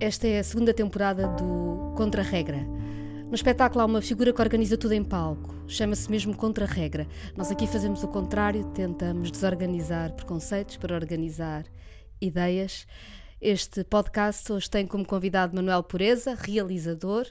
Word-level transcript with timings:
Esta 0.00 0.26
é 0.26 0.38
a 0.38 0.42
segunda 0.42 0.72
temporada 0.72 1.28
do 1.28 1.92
Contra-Regra. 1.94 2.56
No 3.28 3.34
espetáculo 3.34 3.82
há 3.82 3.84
uma 3.84 4.00
figura 4.00 4.32
que 4.32 4.40
organiza 4.40 4.78
tudo 4.78 4.94
em 4.94 5.04
palco. 5.04 5.54
Chama-se 5.68 6.10
mesmo 6.10 6.34
Contra-Regra. 6.34 7.06
Nós 7.36 7.50
aqui 7.50 7.66
fazemos 7.66 8.02
o 8.02 8.08
contrário, 8.08 8.64
tentamos 8.72 9.30
desorganizar 9.30 10.14
preconceitos 10.14 10.78
para 10.78 10.94
organizar 10.94 11.66
ideias. 12.18 12.86
Este 13.42 13.84
podcast 13.84 14.50
hoje 14.50 14.70
tem 14.70 14.86
como 14.86 15.04
convidado 15.04 15.54
Manuel 15.54 15.82
Pureza, 15.82 16.34
realizador, 16.34 17.26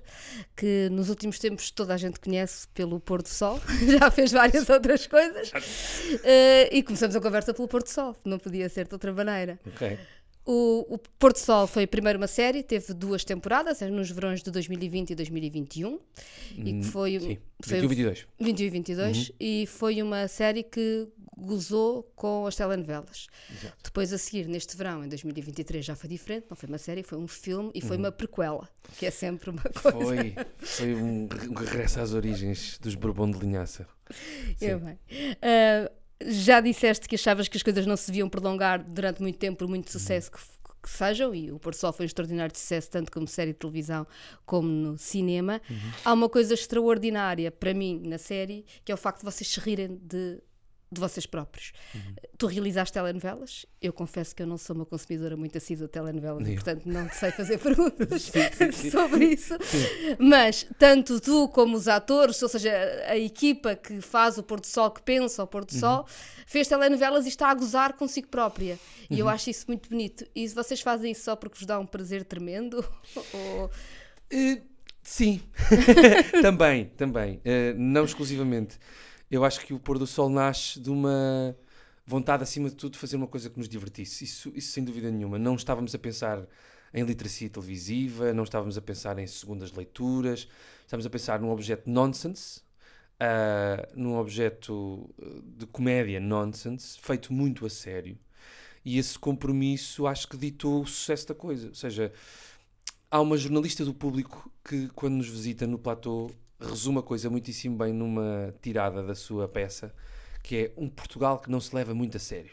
que 0.56 0.90
nos 0.92 1.10
últimos 1.10 1.40
tempos 1.40 1.72
toda 1.72 1.96
a 1.96 1.98
gente 1.98 2.20
conhece 2.20 2.68
pelo 2.68 3.00
Pôr 3.00 3.24
do 3.24 3.30
Sol, 3.30 3.60
já 4.00 4.12
fez 4.12 4.32
várias 4.32 4.70
outras 4.70 5.08
coisas. 5.08 5.52
Uh, 5.52 6.70
e 6.72 6.84
começamos 6.84 7.16
a 7.16 7.22
conversa 7.22 7.52
pelo 7.52 7.68
Pôr 7.68 7.82
do 7.82 7.90
Sol, 7.90 8.16
não 8.24 8.38
podia 8.38 8.70
ser 8.70 8.88
de 8.88 8.94
outra 8.94 9.12
maneira. 9.12 9.60
Ok. 9.66 9.98
O, 10.52 10.96
o 10.96 10.98
Porto 10.98 11.38
Sol 11.38 11.68
foi 11.68 11.86
primeiro 11.86 12.18
uma 12.18 12.26
série, 12.28 12.64
teve 12.64 12.92
duas 12.92 13.24
temporadas, 13.24 13.82
nos 13.82 14.10
verões 14.10 14.42
de 14.42 14.50
2020 14.50 15.12
e 15.12 15.16
2021. 15.16 16.00
E 16.58 16.74
que 16.80 16.84
foi, 16.86 17.20
Sim, 17.20 17.38
foi 17.64 17.80
21 17.82 17.88
22. 17.90 18.28
21 18.40 18.66
e 18.66 18.70
22. 18.72 19.32
E 19.40 19.68
foi 19.68 20.02
uma 20.02 20.28
série 20.28 20.64
que 20.64 21.08
gozou 21.38 22.12
com 22.16 22.48
as 22.48 22.56
telenovelas. 22.56 23.28
Exato. 23.52 23.78
Depois, 23.84 24.12
a 24.12 24.18
seguir, 24.18 24.48
neste 24.48 24.76
verão, 24.76 25.06
em 25.06 25.08
2023, 25.08 25.86
já 25.86 25.96
foi 25.96 26.10
diferente, 26.10 26.48
não 26.50 26.58
foi 26.58 26.68
uma 26.68 26.80
série, 26.80 27.04
foi 27.04 27.20
um 27.20 27.28
filme 27.28 27.70
e 27.76 27.80
foi 27.82 27.98
uma 27.98 28.12
prequela, 28.12 28.68
que 28.98 29.06
é 29.06 29.12
sempre 29.12 29.52
uma 29.52 29.62
coisa. 29.62 29.92
Foi, 30.00 30.36
foi 30.60 30.96
um, 30.96 31.28
re- 31.28 31.48
um 31.48 31.54
regresso 31.54 32.00
às 32.00 32.12
origens 32.14 32.80
dos 32.82 32.96
Bourbon 32.96 33.30
de 33.30 33.38
Linhaça. 33.38 33.88
Eu 34.60 34.80
bem. 34.80 34.98
Ah, 35.44 35.92
já 36.26 36.60
disseste 36.60 37.08
que 37.08 37.16
achavas 37.16 37.48
que 37.48 37.58
as 37.58 37.64
coisas 37.64 37.86
não 37.86 37.96
se 37.96 38.08
deviam 38.08 38.30
prolongar 38.30 38.84
durante 38.84 39.22
muito 39.22 39.38
tempo, 39.38 39.60
por 39.60 39.68
muito 39.68 39.92
sucesso 39.92 40.32
que, 40.32 40.38
que 40.82 40.90
sejam, 40.90 41.34
e 41.34 41.52
o 41.52 41.60
Porto 41.60 41.78
Sol 41.78 41.94
foi 41.94 42.06
um 42.06 42.08
extraordinário 42.08 42.56
sucesso, 42.56 42.90
tanto 42.90 43.12
como 43.12 43.28
série 43.28 43.54
de 43.54 43.60
televisão 43.60 44.06
como 44.46 44.68
no 44.68 44.98
cinema. 44.98 45.62
Há 46.04 46.14
uma 46.14 46.30
coisa 46.30 46.54
extraordinária 46.54 47.52
para 47.52 47.74
mim 47.74 48.02
na 48.06 48.18
série, 48.18 48.66
que 48.84 48.92
é 48.92 48.96
o 48.96 48.98
facto 48.98 49.20
de 49.20 49.26
vocês 49.26 49.48
se 49.48 49.60
rirem 49.60 50.00
de, 50.02 50.42
de 50.92 51.00
vocês 51.00 51.26
próprios. 51.26 51.72
Tu 52.38 52.48
realizaste 52.48 52.94
telenovelas, 52.94 53.66
eu 53.82 53.94
confesso 53.94 54.36
que 54.36 54.42
eu 54.42 54.48
não 54.48 54.58
sou 54.58 54.76
uma 54.76 54.86
consumidora 54.86 55.38
muito 55.38 55.58
assídua 55.58 55.86
de 55.88 55.92
telenovelas, 55.94 56.48
eu. 56.48 56.56
portanto 56.56 56.86
não 56.88 57.08
te 57.08 57.16
sei 57.16 57.32
fazer 57.32 57.58
perguntas 57.62 58.24
Sim, 58.24 58.42
sim, 58.52 58.72
sim. 58.72 58.90
sobre 58.90 59.26
isso. 59.26 59.54
Mas 60.18 60.66
tanto 60.80 61.20
tu 61.20 61.48
como 61.50 61.78
os 61.78 61.88
atores, 61.88 62.42
ou 62.42 62.50
seja, 62.50 62.72
a 63.08 63.18
equipa 63.18 63.76
que 63.76 64.02
faz 64.02 64.38
o 64.38 64.44
Porto 64.44 64.66
Sol, 64.68 64.90
que 64.92 65.02
pensa 65.02 65.44
o 65.44 65.48
Porto 65.48 65.74
Uhum. 65.74 65.80
Sol, 65.80 66.06
fez 66.48 66.68
telenovelas 66.68 67.26
e 67.26 67.30
está 67.30 67.50
a 67.50 67.54
gozar 67.54 67.94
consigo 67.94 68.28
própria. 68.28 68.80
E 69.10 69.14
Uhum. 69.14 69.20
eu 69.20 69.30
acho 69.30 69.50
isso 69.50 69.66
muito 69.68 69.90
bonito. 69.90 70.26
E 70.36 70.48
se 70.50 70.56
vocês 70.56 70.82
fazem 70.82 71.12
isso 71.12 71.24
só 71.24 71.36
porque 71.36 71.56
vos 71.58 71.66
dá 71.68 71.78
um 71.80 71.86
prazer 71.86 72.24
tremendo? 72.24 72.84
Ou... 73.34 73.70
Eh, 74.32 74.62
sim, 75.04 75.42
também, 76.42 76.86
também. 76.98 77.40
Eh, 77.46 77.74
não 77.78 78.06
exclusivamente. 78.06 78.78
Eu 79.30 79.46
acho 79.46 79.66
que 79.66 79.74
o 79.74 79.80
pôr 79.80 80.00
do 80.00 80.08
sol 80.08 80.30
nasce 80.30 80.80
de 80.80 80.90
uma 80.90 81.56
vontade, 82.06 82.44
acima 82.44 82.70
de 82.70 82.76
tudo, 82.76 82.94
de 82.94 83.00
fazer 83.00 83.16
uma 83.16 83.28
coisa 83.28 83.50
que 83.50 83.58
nos 83.58 83.70
divertisse. 83.70 84.24
Isso, 84.24 84.52
isso 84.56 84.72
sem 84.72 84.84
dúvida 84.84 85.12
nenhuma. 85.12 85.38
Não 85.38 85.56
estávamos 85.56 85.94
a 85.94 86.00
pensar 86.00 86.48
em 86.94 87.04
literacia 87.04 87.50
televisiva, 87.50 88.34
não 88.34 88.44
estávamos 88.44 88.78
a 88.78 88.82
pensar 88.82 89.20
em 89.20 89.28
segundas 89.28 89.72
leituras, 89.72 90.48
estávamos 90.82 91.06
a 91.06 91.10
pensar 91.10 91.40
num 91.40 91.52
objeto 91.52 91.90
nonsense, 91.90 92.62
ah, 93.20 93.88
num 93.96 94.18
objeto 94.18 95.10
eh, 95.22 95.42
de 95.58 95.68
comédia 95.68 96.20
nonsense, 96.20 96.98
feito 97.00 97.32
muito 97.34 97.66
a 97.66 97.70
sério. 97.70 98.18
E 98.84 98.98
esse 98.98 99.20
compromisso 99.20 100.08
acho 100.08 100.28
que 100.28 100.38
ditou 100.38 100.82
o 100.82 100.88
sucesso 100.88 101.28
da 101.28 101.36
coisa. 101.36 101.68
Ou 101.68 101.76
seja, 101.76 102.12
há 103.12 103.22
uma 103.22 103.38
jornalista 103.38 103.86
do 103.86 103.94
público 103.94 104.52
que, 104.64 104.88
quando 104.90 105.16
nos 105.16 105.28
visita 105.30 105.68
no 105.68 105.78
platô, 105.78 106.32
resume 106.60 107.00
a 107.00 107.02
coisa 107.02 107.30
muitíssimo 107.30 107.78
bem 107.78 107.94
numa 107.94 108.54
tirada 108.62 109.02
da 109.04 109.16
sua 109.16 109.48
peça, 109.48 109.94
que 110.44 110.56
é 110.58 110.72
um 110.78 110.90
Portugal 110.90 111.40
que 111.40 111.50
não 111.50 111.60
se 111.60 111.74
leva 111.76 111.94
muito 111.94 112.18
a 112.18 112.20
sério. 112.20 112.52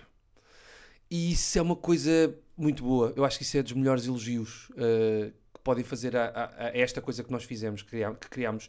E 1.10 1.32
isso 1.32 1.58
é 1.58 1.62
uma 1.62 1.76
coisa 1.76 2.34
muito 2.56 2.82
boa. 2.82 3.12
Eu 3.16 3.24
acho 3.24 3.38
que 3.38 3.44
isso 3.44 3.56
é 3.56 3.62
dos 3.62 3.72
melhores 3.72 4.06
elogios 4.06 4.70
eh, 4.76 5.30
que 5.54 5.60
podem 5.62 5.84
fazer 5.84 6.16
a, 6.16 6.24
a- 6.26 6.66
a 6.66 6.78
esta 6.78 7.00
coisa 7.00 7.22
que 7.22 7.30
nós 7.30 7.44
fizemos, 7.44 7.82
que 7.82 7.90
criá- 7.90 8.14
que 8.14 8.28
criámos 8.28 8.68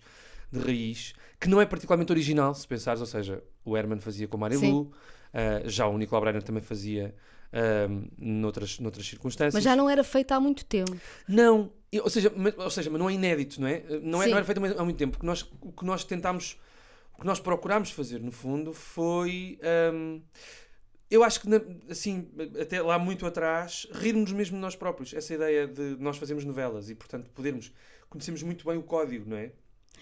de 0.52 0.60
raiz, 0.60 1.14
que 1.40 1.50
não 1.50 1.60
é 1.60 1.66
particularmente 1.66 2.12
original, 2.12 2.54
se 2.54 2.68
pensares, 2.68 3.02
ou 3.02 3.08
seja, 3.08 3.44
o 3.66 3.76
Herman 3.76 4.00
fazia 4.00 4.28
com 4.28 4.38
Marilu, 4.38 4.92
eh, 5.34 5.64
já 5.66 5.88
o 5.88 5.98
Nicolau 5.98 6.22
Breiner 6.22 6.44
também 6.44 6.62
fazia 6.62 7.14
eh, 7.52 7.88
noutras, 8.18 8.80
noutras 8.80 9.06
circunstâncias. 9.08 9.54
Mas 9.56 9.64
já 9.64 9.76
não 9.76 9.90
era 9.90 10.04
feito 10.04 10.32
há 10.34 10.40
muito 10.40 10.64
tempo. 10.64 10.96
Não, 11.28 11.72
ou 12.02 12.10
seja, 12.10 12.32
mas, 12.36 12.58
ou 12.58 12.70
seja, 12.70 12.90
mas 12.90 13.00
não 13.00 13.10
é 13.10 13.14
inédito, 13.14 13.62
não 13.62 13.68
é? 13.68 13.84
Não, 14.02 14.22
é, 14.22 14.28
não 14.28 14.38
era 14.38 14.46
feito 14.46 14.62
há 14.78 14.84
muito 14.84 14.98
tempo. 14.98 15.18
O 15.18 15.20
que 15.20 15.26
nós, 15.26 15.50
o 15.62 15.72
que 15.72 15.86
nós 15.86 16.04
tentámos, 16.04 16.60
o 17.16 17.22
que 17.22 17.26
nós 17.26 17.40
procurámos 17.40 17.92
fazer, 17.92 18.20
no 18.20 18.32
fundo, 18.32 18.74
foi. 18.74 19.58
hum, 19.94 20.22
eu 21.10 21.24
acho 21.24 21.40
que, 21.40 21.48
assim, 21.90 22.30
até 22.62 22.82
lá 22.82 23.00
muito 23.00 23.26
atrás, 23.26 23.88
rirmos 23.94 24.34
mesmo 24.34 24.58
de 24.58 24.62
nós 24.62 24.76
próprios. 24.76 25.14
Essa 25.14 25.34
ideia 25.34 25.66
de 25.66 25.96
nós 26.00 26.18
fazermos 26.18 26.44
novelas 26.44 26.90
e, 26.90 26.96
portanto, 26.96 27.30
podermos. 27.32 27.72
Conhecemos 28.10 28.44
muito 28.44 28.66
bem 28.66 28.78
o 28.78 28.84
código, 28.84 29.30
não 29.30 29.38
é? 29.38 29.52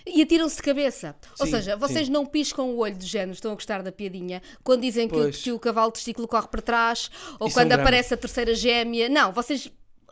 E 0.06 0.22
atiram-se 0.22 0.58
de 0.58 0.64
cabeça. 0.64 1.16
Ou 1.40 1.46
Sim, 1.46 1.54
seja, 1.54 1.76
vocês 1.76 2.08
sim. 2.08 2.12
não 2.12 2.26
piscam 2.26 2.66
o 2.66 2.78
olho 2.78 2.96
de 2.96 3.06
género, 3.06 3.32
estão 3.32 3.52
a 3.52 3.56
gostar 3.56 3.82
da 3.82 3.92
piadinha, 3.92 4.42
quando 4.64 4.82
dizem 4.82 5.08
que, 5.08 5.32
que 5.32 5.52
o 5.52 5.60
cavalo 5.60 5.92
testículo 5.92 6.28
corre 6.28 6.48
para 6.48 6.62
trás, 6.62 7.10
ou 7.40 7.48
Isso 7.48 7.60
é 7.60 7.64
um 7.64 7.66
quando 7.66 7.80
aparece 7.80 8.14
a 8.14 8.18
terceira 8.18 8.54
gêmea. 8.54 9.10
Não, 9.10 9.32
vocês 9.32 9.72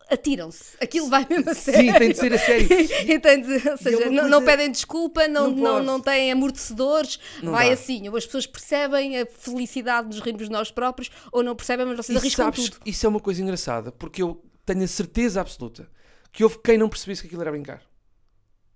atiram-se. 0.09 0.75
Aquilo 0.81 1.09
vai 1.09 1.25
mesmo 1.30 1.50
a 1.50 1.53
sério. 1.53 1.91
Sim, 1.94 1.97
tem 2.00 2.09
de 2.12 2.18
ser 2.18 2.34
a 2.34 2.38
sério. 2.38 2.68
E 3.14 3.19
tem 3.19 3.41
de- 3.41 3.69
ou 3.69 3.78
seja, 3.78 3.97
uma 3.97 4.06
não, 4.06 4.12
coisa- 4.16 4.30
não 4.30 4.46
pedem 4.46 4.72
desculpa, 4.72 5.28
não, 5.28 5.50
Não 5.52 5.56
não, 5.80 5.84
não 5.84 6.00
têm 6.02 6.31
amortecedores, 6.31 7.19
Não 7.41 7.52
vai 7.52 7.68
dá. 7.68 7.74
assim. 7.74 8.08
Ou 8.09 8.16
as 8.16 8.25
pessoas 8.25 8.46
percebem 8.47 9.19
a 9.19 9.25
felicidade 9.25 10.09
de 10.09 10.16
nos 10.16 10.25
rirmos 10.25 10.44
de 10.46 10.52
nós 10.52 10.72
próprios, 10.72 11.09
ou 11.31 11.41
não 11.44 11.56
percebem, 11.56 11.86
mas 11.86 11.97
vocês 11.97 12.16
E 12.16 12.19
arriscam 12.19 12.46
sabes, 12.46 12.69
tudo. 12.69 12.81
isso 12.86 13.06
é 13.06 13.09
uma 13.09 13.19
coisa 13.19 13.41
engraçada, 13.41 13.91
porque 13.91 14.22
eu 14.22 14.44
tenho 14.66 14.84
a 14.84 14.88
certeza 14.88 15.41
absoluta 15.41 15.88
que 16.31 16.44
houve 16.44 16.59
quem 16.64 16.78
não 16.78 16.90
percebesse 16.90 17.22
que 17.22 17.28
aquilo 17.28 17.41
era 17.41 17.52
brincar. 17.52 17.81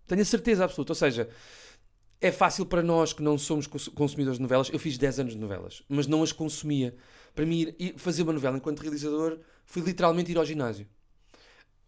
Tenho 0.05 0.21
a 0.21 0.25
certeza 0.25 0.63
absoluta. 0.63 0.91
Ou 0.91 0.95
seja, 0.95 1.27
é 2.21 2.31
fácil 2.31 2.65
para 2.65 2.81
nós 2.81 3.13
que 3.13 3.21
não 3.21 3.38
somos 3.38 3.67
cons- 3.67 3.88
consumidores 3.89 4.38
de 4.38 4.41
novelas. 4.41 4.69
Eu 4.71 4.79
fiz 4.79 4.97
10 4.97 5.19
anos 5.19 5.33
de 5.33 5.39
novelas, 5.39 5.83
mas 5.89 6.07
não 6.07 6.23
as 6.23 6.31
consumia. 6.31 6.95
Para 7.35 7.45
mim, 7.45 7.73
fazer 7.97 8.23
uma 8.23 8.33
novela 8.33 8.57
enquanto 8.57 8.79
realizador 8.79 9.39
foi 9.65 9.81
literalmente 9.83 10.31
ir 10.31 10.38
ao 10.38 10.45
ginásio. 10.45 10.88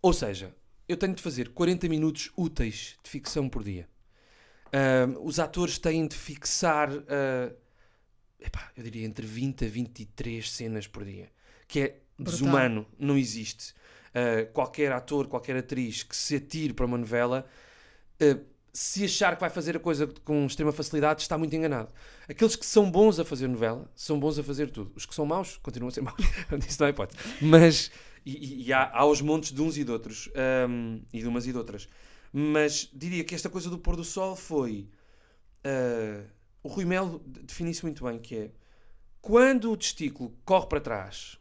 Ou 0.01 0.13
seja, 0.13 0.53
eu 0.87 0.97
tenho 0.97 1.13
de 1.13 1.21
fazer 1.21 1.49
40 1.49 1.87
minutos 1.87 2.31
úteis 2.35 2.97
de 3.03 3.09
ficção 3.09 3.47
por 3.49 3.63
dia. 3.63 3.87
Ahm, 4.71 5.17
os 5.23 5.39
atores 5.39 5.77
têm 5.77 6.07
de 6.07 6.15
fixar, 6.15 6.89
ah, 7.07 7.51
epá, 8.39 8.71
eu 8.75 8.83
diria, 8.83 9.05
entre 9.05 9.25
20 9.25 9.65
a 9.65 9.67
23 9.67 10.51
cenas 10.51 10.87
por 10.87 11.03
dia. 11.03 11.29
Que 11.67 11.79
é 11.79 11.83
Brutal. 12.17 12.33
desumano, 12.39 12.87
não 12.97 13.17
existe. 13.17 13.73
Ah, 14.13 14.45
qualquer 14.53 14.91
ator, 14.91 15.27
qualquer 15.27 15.57
atriz 15.57 16.03
que 16.03 16.15
se 16.15 16.35
atire 16.35 16.73
para 16.73 16.85
uma 16.85 16.97
novela, 16.97 17.45
ah, 18.21 18.39
se 18.71 19.03
achar 19.03 19.35
que 19.35 19.41
vai 19.41 19.49
fazer 19.49 19.75
a 19.75 19.79
coisa 19.79 20.07
com 20.23 20.45
extrema 20.45 20.71
facilidade, 20.71 21.21
está 21.21 21.37
muito 21.37 21.55
enganado. 21.55 21.93
Aqueles 22.27 22.55
que 22.55 22.65
são 22.65 22.89
bons 22.89 23.19
a 23.19 23.25
fazer 23.25 23.47
novela, 23.47 23.91
são 23.95 24.19
bons 24.19 24.37
a 24.37 24.43
fazer 24.43 24.69
tudo. 24.69 24.91
Os 24.95 25.05
que 25.05 25.13
são 25.15 25.25
maus, 25.25 25.57
continuam 25.57 25.89
a 25.89 25.91
ser 25.91 26.01
maus. 26.01 26.21
Isso 26.67 26.79
não 26.79 26.87
é 26.87 26.91
hipótese. 26.91 27.19
Mas, 27.41 27.91
e, 28.25 28.65
e- 28.67 28.73
há, 28.73 28.89
há 28.93 29.05
os 29.05 29.21
montes 29.21 29.51
de 29.51 29.61
uns 29.61 29.77
e 29.77 29.83
de 29.83 29.91
outros, 29.91 30.29
ahm, 30.35 30.99
e 31.13 31.19
de 31.19 31.27
umas 31.27 31.45
e 31.47 31.51
de 31.51 31.57
outras. 31.57 31.87
Mas 32.31 32.89
diria 32.93 33.23
que 33.23 33.33
esta 33.35 33.49
coisa 33.49 33.69
do 33.69 33.77
pôr 33.79 33.95
do 33.95 34.03
sol 34.03 34.35
foi. 34.35 34.87
ah, 35.63 36.23
o 36.63 36.67
Rui 36.69 36.85
Melo 36.85 37.19
define 37.25 37.71
isso 37.71 37.85
muito 37.85 38.03
bem, 38.03 38.19
que 38.19 38.35
é 38.35 38.51
quando 39.21 39.71
o 39.71 39.77
testículo 39.77 40.33
corre 40.45 40.67
para 40.67 40.81
trás, 40.81 41.39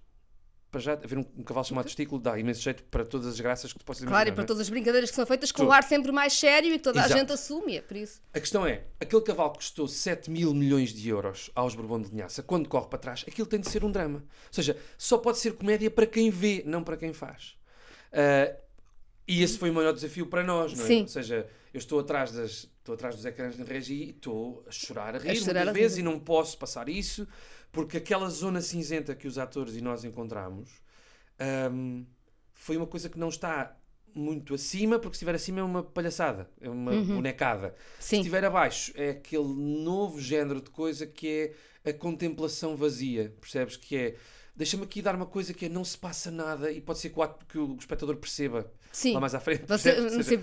para 0.71 0.81
já 0.81 0.93
haver 0.93 1.19
um, 1.19 1.25
um 1.37 1.43
cavalo 1.43 1.65
chamado 1.65 1.87
testículo 1.87 2.21
dá 2.21 2.39
imenso 2.39 2.61
jeito 2.61 2.83
para 2.85 3.05
todas 3.05 3.27
as 3.27 3.41
graças 3.41 3.73
que 3.73 3.79
tu 3.79 3.85
possas 3.85 4.05
Claro, 4.05 4.15
e 4.15 4.17
imaginar. 4.17 4.35
para 4.35 4.45
é? 4.45 4.47
todas 4.47 4.61
as 4.63 4.69
brincadeiras 4.69 5.11
que 5.11 5.17
são 5.17 5.25
feitas 5.25 5.51
com 5.51 5.65
um 5.65 5.73
ar 5.73 5.83
sempre 5.83 6.13
mais 6.13 6.33
sério 6.35 6.69
e 6.69 6.79
que 6.79 6.85
toda 6.85 7.01
a 7.01 7.07
Exato. 7.07 7.21
gente 7.21 7.33
assume, 7.33 7.77
é 7.77 7.81
por 7.81 7.97
isso. 7.97 8.21
A 8.35 8.41
questão 8.41 8.67
é, 8.67 8.85
aquele 9.01 9.23
cavalo 9.23 9.53
que 9.53 9.59
custou 9.59 9.89
7 9.89 10.31
mil 10.31 10.53
milhões 10.53 10.93
de 10.93 11.09
euros 11.09 11.51
aos 11.55 11.75
Bourbon 11.75 12.03
de 12.03 12.11
Linhaça, 12.11 12.43
quando 12.43 12.69
corre 12.69 12.89
para 12.89 12.99
trás, 12.99 13.25
aquilo 13.27 13.47
tem 13.47 13.61
de 13.61 13.69
ser 13.69 13.85
um 13.85 13.91
drama. 13.91 14.19
Ou 14.19 14.53
seja, 14.53 14.77
só 14.97 15.17
pode 15.19 15.39
ser 15.39 15.55
comédia 15.55 15.91
para 15.91 16.07
quem 16.07 16.31
vê, 16.31 16.63
não 16.67 16.85
para 16.85 16.97
quem 16.97 17.13
faz. 17.13 17.57
Ah, 18.13 18.55
e 19.27 19.43
esse 19.43 19.59
foi 19.59 19.69
o 19.71 19.75
maior 19.75 19.93
desafio 19.93 20.27
para 20.27 20.43
nós, 20.43 20.73
não 20.73 20.85
é? 20.85 20.87
Sim. 20.87 21.03
Ou 21.03 21.09
seja, 21.09 21.47
eu 21.73 21.79
estou 21.79 22.01
atrás, 22.01 22.33
das, 22.33 22.67
estou 22.79 22.95
atrás 22.95 23.15
dos 23.15 23.25
ecrãs 23.27 23.59
na 23.59 23.65
regi 23.65 23.95
e 23.95 24.11
estou 24.11 24.65
a 24.67 24.71
chorar, 24.71 25.15
a 25.15 25.19
rir 25.19 25.37
chorar, 25.37 25.55
muitas 25.55 25.69
a 25.69 25.73
vezes 25.73 25.99
e 25.99 26.03
não 26.03 26.19
posso 26.19 26.57
passar 26.57 26.89
isso, 26.89 27.29
porque 27.73 27.97
aquela 27.99 28.29
zona 28.31 28.61
cinzenta 28.61 29.15
que 29.15 29.27
os 29.29 29.39
atores 29.39 29.77
e 29.77 29.81
nós 29.81 30.05
encontramos 30.05 30.71
ahm, 31.39 32.05
foi 32.55 32.77
uma 32.77 32.87
coisa 32.87 33.09
que 33.09 33.19
não 33.19 33.29
está 33.29 33.77
muito 34.15 34.55
acima, 34.55 34.99
porque 34.99 35.15
se 35.15 35.19
estiver 35.19 35.35
acima 35.35 35.61
é 35.61 35.63
uma 35.63 35.83
palhaçada, 35.83 36.51
é 36.61 36.69
uma 36.69 36.91
bonecada. 36.93 37.75
Se 38.01 38.09
Sim. 38.11 38.17
estiver 38.19 38.45
abaixo, 38.45 38.93
é 38.97 39.11
aquele 39.11 39.47
novo 39.47 40.21
género 40.21 40.61
de 40.61 40.71
coisa 40.71 41.07
que 41.07 41.55
é 41.85 41.91
a 41.91 41.93
contemplação 41.93 42.75
vazia, 42.77 43.33
percebes? 43.41 43.77
Que 43.77 43.97
é, 43.97 44.17
deixa-me 44.57 44.83
aqui 44.83 45.01
dar 45.03 45.15
uma 45.15 45.27
coisa 45.27 45.55
que 45.55 45.67
é, 45.67 45.69
não 45.69 45.85
se 45.85 45.97
passa 45.97 46.31
nada 46.33 46.73
e 46.73 46.81
pode 46.81 46.99
ser 46.99 47.11
que 47.11 47.19
o, 47.19 47.23
ato- 47.23 47.47
que 47.47 47.59
o 47.59 47.77
espectador 47.77 48.17
perceba 48.17 48.69
Sim. 48.91 49.13
lá 49.15 49.21
mais 49.21 49.35
à 49.37 49.41
frente. 49.41 49.67
Você- 49.69 50.43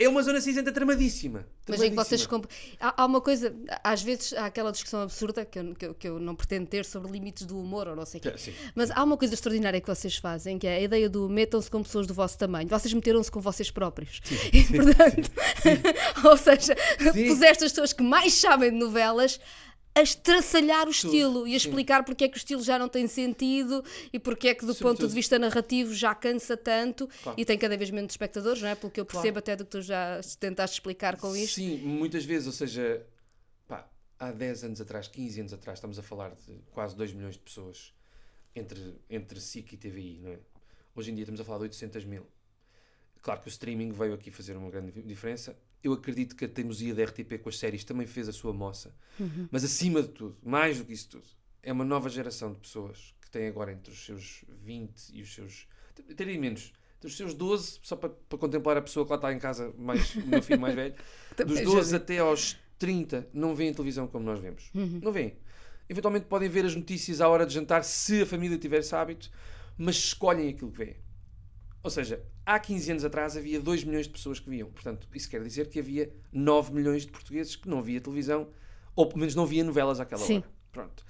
É 0.00 0.08
uma 0.08 0.22
zona 0.22 0.40
cinzenta 0.40 0.72
tramadíssima. 0.72 1.46
Mas 1.68 1.80
é 1.80 1.90
que 1.90 1.94
vocês. 1.94 2.26
tramadíssima. 2.26 2.58
comp- 2.78 2.80
Há, 2.80 3.02
há 3.02 3.06
uma 3.06 3.20
coisa, 3.20 3.54
às 3.84 4.02
vezes 4.02 4.32
há 4.32 4.46
aquela 4.46 4.72
discussão 4.72 5.02
absurda 5.02 5.44
que 5.44 5.58
eu, 5.58 5.74
que, 5.74 5.86
eu, 5.86 5.94
que 5.94 6.08
eu 6.08 6.18
não 6.18 6.34
pretendo 6.34 6.66
ter 6.66 6.84
sobre 6.84 7.12
limites 7.12 7.44
do 7.46 7.60
humor 7.60 7.86
ou 7.86 7.94
não 7.94 8.06
sei 8.06 8.18
o 8.18 8.22
quê. 8.22 8.28
É, 8.30 8.36
sim. 8.36 8.52
Mas 8.74 8.90
há 8.90 9.04
uma 9.04 9.16
coisa 9.16 9.34
extraordinária 9.34 9.80
que 9.80 9.86
vocês 9.86 10.16
fazem, 10.16 10.58
que 10.58 10.66
é 10.66 10.76
a 10.76 10.80
ideia 10.80 11.08
do 11.08 11.28
metam-se 11.28 11.70
com 11.70 11.82
pessoas 11.82 12.06
do 12.06 12.14
vosso 12.14 12.36
tamanho. 12.38 12.66
Vocês 12.68 12.92
meteram-se 12.94 13.30
com 13.30 13.40
vocês 13.40 13.70
próprios. 13.70 14.20
E, 14.52 14.64
portanto, 14.64 15.30
ou 16.24 16.36
seja, 16.36 16.74
Sim. 17.12 17.26
puseste 17.28 17.64
as 17.64 17.72
pessoas 17.72 17.92
que 17.92 18.02
mais 18.02 18.32
sabem 18.34 18.70
de 18.70 18.76
novelas 18.78 19.38
a 19.94 20.02
estraçalhar 20.02 20.86
o 20.86 20.90
estilo 20.90 21.46
e 21.46 21.54
a 21.54 21.58
sim. 21.60 21.68
explicar 21.68 22.04
porque 22.04 22.24
é 22.24 22.28
que 22.28 22.36
o 22.36 22.38
estilo 22.38 22.62
já 22.62 22.78
não 22.78 22.88
tem 22.88 23.06
sentido 23.08 23.84
e 24.12 24.18
porque 24.18 24.48
é 24.48 24.54
que, 24.54 24.60
do 24.60 24.68
ponto 24.68 24.78
Sobretudo- 24.78 25.08
de 25.08 25.14
vista 25.14 25.38
narrativo, 25.38 25.92
já 25.92 26.14
cansa 26.14 26.56
tanto 26.56 27.08
Claro. 27.22 27.38
e 27.40 27.44
tem 27.44 27.58
cada 27.58 27.76
vez 27.76 27.90
menos 27.90 28.12
espectadores, 28.12 28.62
não 28.62 28.68
é? 28.68 28.74
Pelo 28.74 28.90
que 28.90 29.00
eu 29.00 29.04
Claro. 29.06 29.22
percebo 29.22 29.38
até 29.40 29.56
do 29.56 29.64
que 29.64 29.70
tu 29.72 29.82
já 29.82 30.20
tentaste 30.38 30.76
explicar 30.76 31.16
com 31.16 31.34
isto. 31.34 31.56
Sim, 31.56 31.78
muitas 31.78 32.24
vezes, 32.24 32.46
ou 32.46 32.52
seja, 32.52 33.04
pá, 33.66 33.88
há 34.18 34.30
10 34.30 34.64
anos 34.64 34.80
atrás, 34.80 35.08
15 35.08 35.40
anos 35.40 35.52
atrás, 35.52 35.78
estamos 35.78 35.98
a 35.98 36.02
falar 36.02 36.30
de 36.30 36.54
quase 36.70 36.96
2 36.96 37.12
milhões 37.12 37.34
de 37.34 37.40
pessoas 37.40 37.92
entre, 38.54 38.94
entre 39.10 39.40
SIC 39.40 39.72
e 39.72 39.76
TVI, 39.76 40.20
não 40.22 40.30
é? 40.32 40.38
Hoje 40.94 41.10
em 41.10 41.14
dia 41.14 41.24
estamos 41.24 41.40
a 41.40 41.44
falar 41.44 41.58
de 41.58 41.64
800 41.64 42.04
mil. 42.04 42.26
Claro 43.22 43.40
que 43.40 43.48
o 43.48 43.50
streaming 43.50 43.90
veio 43.92 44.14
aqui 44.14 44.30
fazer 44.30 44.56
uma 44.56 44.70
grande 44.70 44.92
diferença. 45.02 45.56
Eu 45.82 45.92
acredito 45.92 46.36
que 46.36 46.44
a 46.44 46.48
teimosia 46.48 46.94
da 46.94 47.04
RTP 47.04 47.38
com 47.42 47.48
as 47.48 47.58
séries 47.58 47.84
também 47.84 48.06
fez 48.06 48.28
a 48.28 48.32
sua 48.32 48.52
moça. 48.52 48.94
Mas 49.50 49.64
acima 49.64 50.02
de 50.02 50.08
tudo, 50.08 50.36
mais 50.42 50.78
do 50.78 50.84
que 50.84 50.92
isso 50.92 51.08
tudo, 51.08 51.24
é 51.62 51.72
uma 51.72 51.84
nova 51.84 52.08
geração 52.08 52.52
de 52.52 52.58
pessoas 52.58 53.14
que 53.20 53.30
têm 53.30 53.46
agora 53.48 53.72
entre 53.72 53.92
os 53.92 54.04
seus 54.04 54.44
20 54.62 55.10
e 55.14 55.22
os 55.22 55.34
seus. 55.34 55.66
terem 56.16 56.38
menos. 56.38 56.72
Entre 56.98 57.08
os 57.08 57.16
seus 57.16 57.32
12, 57.32 57.78
só 57.82 57.96
para, 57.96 58.10
para 58.10 58.38
contemplar 58.38 58.76
a 58.76 58.82
pessoa 58.82 59.06
que 59.06 59.10
lá 59.10 59.16
está 59.16 59.32
em 59.32 59.38
casa, 59.38 59.72
mais, 59.78 60.14
o 60.16 60.26
meu 60.26 60.42
filho 60.42 60.60
mais 60.60 60.74
velho, 60.74 60.94
dos 61.46 61.58
já 61.58 61.64
12 61.64 61.90
vi. 61.90 61.96
até 61.96 62.18
aos 62.18 62.58
30, 62.78 63.28
não 63.32 63.54
veem 63.54 63.72
televisão 63.72 64.06
como 64.06 64.24
nós 64.24 64.38
vemos. 64.38 64.70
Não 64.74 65.10
veem. 65.10 65.34
Eventualmente 65.88 66.26
podem 66.26 66.48
ver 66.48 66.66
as 66.66 66.74
notícias 66.74 67.20
à 67.20 67.28
hora 67.28 67.46
de 67.46 67.54
jantar, 67.54 67.84
se 67.84 68.22
a 68.22 68.26
família 68.26 68.58
tiver 68.58 68.78
esse 68.80 68.94
hábito, 68.94 69.30
mas 69.78 69.96
escolhem 69.96 70.50
aquilo 70.50 70.70
que 70.70 70.78
veem. 70.78 70.96
Ou 71.82 71.90
seja, 71.90 72.22
há 72.44 72.58
15 72.58 72.90
anos 72.90 73.04
atrás 73.04 73.36
havia 73.36 73.58
2 73.60 73.84
milhões 73.84 74.06
de 74.06 74.12
pessoas 74.12 74.38
que 74.38 74.50
viam. 74.50 74.70
Portanto, 74.70 75.08
isso 75.14 75.28
quer 75.30 75.42
dizer 75.42 75.68
que 75.68 75.78
havia 75.78 76.12
9 76.32 76.72
milhões 76.74 77.02
de 77.06 77.08
portugueses 77.12 77.56
que 77.56 77.68
não 77.68 77.80
via 77.82 78.00
televisão, 78.00 78.48
ou 78.94 79.06
pelo 79.06 79.20
menos 79.20 79.34
não 79.34 79.46
via 79.46 79.64
novelas 79.64 79.98
àquela 80.00 80.20
Sim. 80.24 80.38
hora. 80.38 80.48
Pronto. 80.72 81.04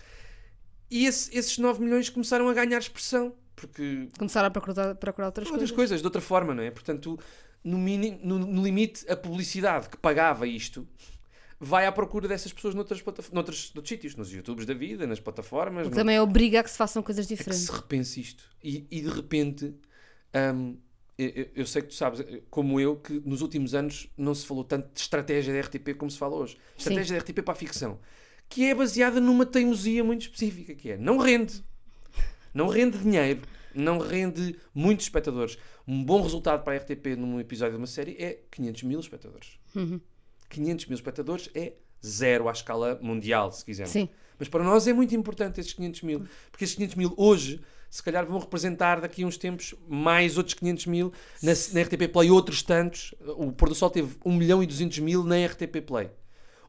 E 0.91 1.07
esse- 1.07 1.37
esses 1.37 1.59
9 1.59 1.83
milhões 1.83 2.09
começaram 2.09 2.49
a 2.49 2.55
ganhar 2.55 2.79
expressão, 2.79 3.35
porque 3.57 4.09
Começaram 4.19 4.49
a 4.49 4.51
procurar, 4.51 4.95
procurar 4.95 5.27
outras, 5.27 5.47
outras 5.49 5.71
coisas. 5.71 5.77
coisas, 5.77 6.01
de 6.01 6.07
outra 6.07 6.21
forma, 6.21 6.55
não 6.55 6.63
é? 6.63 6.71
Portanto, 6.71 7.19
no, 7.65 7.77
mini, 7.79 8.19
no, 8.23 8.39
no 8.39 8.63
limite, 8.63 9.05
a 9.11 9.17
publicidade 9.17 9.89
que 9.89 9.97
pagava 9.97 10.47
isto 10.47 10.87
vai 11.59 11.85
à 11.87 11.93
procura 11.93 12.27
dessas 12.27 12.53
pessoas 12.53 12.75
noutras, 12.75 13.03
plataformas, 13.03 13.35
noutros, 13.35 13.73
noutros 13.75 13.89
sítios, 13.89 14.15
nos 14.17 14.33
YouTubes 14.33 14.65
da 14.65 14.73
vida, 14.73 15.07
nas 15.07 15.21
plataformas. 15.21 15.89
No- 15.89 15.95
também 15.95 16.19
obriga 16.19 16.61
a 16.61 16.63
que 16.63 16.71
se 16.71 16.77
façam 16.79 17.03
coisas 17.03 17.27
é 17.27 17.29
que 17.29 17.35
diferentes. 17.37 17.67
se 17.67 17.73
repense 17.73 18.21
isto. 18.21 18.45
E, 18.65 18.87
e 18.91 19.01
de 19.03 19.09
repente, 19.11 19.75
hum, 20.35 20.77
eu, 21.55 21.67
sei 21.67 21.83
que 21.83 21.89
tu 21.89 21.95
sabes, 21.95 22.25
como 22.49 22.81
eu, 22.81 22.97
que 22.97 23.21
nos 23.25 23.43
últimos 23.43 23.75
anos 23.75 24.09
não 24.17 24.35
se 24.35 24.47
falou 24.47 24.65
tanto 24.65 24.91
de 24.95 25.01
estratégia 25.01 25.53
da 25.53 25.61
RTP 25.61 25.95
como 25.97 26.11
se 26.11 26.17
fala 26.17 26.35
hoje. 26.35 26.57
Estratégia 26.79 27.17
da 27.17 27.23
RTP 27.23 27.43
para 27.43 27.53
a 27.53 27.57
ficção. 27.57 27.99
Que 28.49 28.65
é 28.65 28.75
baseada 28.75 29.21
numa 29.21 29.45
teimosia 29.45 30.03
muito 30.03 30.23
específica, 30.23 30.75
que 30.75 30.93
é 30.93 30.97
não 30.97 31.19
rende. 31.19 31.63
Não 32.55 32.69
rende 32.69 32.99
dinheiro. 32.99 33.43
Não 33.75 33.99
rende 33.99 34.57
muitos 34.75 35.07
espectadores. 35.07 35.59
Um 35.87 36.03
bom 36.03 36.23
resultado 36.23 36.65
para 36.65 36.75
a 36.75 36.77
RTP 36.79 37.17
num 37.17 37.39
episódio 37.39 37.75
de 37.75 37.79
uma 37.79 37.87
série 37.87 38.17
é 38.19 38.41
500 38.51 38.83
mil 38.85 38.99
espectadores. 38.99 39.59
Uhum. 39.77 40.01
500 40.49 40.87
mil 40.87 40.95
espectadores 40.97 41.51
é 41.55 41.75
zero 42.05 42.49
à 42.49 42.53
escala 42.53 42.99
mundial, 43.01 43.53
se 43.53 43.65
quisermos. 43.65 43.93
Mas 44.39 44.49
para 44.49 44.65
nós 44.65 44.87
é 44.87 44.93
muito 44.93 45.15
importante 45.15 45.61
esses 45.61 45.73
500 45.75 46.03
mil, 46.03 46.27
porque 46.51 46.65
esses 46.65 46.75
500 46.75 46.97
mil 46.97 47.15
hoje, 47.17 47.61
se 47.91 48.03
calhar, 48.03 48.25
vão 48.25 48.39
representar 48.39 49.01
daqui 49.01 49.25
a 49.25 49.27
uns 49.27 49.37
tempos 49.37 49.75
mais 49.89 50.39
outros 50.39 50.55
500 50.55 50.87
mil 50.87 51.13
na, 51.43 51.53
na 51.73 51.83
RTP 51.83 52.09
Play, 52.13 52.31
outros 52.31 52.63
tantos. 52.63 53.15
O 53.37 53.51
Pôr 53.53 53.69
do 53.69 53.75
Sol 53.75 53.91
teve 53.91 54.17
1 54.25 54.33
milhão 54.33 54.63
e 54.63 54.67
200 54.67 55.01
mil 55.01 55.25
na 55.25 55.37
RTP 55.45 55.81
Play. 55.85 56.11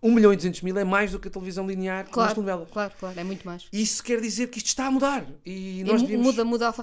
1 0.04 0.12
milhão 0.12 0.34
e 0.34 0.36
200 0.36 0.62
mil 0.64 0.76
é 0.80 0.84
mais 0.84 1.12
do 1.12 1.20
que 1.20 1.28
a 1.28 1.32
televisão 1.32 1.68
linear 1.68 2.06
nas 2.06 2.12
Claro, 2.12 2.38
novelas. 2.38 2.68
claro, 2.72 2.92
claro, 3.00 3.20
é 3.20 3.24
muito 3.24 3.46
mais. 3.46 3.68
Isso 3.72 4.04
quer 4.04 4.20
dizer 4.20 4.48
que 4.48 4.58
isto 4.58 4.66
está 4.68 4.88
a 4.88 4.92
mudar. 4.92 5.24
E 5.46 5.82
E 5.82 5.84
nós 5.84 6.02
devíamos... 6.02 6.26
Muda, 6.26 6.44
muda 6.44 6.70
a 6.70 6.74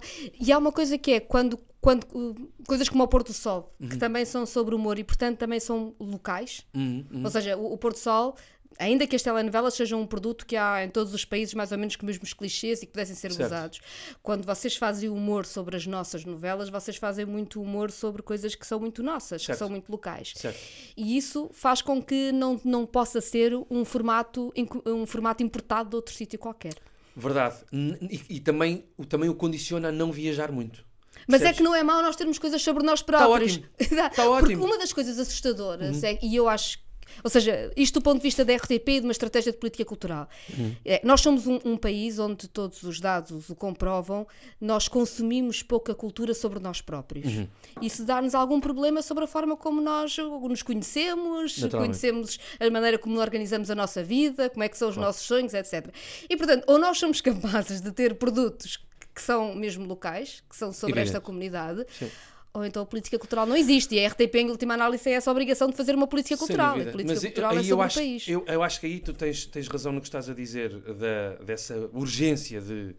E 0.41 0.53
há 0.53 0.57
uma 0.59 0.71
coisa 0.71 0.97
que 0.97 1.11
é 1.11 1.19
quando, 1.19 1.59
quando 1.81 2.05
uh, 2.15 2.49
coisas 2.65 2.89
como 2.89 3.03
o 3.03 3.09
Porto 3.09 3.27
do 3.29 3.33
Sol, 3.33 3.75
que 3.81 3.95
Uhum. 3.95 3.99
também 3.99 4.25
são 4.25 4.47
sobre 4.47 4.73
humor 4.73 5.01
e 5.01 5.03
portanto 5.05 5.37
também 5.37 5.59
são 5.59 5.97
locais. 5.99 6.65
Uhum, 6.73 7.05
uhum. 7.13 7.25
Ou 7.25 7.31
seja, 7.33 7.57
o, 7.57 7.73
o 7.73 7.77
Porto 7.77 7.99
Sol, 7.99 8.37
ainda 8.79 9.07
que 9.07 9.17
as 9.17 9.23
telenovelas 9.23 9.75
sejam 9.75 10.01
um 10.01 10.07
produto 10.07 10.47
que 10.47 10.57
há 10.57 10.85
em 10.85 10.89
todos 10.89 11.13
os 11.13 11.25
países 11.25 11.55
mais 11.55 11.73
ou 11.73 11.79
menos 11.79 11.97
com 11.97 12.03
os 12.03 12.07
mesmos 12.07 12.33
clichês 12.33 12.83
e 12.83 12.87
que 12.87 12.93
pudessem 12.93 13.15
ser 13.17 13.33
Certo. 13.33 13.47
usados, 13.49 13.81
quando 14.23 14.45
vocês 14.45 14.77
fazem 14.77 15.09
humor 15.09 15.45
sobre 15.47 15.77
as 15.77 15.87
nossas 15.87 16.25
novelas, 16.25 16.69
vocês 16.69 16.97
fazem 16.97 17.25
muito 17.27 17.61
humor 17.61 17.91
sobre 17.91 18.23
coisas 18.23 18.55
que 18.55 18.67
são 18.67 18.79
muito 18.81 19.03
nossas, 19.03 19.43
Certo. 19.43 19.57
que 19.57 19.59
são 19.59 19.69
muito 19.69 19.91
locais. 19.91 20.33
Certo. 20.37 20.59
E 20.97 21.17
isso 21.17 21.51
faz 21.53 21.83
com 21.83 22.03
que 22.03 22.33
não, 22.33 22.61
não 22.65 22.87
possa 22.87 23.21
ser 23.21 23.53
um 23.71 23.85
formato, 23.85 24.53
um 24.87 25.05
formato 25.07 25.43
importado 25.43 25.91
de 25.91 25.97
outro 25.97 26.15
sítio 26.15 26.39
qualquer. 26.39 26.75
Verdade. 27.17 27.57
E, 27.73 28.37
e 28.37 28.41
também, 28.41 28.85
o- 28.97 29.05
também 29.05 29.29
o 29.29 29.35
condiciona 29.35 29.89
a 29.89 29.93
não 29.93 30.13
viajar 30.13 30.53
muito. 30.53 30.87
Mas 31.27 31.43
é 31.43 31.53
que 31.53 31.63
não 31.63 31.75
é 31.75 31.83
mau 31.83 32.01
nós 32.01 32.15
termos 32.17 32.39
coisas 32.39 32.63
sobre 32.63 32.85
nós 32.85 33.03
próprios. 33.03 33.55
ótimo. 33.57 33.67
Exato. 33.79 34.11
Está 34.11 34.23
Porque 34.25 34.45
ótimo. 34.45 34.63
Uhum. 34.63 34.67
uma 34.69 34.79
das 34.79 34.93
coisas 34.93 35.19
assustadoras, 35.19 36.03
é, 36.05 36.19
e 36.23 36.35
eu 36.37 36.49
acho. 36.49 36.79
Ou 37.23 37.31
seja, 37.31 37.71
isto 37.77 38.01
do 38.01 38.03
ponto 38.03 38.19
de 38.19 38.23
vista 38.23 38.45
da 38.45 38.55
RTP 38.55 38.89
e 38.89 39.01
de 39.01 39.07
uma 39.07 39.13
estratégia 39.13 39.53
de 39.53 39.59
política 39.59 39.85
cultural. 39.85 40.29
Uhum. 40.57 40.75
É, 40.85 41.01
nós 41.05 41.21
somos 41.21 41.47
um, 41.47 41.59
um 41.65 41.77
país 41.77 42.19
onde 42.19 42.49
todos 42.49 42.83
os 42.83 43.01
dados 43.01 43.51
o 43.51 43.55
comprovam, 43.55 44.27
nós 44.61 44.89
consumimos 44.89 45.63
pouca 45.63 45.95
cultura 45.95 46.35
sobre 46.35 46.59
nós 46.59 46.81
próprios. 46.81 47.37
Uhum. 47.37 47.49
Isso 47.83 48.05
dá-nos 48.05 48.35
algum 48.35 48.61
problema 48.61 49.03
sobre 49.03 49.25
a 49.25 49.27
forma 49.27 49.57
como 49.57 49.81
nós 49.81 50.17
nos 50.17 50.63
conhecemos, 50.63 51.65
conhecemos 51.71 52.39
a 52.59 52.71
maneira 52.71 52.99
como 52.99 53.19
organizamos 53.21 53.71
a 53.71 53.75
nossa 53.75 54.03
vida, 54.03 54.51
como 54.51 54.63
é 54.63 54.69
que 54.69 54.77
são 54.77 54.89
os 54.89 54.97
nossos 54.97 55.23
sonhos, 55.23 55.55
etc. 55.55 55.93
E 56.29 56.37
portanto, 56.37 56.65
ou 56.67 56.79
nós 56.79 56.99
somos 56.99 57.21
capazes 57.23 57.81
de 57.81 57.93
ter 57.93 58.15
produtos 58.15 58.79
que 59.15 59.23
são 59.23 59.55
mesmo 59.55 59.85
locais, 59.85 60.43
que 60.49 60.57
são 60.57 60.73
sobre 60.73 61.01
Evidente. 61.01 61.17
esta 61.17 61.21
comunidade, 61.21 61.85
Sim. 61.99 62.09
Ou 62.53 62.65
então 62.65 62.83
a 62.83 62.87
política 62.87 63.19
cultural 63.19 63.47
não 63.47 63.57
existe. 63.57 63.95
E 63.95 64.05
a 64.05 64.09
RTP, 64.09 64.35
em 64.37 64.51
última 64.51 64.75
análise, 64.75 65.09
é 65.09 65.13
essa 65.13 65.31
obrigação 65.31 65.69
de 65.69 65.77
fazer 65.77 65.95
uma 65.95 66.07
política 66.07 66.37
cultural. 66.37 66.77
A 66.81 66.85
política 66.87 67.05
Mas 67.15 67.21
cultural 67.25 67.53
é 67.53 67.61
eu 67.61 67.65
sobre 67.65 67.85
acho, 67.87 67.99
o 67.99 68.03
país. 68.03 68.29
Eu, 68.29 68.45
eu 68.47 68.63
acho 68.63 68.81
que 68.81 68.87
aí 68.87 69.01
tu 69.01 69.13
tens, 69.13 69.47
tens 69.47 69.69
razão 69.69 69.93
no 69.93 70.01
que 70.01 70.07
estás 70.07 70.29
a 70.29 70.35
dizer 70.35 70.71
da, 70.81 71.35
dessa 71.45 71.77
urgência 71.93 72.61
de 72.61 72.95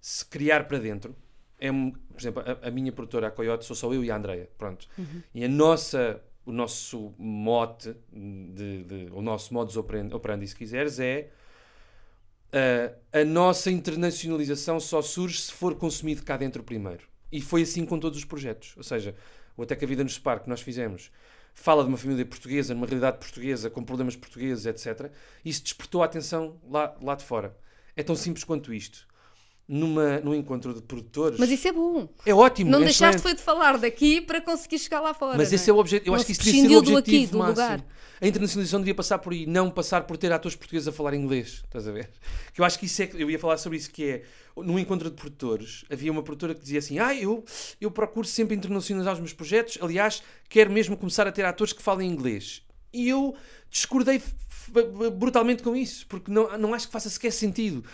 se 0.00 0.24
criar 0.24 0.64
para 0.66 0.78
dentro. 0.78 1.14
É, 1.58 1.70
por 1.70 2.20
exemplo, 2.20 2.42
a, 2.44 2.68
a 2.68 2.70
minha 2.70 2.92
produtora, 2.92 3.28
a 3.28 3.30
Coyote, 3.30 3.64
sou 3.64 3.76
só 3.76 3.92
eu 3.92 4.04
e 4.04 4.10
a 4.10 4.16
Andreia. 4.16 4.48
Pronto. 4.58 4.88
Uhum. 4.98 5.22
E 5.34 5.44
a 5.44 5.48
nossa, 5.48 6.20
o 6.44 6.52
nosso 6.52 7.14
mote, 7.18 7.94
de, 8.12 8.84
de- 8.84 9.08
o 9.12 9.22
nosso 9.22 9.54
modus 9.54 9.76
operandi, 9.76 10.14
operandi, 10.14 10.46
se 10.46 10.56
quiseres, 10.56 10.98
é 10.98 11.30
a, 13.12 13.20
a 13.20 13.24
nossa 13.24 13.70
internacionalização 13.70 14.78
só 14.80 15.02
surge 15.02 15.40
se 15.40 15.52
for 15.52 15.74
consumido 15.74 16.22
cá 16.22 16.36
dentro 16.36 16.62
primeiro. 16.62 17.06
E 17.30 17.40
foi 17.40 17.62
assim 17.62 17.84
com 17.84 17.98
todos 17.98 18.18
os 18.18 18.24
projetos. 18.24 18.74
Ou 18.76 18.82
seja, 18.82 19.14
o 19.56 19.62
Até 19.62 19.74
que 19.74 19.84
a 19.84 19.88
Vida 19.88 20.04
nos 20.04 20.14
Separe, 20.14 20.40
que 20.40 20.48
nós 20.48 20.60
fizemos, 20.60 21.10
fala 21.54 21.82
de 21.82 21.88
uma 21.88 21.96
família 21.96 22.24
portuguesa, 22.24 22.74
numa 22.74 22.86
realidade 22.86 23.18
portuguesa, 23.18 23.70
com 23.70 23.82
problemas 23.82 24.14
portugueses, 24.14 24.66
etc. 24.66 25.10
Isso 25.44 25.62
despertou 25.62 26.02
a 26.02 26.06
atenção 26.06 26.60
lá, 26.68 26.94
lá 27.00 27.14
de 27.14 27.24
fora. 27.24 27.56
É 27.96 28.02
tão 28.02 28.14
simples 28.14 28.44
quanto 28.44 28.72
isto. 28.72 29.06
Numa, 29.68 30.20
num 30.20 30.32
encontro 30.32 30.72
de 30.72 30.80
produtores. 30.80 31.40
Mas 31.40 31.50
isso 31.50 31.66
é 31.66 31.72
bom. 31.72 32.08
é 32.24 32.32
ótimo. 32.32 32.70
Não 32.70 32.78
é 32.80 32.84
deixaste 32.84 33.16
excelente. 33.16 33.22
foi 33.22 33.34
de 33.34 33.42
falar 33.42 33.76
daqui 33.78 34.20
para 34.20 34.40
conseguir 34.40 34.78
chegar 34.78 35.00
lá 35.00 35.12
fora. 35.12 35.36
Mas 35.36 35.48
não 35.48 35.54
esse 35.56 35.68
é 35.68 35.72
o 35.72 35.78
objetivo. 35.78 36.08
Eu 36.08 36.12
Não 36.12 36.16
acho 36.16 36.26
que 36.26 36.32
isso 36.32 36.42
devia 36.42 36.68
ser 36.68 36.74
o 36.74 36.78
objetivo 36.78 36.98
aqui, 36.98 37.26
do 37.26 37.38
máximo. 37.38 37.62
lugar. 37.62 37.84
A 38.20 38.26
internacionalização 38.28 38.78
devia 38.80 38.94
passar 38.94 39.18
por 39.18 39.32
aí, 39.32 39.44
não 39.44 39.68
passar 39.68 40.04
por 40.04 40.16
ter 40.16 40.30
atores 40.32 40.54
portugueses 40.56 40.86
a 40.86 40.92
falar 40.92 41.14
inglês. 41.14 41.62
Estás 41.64 41.86
a 41.88 41.90
ver? 41.90 42.08
Que 42.54 42.60
eu 42.60 42.64
acho 42.64 42.78
que 42.78 42.86
isso 42.86 43.02
é. 43.02 43.06
que- 43.08 43.20
Eu 43.20 43.28
ia 43.28 43.38
falar 43.40 43.56
sobre 43.58 43.76
isso, 43.76 43.90
que 43.90 44.04
é. 44.04 44.22
Num 44.56 44.78
encontro 44.78 45.10
de 45.10 45.16
produtores, 45.16 45.84
havia 45.90 46.10
uma 46.12 46.22
produtora 46.22 46.54
que 46.54 46.60
dizia 46.60 46.78
assim: 46.78 47.00
Ah, 47.00 47.12
eu, 47.14 47.44
eu 47.80 47.90
procuro 47.90 48.26
sempre 48.26 48.54
internacionalizar 48.56 49.14
os 49.14 49.18
meus 49.20 49.32
projetos. 49.32 49.78
Aliás, 49.82 50.22
quero 50.48 50.70
mesmo 50.70 50.96
começar 50.96 51.26
a 51.26 51.32
ter 51.32 51.44
atores 51.44 51.72
que 51.72 51.82
falem 51.82 52.08
inglês. 52.08 52.62
E 52.92 53.08
eu 53.08 53.34
discordei 53.68 54.22
brutalmente 55.18 55.62
com 55.62 55.74
isso, 55.76 56.06
porque 56.06 56.30
não, 56.30 56.56
não 56.56 56.72
acho 56.74 56.86
que 56.86 56.92
faça 56.92 57.10
sequer 57.10 57.32
sentido. 57.32 57.84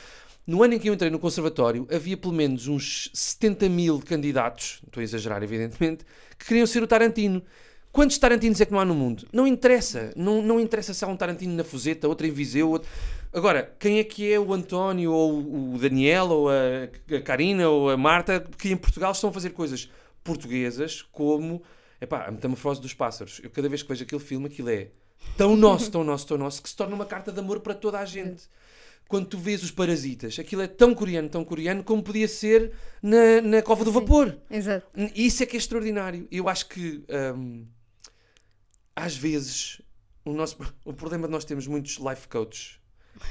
No 0.47 0.63
ano 0.63 0.75
em 0.75 0.79
que 0.79 0.89
eu 0.89 0.95
entrei 0.95 1.11
no 1.11 1.19
conservatório, 1.19 1.87
havia 1.93 2.17
pelo 2.17 2.33
menos 2.33 2.67
uns 2.67 3.11
70 3.15 3.69
mil 3.69 4.01
candidatos, 4.01 4.81
estou 4.85 5.01
a 5.01 5.05
exagerar, 5.05 5.43
evidentemente, 5.43 6.05
que 6.39 6.47
queriam 6.47 6.67
ser 6.67 6.83
o 6.83 6.87
Tarantino. 6.87 7.43
Quantos 7.93 8.19
Tarantinos 8.19 8.61
é 8.61 8.65
que 8.65 8.73
não 8.73 8.81
há 8.81 8.85
no 8.85 8.95
mundo? 8.95 9.27
Não 9.33 9.47
interessa. 9.47 10.13
Não, 10.17 10.43
não 10.43 10.59
interessa 10.59 10.95
se 10.95 11.05
há 11.05 11.09
um 11.09 11.17
Tarantino 11.17 11.55
na 11.55 11.63
Fuseta, 11.63 12.09
outro 12.09 12.27
em 12.27 12.31
Viseu. 12.31 12.71
Outro... 12.71 12.89
Agora, 13.33 13.75
quem 13.79 13.99
é 13.99 14.05
que 14.05 14.33
é 14.33 14.41
o 14.41 14.53
António, 14.53 15.13
ou 15.13 15.75
o 15.75 15.79
Daniel, 15.79 16.29
ou 16.31 16.49
a, 16.49 16.89
a 17.15 17.21
Karina, 17.21 17.69
ou 17.69 17.91
a 17.91 17.97
Marta, 17.97 18.41
que 18.59 18.71
em 18.71 18.77
Portugal 18.77 19.13
estão 19.13 19.31
a 19.31 19.33
fazer 19.33 19.51
coisas 19.51 19.91
portuguesas 20.25 21.03
como 21.03 21.63
epá, 22.01 22.27
a 22.27 22.31
metamorfose 22.31 22.81
dos 22.81 22.93
pássaros. 22.93 23.41
Eu 23.43 23.51
cada 23.51 23.69
vez 23.69 23.83
que 23.83 23.89
vejo 23.89 24.03
aquele 24.03 24.21
filme, 24.21 24.47
aquilo 24.47 24.71
é 24.71 24.89
tão 25.37 25.57
nosso, 25.57 25.91
tão 25.91 26.03
nosso, 26.03 26.27
tão 26.27 26.37
nosso, 26.37 26.63
que 26.63 26.69
se 26.69 26.77
torna 26.77 26.95
uma 26.95 27.07
carta 27.07 27.31
de 27.31 27.39
amor 27.39 27.61
para 27.61 27.75
toda 27.75 27.99
a 27.99 28.05
gente. 28.05 28.45
Quando 29.13 29.27
tu 29.27 29.37
vês 29.37 29.63
os 29.63 29.71
parasitas, 29.71 30.39
aquilo 30.39 30.63
é 30.63 30.67
tão 30.67 30.95
coreano, 30.95 31.29
tão 31.29 31.45
coreano, 31.45 31.85
como 31.85 32.03
podia 32.03 32.27
ser 32.27 32.73
na, 33.03 33.43
na 33.43 33.61
Cova 33.61 33.85
do 33.85 33.93
Vapor. 33.93 34.35
Exato. 34.51 34.87
E 35.15 35.27
isso 35.27 35.43
é 35.43 35.47
que 35.47 35.55
é 35.55 35.59
extraordinário. 35.59 36.27
Eu 36.31 36.49
acho 36.49 36.67
que 36.67 37.05
hum, 37.37 37.67
às 38.97 39.15
vezes 39.15 39.83
o, 40.25 40.33
nosso, 40.33 40.57
o 40.83 40.95
problema 40.95 41.27
de 41.27 41.33
nós 41.33 41.45
termos 41.45 41.67
muitos 41.67 41.99
life 41.99 42.27
coaches 42.27 42.81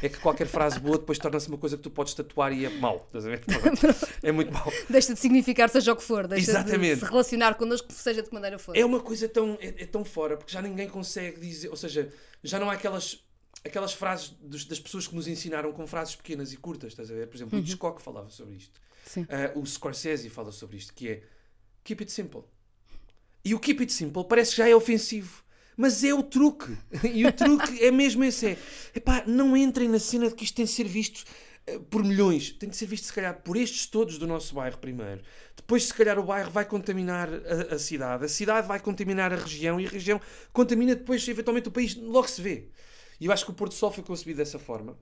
é 0.03 0.07
que 0.07 0.19
qualquer 0.19 0.45
frase 0.45 0.79
boa 0.79 0.99
depois 0.99 1.17
torna-se 1.17 1.47
uma 1.47 1.57
coisa 1.57 1.77
que 1.77 1.81
tu 1.81 1.89
podes 1.89 2.13
tatuar 2.13 2.53
e 2.53 2.63
é 2.63 2.69
mau. 2.69 3.03
Estás 3.07 3.25
a 3.25 3.29
ver? 3.29 3.41
É 4.21 4.31
muito 4.31 4.53
mau. 4.53 4.71
Deixa 4.87 5.15
de 5.15 5.19
significar 5.19 5.67
seja 5.67 5.93
o 5.93 5.95
que 5.95 6.03
for, 6.03 6.27
deixa 6.27 6.51
Exatamente. 6.51 6.93
de 6.93 6.99
se 6.99 7.05
relacionar 7.09 7.55
connosco, 7.55 7.91
seja 7.91 8.21
de 8.21 8.29
que 8.29 8.35
maneira 8.35 8.59
for. 8.59 8.77
É 8.77 8.85
uma 8.85 8.99
coisa 8.99 9.27
tão, 9.27 9.57
é, 9.59 9.69
é 9.81 9.85
tão 9.87 10.05
fora, 10.05 10.37
porque 10.37 10.53
já 10.53 10.61
ninguém 10.61 10.87
consegue 10.87 11.39
dizer, 11.39 11.69
ou 11.69 11.75
seja, 11.75 12.13
já 12.43 12.59
não 12.59 12.69
há 12.69 12.73
aquelas, 12.73 13.25
aquelas 13.63 13.93
frases 13.93 14.29
dos- 14.41 14.65
das 14.65 14.79
pessoas 14.79 15.07
que 15.07 15.15
nos 15.15 15.27
ensinaram 15.27 15.71
com 15.71 15.85
frases 15.87 16.15
pequenas 16.15 16.51
e 16.53 16.57
curtas, 16.57 16.93
estás 16.93 17.09
a 17.11 17.13
ver? 17.13 17.27
Por 17.27 17.35
exemplo, 17.37 17.57
o 17.57 17.61
Hitchcock 17.61 18.01
falava 18.01 18.29
sobre 18.29 18.55
isto. 18.55 18.79
Sim. 19.05 19.25
Ah, 19.29 19.51
o 19.57 19.65
Scorsese 19.65 20.29
fala 20.29 20.51
sobre 20.51 20.77
isto, 20.77 20.93
que 20.93 21.09
é 21.09 21.23
keep 21.83 22.01
it 22.03 22.11
simple. 22.11 22.41
E 23.43 23.53
o 23.55 23.59
keep 23.59 23.79
it 23.81 23.91
simple 23.91 24.23
parece 24.25 24.51
que 24.51 24.57
já 24.57 24.69
é 24.69 24.75
ofensivo. 24.75 25.43
Mas 25.77 26.03
é 26.03 26.13
o 26.13 26.21
truque. 26.21 26.75
E 27.13 27.25
o 27.25 27.31
truque 27.33 27.83
é 27.83 27.89
mesmo 27.91 28.23
esse. 28.23 28.45
É, 28.47 28.57
epá, 28.93 29.23
não 29.25 29.55
entrem 29.57 29.87
na 29.89 29.99
cena 29.99 30.27
de 30.29 30.35
que 30.35 30.43
isto 30.43 30.55
tem 30.55 30.65
de 30.65 30.71
ser 30.71 30.83
visto 30.83 31.23
eh, 31.65 31.79
por 31.89 32.03
milhões. 32.03 32.51
Tem 32.51 32.69
de 32.69 32.75
ser 32.75 32.85
visto, 32.85 33.05
se 33.05 33.13
calhar, 33.13 33.41
por 33.41 33.57
estes 33.57 33.87
todos 33.87 34.17
do 34.19 34.27
nosso 34.27 34.53
bairro 34.53 34.77
primeiro. 34.77 35.21
Depois, 35.55 35.85
se 35.85 35.93
calhar, 35.93 36.19
o 36.19 36.23
bairro 36.23 36.51
vai 36.51 36.65
contaminar 36.65 37.29
a, 37.33 37.75
a 37.75 37.79
cidade. 37.79 38.25
A 38.25 38.27
cidade 38.27 38.67
vai 38.67 38.79
contaminar 38.79 39.33
a 39.33 39.37
região. 39.37 39.79
E 39.79 39.87
a 39.87 39.89
região 39.89 40.21
contamina 40.53 40.93
depois, 40.93 41.27
eventualmente, 41.27 41.67
o 41.69 41.71
país. 41.71 41.95
Logo 41.95 42.27
se 42.27 42.41
vê. 42.41 42.67
E 43.21 43.27
eu 43.27 43.31
acho 43.31 43.45
que 43.45 43.51
o 43.51 43.53
Porto 43.53 43.75
Sol 43.75 43.91
foi 43.91 44.03
concebido 44.03 44.39
dessa 44.39 44.57
forma. 44.57 44.97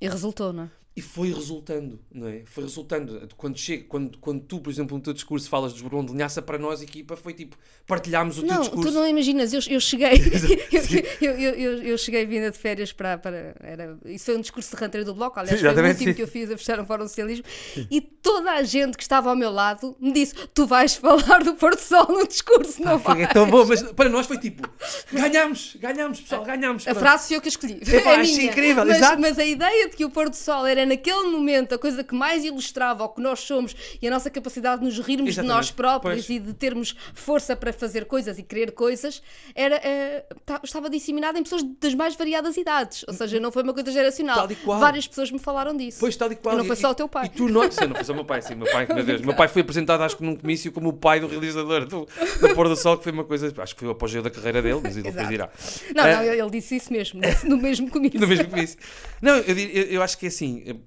E 0.00 0.08
resultou, 0.08 0.52
não 0.52 0.62
é? 0.62 0.70
E 1.00 1.02
foi 1.02 1.32
resultando, 1.32 1.98
não 2.12 2.28
é? 2.28 2.42
Foi 2.44 2.62
resultando. 2.62 3.26
Quando, 3.34 3.56
chega, 3.58 3.84
quando, 3.88 4.18
quando 4.18 4.42
tu, 4.42 4.60
por 4.60 4.68
exemplo, 4.68 4.98
no 4.98 5.02
teu 5.02 5.14
discurso 5.14 5.48
falas 5.48 5.72
dos 5.72 5.80
Borbão 5.80 6.04
de 6.04 6.12
Linhaça, 6.12 6.42
para 6.42 6.58
nós, 6.58 6.82
equipa, 6.82 7.16
foi 7.16 7.32
tipo, 7.32 7.56
partilhámos 7.86 8.36
o 8.36 8.42
teu 8.42 8.50
Não, 8.52 8.60
discurso. 8.60 8.90
tu 8.90 8.94
não 8.94 9.08
imaginas, 9.08 9.54
eu, 9.54 9.60
eu 9.70 9.80
cheguei, 9.80 10.10
eu, 11.22 11.30
eu, 11.32 11.54
eu, 11.54 11.82
eu, 11.84 11.96
cheguei 11.96 12.26
vinda 12.26 12.50
de 12.50 12.58
férias 12.58 12.92
para, 12.92 13.16
para 13.16 13.54
era, 13.60 13.98
isso 14.04 14.26
foi 14.26 14.36
um 14.36 14.42
discurso 14.42 14.70
de 14.70 14.76
ranteiro 14.76 15.06
do 15.06 15.14
bloco, 15.14 15.40
aliás, 15.40 15.58
Sim, 15.58 15.66
foi 15.66 15.74
o 15.82 15.86
último 15.88 16.08
sim. 16.10 16.14
que 16.14 16.22
eu 16.22 16.28
fiz 16.28 16.50
a 16.50 16.58
fechar 16.58 16.78
um 16.78 16.84
fórum 16.84 17.04
de 17.04 17.08
socialismo, 17.08 17.46
e 17.90 18.02
toda 18.02 18.52
a 18.52 18.62
gente 18.62 18.94
que 18.98 19.02
estava 19.02 19.30
ao 19.30 19.36
meu 19.36 19.50
lado 19.50 19.96
me 19.98 20.12
disse, 20.12 20.34
tu 20.52 20.66
vais 20.66 20.94
falar 20.96 21.42
do 21.42 21.54
Porto 21.54 21.80
Sol 21.80 22.08
no 22.10 22.28
discurso, 22.28 22.82
não 22.82 23.00
Foi- 23.00 23.14
vais. 23.14 23.30
É 23.30 23.32
tão 23.32 23.48
bom, 23.48 23.64
mas 23.64 23.82
para 23.82 24.10
nós 24.10 24.26
foi 24.26 24.36
tipo, 24.36 24.68
ganhámos, 25.10 25.76
ganhámos, 25.80 26.20
pessoal, 26.20 26.44
ganhámos. 26.44 26.86
A 26.86 26.94
frase 26.94 27.28
foi 27.28 27.36
eu 27.38 27.40
que 27.40 27.48
escolhi. 27.48 27.80
É 28.10 28.22
minha. 28.22 28.44
incrível, 28.44 28.84
mas, 28.84 28.96
exato. 28.96 29.20
mas 29.20 29.38
a 29.38 29.44
ideia 29.44 29.88
de 29.88 29.96
que 29.96 30.04
o 30.04 30.10
Porto 30.10 30.34
Sol 30.34 30.66
era 30.66 30.84
naquele 30.90 31.22
momento 31.28 31.74
a 31.74 31.78
coisa 31.78 32.02
que 32.04 32.14
mais 32.14 32.44
ilustrava 32.44 33.04
o 33.04 33.08
que 33.08 33.20
nós 33.20 33.40
somos 33.40 33.74
e 34.00 34.06
a 34.06 34.10
nossa 34.10 34.28
capacidade 34.30 34.80
de 34.80 34.86
nos 34.86 34.98
rirmos 34.98 35.30
Exatamente. 35.30 35.50
de 35.52 35.56
nós 35.56 35.70
próprios 35.70 36.26
Pois. 36.26 36.30
e 36.30 36.38
de 36.38 36.52
termos 36.54 36.94
força 37.14 37.54
para 37.56 37.72
fazer 37.72 38.04
coisas 38.04 38.38
e 38.38 38.42
querer 38.42 38.72
coisas, 38.72 39.22
era, 39.54 39.76
eh, 39.76 40.24
ta- 40.44 40.60
estava 40.62 40.90
disseminada 40.90 41.38
em 41.38 41.42
pessoas 41.42 41.62
das 41.80 41.94
mais 41.94 42.14
variadas 42.16 42.56
idades. 42.56 43.04
Ou 43.08 43.14
seja, 43.14 43.38
não 43.40 43.50
foi 43.52 43.62
uma 43.62 43.72
coisa 43.74 43.90
geracional. 43.92 44.48
Várias 44.66 45.06
pessoas 45.06 45.30
me 45.30 45.38
falaram 45.38 45.76
disso. 45.76 45.98
Pois, 46.00 46.16
tal 46.16 46.30
e 46.32 46.36
qual. 46.36 46.54
E 46.54 46.58
não 46.58 46.64
foi 46.64 46.76
só 46.76 46.90
o 46.90 46.94
teu 46.94 47.08
pai. 47.08 47.26
E 47.26 47.28
tu 47.28 47.48
não, 47.48 47.70
sim, 47.70 47.86
não 47.86 47.94
foi 47.94 48.04
só 48.04 48.12
o 48.12 48.16
meu 48.16 48.24
pai, 48.24 48.42
sim, 48.42 48.54
meu 48.54 48.70
pai, 48.70 48.86
meu 48.92 49.04
Deus. 49.04 49.20
Meu 49.20 49.34
pai 49.34 49.48
foi 49.48 49.62
apresentado, 49.62 50.02
acho 50.02 50.16
que 50.16 50.24
num 50.24 50.34
comício, 50.36 50.72
como 50.72 50.88
o 50.88 50.92
pai 50.92 51.20
do 51.20 51.26
realizador 51.26 51.86
do, 51.86 52.06
do 52.40 52.54
Pôr 52.54 52.68
do 52.68 52.76
Sol, 52.76 52.96
que 52.98 53.04
foi 53.04 53.12
uma 53.12 53.24
coisa, 53.24 53.52
acho 53.58 53.74
que 53.74 53.80
foi 53.80 53.88
o 53.88 53.92
apogeu 53.92 54.22
da 54.22 54.30
carreira 54.30 54.60
dele, 54.60 54.80
mas 54.82 54.96
ele 54.96 55.08
depois 55.10 55.28
dirá. 55.28 55.48
Não, 55.94 56.04
não, 56.04 56.22
ele 56.24 56.40
ele 56.40 56.50
disse 56.50 56.76
isso 56.76 56.92
mesmo, 56.92 57.20
no 57.44 57.56
mesmo 57.56 57.90
comigo. 57.90 58.18
No 58.20 58.26
mesmo 58.26 58.48
comício. 58.48 58.78
Não, 59.22 59.36
eu, 59.36 59.56
eu, 59.58 59.82
eu 59.84 60.02
acho 60.02 60.18
que 60.18 60.26
é 60.26 60.28
assim. 60.28 60.79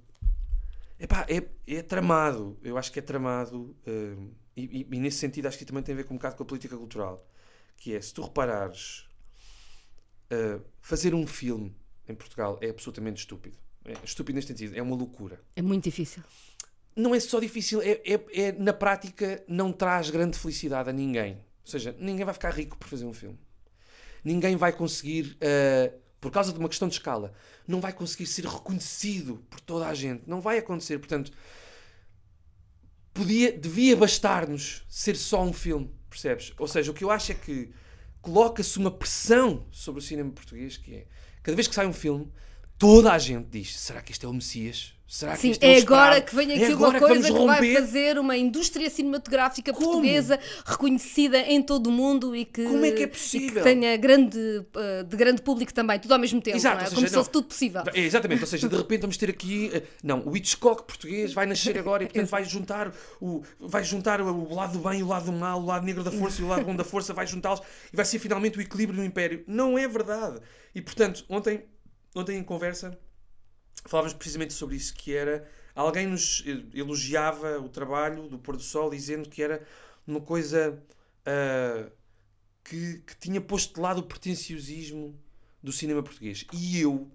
É- 0.99 1.03
Epá, 1.03 1.25
é, 1.29 1.43
é 1.67 1.81
tramado. 1.81 2.57
Eu 2.63 2.77
acho 2.77 2.91
que 2.91 2.99
é 2.99 3.01
tramado. 3.01 3.75
e, 4.55 4.61
e- 4.81 4.87
e 4.91 4.99
nesse 4.99 5.17
sentido 5.17 5.47
acho 5.47 5.57
que 5.57 5.65
também 5.65 5.81
tem 5.83 5.93
a 5.93 5.97
ver 5.97 6.03
com 6.05 6.13
um 6.13 6.17
bocado 6.17 6.35
com 6.35 6.43
a 6.43 6.45
política 6.45 6.77
cultural. 6.77 7.27
Que 7.77 7.95
é, 7.95 8.01
se 8.01 8.13
tu 8.13 8.21
reparares, 8.21 9.07
uh, 10.31 10.61
fazer 10.79 11.13
um 11.13 11.25
filme 11.25 11.75
em 12.07 12.13
Portugal 12.15 12.57
é 12.61 12.69
absolutamente 12.69 13.19
estúpido. 13.21 13.57
É 13.85 13.93
estúpido 14.03 14.35
neste 14.35 14.49
sentido. 14.49 14.77
É 14.77 14.81
uma 14.81 14.95
loucura. 14.95 15.41
É 15.55 15.61
muito 15.61 15.83
difícil. 15.85 16.23
Não 16.95 17.13
é 17.15 17.19
só 17.19 17.39
difícil, 17.39 17.81
é, 17.81 17.99
é- 18.05 18.25
é- 18.41 18.51
na 18.51 18.71
prática 18.73 19.43
não 19.47 19.73
traz 19.73 20.09
grande 20.11 20.37
felicidade 20.37 20.89
a 20.89 20.93
ninguém. 20.93 21.33
Ou 21.65 21.67
seja, 21.71 21.95
ninguém 21.99 22.23
vai 22.23 22.33
ficar 22.33 22.51
rico 22.51 22.77
por 22.77 22.87
fazer 22.87 23.05
um 23.05 23.13
filme. 23.13 23.39
Ninguém 24.23 24.55
vai 24.55 24.71
conseguir, 24.71 25.35
uh, 25.41 25.99
por 26.23 26.31
causa 26.31 26.53
de 26.53 26.57
uma 26.57 26.69
questão 26.69 26.87
de 26.87 26.93
escala, 26.93 27.33
não 27.67 27.81
vai 27.81 27.91
conseguir 27.91 28.25
ser 28.27 28.45
reconhecido 28.45 29.43
por 29.49 29.59
toda 29.59 29.87
a 29.87 29.93
gente. 29.93 30.23
Não 30.25 30.39
vai 30.39 30.57
acontecer. 30.57 30.97
Portanto, 30.97 31.33
podia, 33.13 33.51
devia 33.51 33.97
bastar-nos 33.97 34.85
ser 34.87 35.17
só 35.17 35.43
um 35.43 35.51
filme, 35.51 35.93
percebes? 36.09 36.53
Ou 36.57 36.65
seja, 36.65 36.91
o 36.91 36.93
que 36.93 37.03
eu 37.03 37.11
acho 37.11 37.33
é 37.33 37.35
que 37.35 37.71
coloca-se 38.21 38.79
uma 38.79 38.89
pressão 38.89 39.67
sobre 39.69 39.99
o 39.99 40.01
cinema 40.01 40.31
português 40.31 40.77
que 40.77 40.95
é, 40.95 41.07
cada 41.43 41.57
vez 41.57 41.67
que 41.67 41.75
sai 41.75 41.85
um 41.85 41.93
filme, 41.93 42.31
toda 42.77 43.11
a 43.11 43.19
gente 43.19 43.49
diz, 43.49 43.77
será 43.77 44.01
que 44.01 44.13
este 44.13 44.25
é 44.25 44.29
o 44.29 44.33
Messias? 44.33 44.92
Será 45.05 45.33
que 45.33 45.41
Sim, 45.41 45.53
é, 45.61 45.73
é 45.73 45.81
agora 45.81 46.21
que 46.21 46.33
vem 46.35 46.51
É 46.51 46.55
aqui 46.55 46.71
agora 46.73 46.91
uma 46.97 46.99
que 46.99 47.05
coisa 47.05 47.27
vamos 47.27 47.39
que, 47.41 47.45
vai 47.45 47.55
romper?" 47.57 47.73
fazer 47.81 48.17
uma 48.17 48.35
indústria 48.37 48.89
cinematográfica 48.89 49.71
Como? 49.73 49.85
portuguesa 49.85 50.39
reconhecida 50.65 51.37
em 51.39 51.61
todo 51.61 51.87
o 51.87 51.91
mundo 51.91 52.35
e 52.35 52.45
que, 52.45 52.63
Como 52.65 52.83
é 52.83 52.91
que 52.91 53.03
é 53.03 53.07
possível? 53.07 53.61
que 53.61 53.69
tenha 53.69 53.95
grande, 53.97 54.39
eh, 54.75 55.03
de 55.03 55.15
grande 55.15 55.41
público 55.41 55.73
também, 55.73 55.99
tudo 55.99 56.13
ao 56.13 56.19
mesmo 56.19 56.41
tempo, 56.41 56.57
Exato, 56.57 56.77
é? 56.77 56.85
seja, 56.85 56.95
como 56.95 57.07
se 57.07 57.13
fosse 57.13 57.29
tudo 57.29 57.47
possível. 57.47 57.83
É, 57.93 57.99
exatamente, 57.99 58.41
ou 58.41 58.47
seja, 58.47 58.67
de 58.67 58.75
repente 58.75 59.01
vamos 59.01 59.17
ter 59.17 59.29
aqui. 59.29 59.69
eh, 59.73 59.83
Não, 60.01 60.23
o 60.25 60.35
Hitchcock 60.35 60.83
português 60.83 61.31
vai 61.33 61.45
nascer 61.45 61.77
agora 61.77 62.03
e 62.03 62.07
portanto 62.07 62.29
vai 62.31 62.43
juntar 62.45 62.91
o, 63.21 63.43
vai 63.59 63.83
juntar 63.83 64.19
o 64.21 64.53
lado 64.55 64.79
do 64.79 64.89
bem 64.89 64.99
e 65.01 65.03
o 65.03 65.07
lado 65.07 65.25
do 65.25 65.33
mal, 65.33 65.61
o 65.61 65.65
lado 65.65 65.85
negro 65.85 66.03
da 66.03 66.11
força 66.11 66.41
e 66.41 66.45
o 66.45 66.47
lado 66.47 66.63
bom 66.65 66.75
da 66.75 66.83
força, 66.83 67.13
vai 67.13 67.27
juntá-los 67.27 67.61
e 67.91 67.95
vai 67.95 68.05
ser 68.05 68.17
finalmente 68.19 68.57
o 68.57 68.61
equilíbrio 68.61 68.97
no 68.97 69.05
Império. 69.05 69.43
Não 69.45 69.77
é 69.77 69.87
verdade. 69.87 70.39
E 70.73 70.81
portanto, 70.81 71.23
ontem, 71.29 71.65
ontem 72.15 72.37
em 72.37 72.43
conversa 72.43 72.97
falávamos 73.85 74.13
precisamente 74.13 74.53
sobre 74.53 74.75
isso, 74.75 74.93
que 74.93 75.13
era 75.13 75.47
alguém 75.75 76.07
nos 76.07 76.43
elogiava 76.73 77.59
o 77.59 77.67
trabalho 77.69 78.27
do 78.27 78.37
Pôr 78.37 78.55
do 78.55 78.63
Sol 78.63 78.89
dizendo 78.89 79.29
que 79.29 79.41
era 79.41 79.65
uma 80.05 80.21
coisa 80.21 80.81
ah, 81.25 81.89
que, 82.63 82.99
que 82.99 83.17
tinha 83.17 83.41
posto 83.41 83.75
de 83.75 83.81
lado 83.81 83.99
o 83.99 84.03
pretenciosismo 84.03 85.19
do 85.61 85.71
cinema 85.71 86.01
português. 86.03 86.45
E 86.53 86.79
eu 86.79 87.09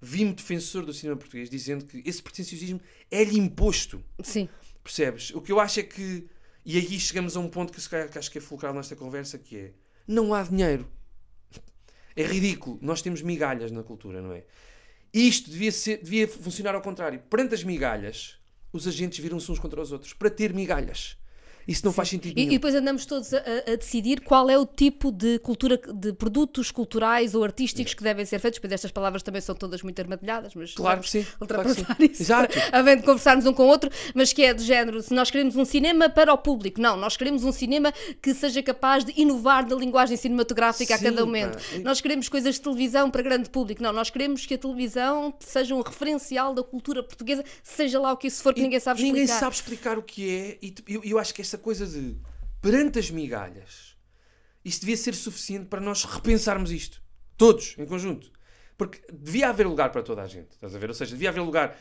vi-me 0.00 0.32
defensor 0.32 0.84
do 0.84 0.92
cinema 0.92 1.18
português 1.18 1.48
dizendo 1.48 1.84
que 1.84 2.02
esse 2.04 2.22
pretenciosismo 2.22 2.80
é-lhe 3.10 3.38
imposto. 3.38 4.02
Sim, 4.22 4.48
Percebes? 4.82 5.30
O 5.30 5.40
que 5.40 5.50
eu 5.50 5.58
acho 5.58 5.80
é 5.80 5.82
que. 5.82 6.28
E 6.64 6.76
aí 6.76 7.00
chegamos 7.00 7.36
a 7.36 7.40
um 7.40 7.48
ponto 7.48 7.72
que, 7.72 7.80
se 7.80 7.88
calhar, 7.88 8.08
que 8.08 8.18
acho 8.18 8.30
que 8.30 8.38
é 8.38 8.40
fulcral 8.40 8.74
nesta 8.74 8.94
conversa, 8.94 9.38
que 9.38 9.56
é 9.56 9.72
não 10.06 10.34
há 10.34 10.42
dinheiro. 10.42 10.86
É 12.14 12.22
ridículo. 12.22 12.78
Nós 12.80 13.02
temos 13.02 13.22
migalhas 13.22 13.72
na 13.72 13.82
cultura, 13.82 14.20
não 14.20 14.32
é? 14.32 14.44
Isto 15.14 15.48
devia, 15.48 15.70
ser, 15.70 16.02
devia 16.02 16.26
funcionar 16.26 16.74
ao 16.74 16.82
contrário. 16.82 17.22
Perante 17.30 17.54
as 17.54 17.62
migalhas, 17.62 18.36
os 18.72 18.88
agentes 18.88 19.20
viram-se 19.20 19.48
uns 19.52 19.60
contra 19.60 19.80
os 19.80 19.92
outros 19.92 20.12
para 20.12 20.28
ter 20.28 20.52
migalhas. 20.52 21.16
Isso 21.66 21.84
não 21.84 21.92
faz 21.92 22.08
sentido 22.08 22.32
E, 22.38 22.42
e 22.42 22.46
nenhum. 22.46 22.50
depois 22.52 22.74
andamos 22.74 23.06
todos 23.06 23.32
a, 23.32 23.38
a- 23.38 23.72
a 23.72 23.76
decidir 23.76 24.20
qual 24.20 24.48
é 24.50 24.58
o 24.58 24.66
tipo 24.66 25.10
de 25.10 25.38
cultura, 25.38 25.78
de 25.78 26.12
produtos 26.12 26.70
culturais 26.70 27.34
ou 27.34 27.42
artísticos 27.44 27.94
que 27.94 28.02
devem 28.02 28.24
ser 28.24 28.38
feitos. 28.38 28.58
Depois 28.58 28.72
estas 28.72 28.90
palavras 28.90 29.22
também 29.22 29.40
são 29.40 29.54
todas 29.54 29.82
muito 29.82 29.98
armadilhadas, 30.00 30.54
mas 30.54 30.72
Claro 30.74 31.00
que 31.00 31.08
sim, 31.10 31.22
claro 31.22 31.36
que 31.36 31.42
ultrapassar 31.70 31.96
sim. 31.96 32.04
isso, 32.10 32.22
Exato. 32.22 32.58
havendo 32.72 33.00
de 33.00 33.06
conversarmos 33.06 33.46
um 33.46 33.52
com 33.52 33.64
o 33.64 33.66
outro, 33.68 33.90
mas 34.14 34.32
que 34.32 34.42
é 34.42 34.52
do 34.54 34.62
género, 34.62 35.02
se 35.02 35.12
nós 35.14 35.30
queremos 35.30 35.56
um 35.56 35.64
cinema 35.64 36.08
para 36.08 36.32
o 36.32 36.38
público, 36.38 36.80
não, 36.80 36.96
nós 36.96 37.16
queremos 37.16 37.44
um 37.44 37.52
cinema 37.52 37.92
que 38.20 38.34
seja 38.34 38.62
capaz 38.62 39.04
de 39.04 39.12
inovar 39.20 39.66
na 39.68 39.74
linguagem 39.76 40.16
cinematográfica 40.16 40.94
a 40.94 40.98
Sim, 40.98 41.04
cada 41.04 41.16
pá. 41.18 41.24
momento. 41.26 41.58
E- 41.74 41.78
Nós 41.80 42.00
queremos 42.00 42.28
coisas 42.28 42.56
de 42.56 42.60
televisão 42.60 43.10
para 43.10 43.22
grande 43.22 43.48
público, 43.50 43.82
não, 43.82 43.92
nós 43.92 44.10
queremos 44.10 44.44
que 44.46 44.54
a 44.54 44.58
televisão 44.58 45.32
seja 45.40 45.74
um 45.74 45.80
referencial 45.80 46.52
da 46.54 46.62
cultura 46.62 47.02
portuguesa, 47.02 47.44
seja 47.62 48.00
lá 48.00 48.12
o 48.12 48.16
que 48.16 48.26
isso 48.26 48.42
for, 48.42 48.52
que 48.54 48.60
E 48.60 48.62
ninguém 48.64 48.80
sabe 48.80 49.00
explicar. 49.00 49.20
Ninguém 49.20 49.38
sabe 49.38 49.54
explicar 49.54 49.98
o 49.98 50.02
que 50.02 50.30
é. 50.30 50.58
E 50.62 50.74
eu, 50.88 51.02
eu 51.04 51.18
acho 51.18 51.32
que 51.34 51.40
essa 51.40 51.53
coisa 51.58 51.86
de 51.86 52.16
perante 52.60 52.98
as 52.98 53.10
migalhas, 53.10 53.96
isso 54.64 54.80
devia 54.80 54.96
ser 54.96 55.14
suficiente 55.14 55.66
para 55.66 55.80
nós 55.80 56.04
repensarmos 56.04 56.70
isto. 56.72 57.02
Todos, 57.36 57.74
em 57.78 57.84
conjunto. 57.86 58.30
Porque 58.76 59.00
devia 59.12 59.48
haver 59.50 59.66
lugar 59.66 59.90
para 59.92 60.02
toda 60.02 60.22
a 60.22 60.26
gente. 60.26 60.52
Estás 60.52 60.74
a 60.74 60.78
ver? 60.78 60.88
Ou 60.88 60.94
seja, 60.94 61.12
devia 61.12 61.28
haver 61.28 61.40
lugar. 61.40 61.78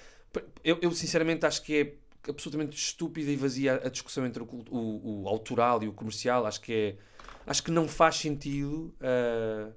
Eu, 0.63 0.77
eu, 0.81 0.91
sinceramente 0.91 1.45
acho 1.45 1.61
que 1.63 1.75
é 1.75 2.29
absolutamente 2.29 2.75
estúpida 2.77 3.29
e 3.31 3.35
vazia 3.35 3.81
a 3.83 3.89
discussão 3.89 4.25
entre 4.25 4.41
o, 4.43 4.45
o- 4.69 5.23
o 5.23 5.27
autoral 5.27 5.81
e 5.83 5.87
o 5.87 5.93
comercial. 5.93 6.45
Acho 6.45 6.61
que 6.61 6.73
é. 6.73 6.97
Acho 7.45 7.63
que 7.63 7.71
não 7.71 7.87
faz 7.87 8.15
sentido. 8.17 8.93
ah, 9.01 9.71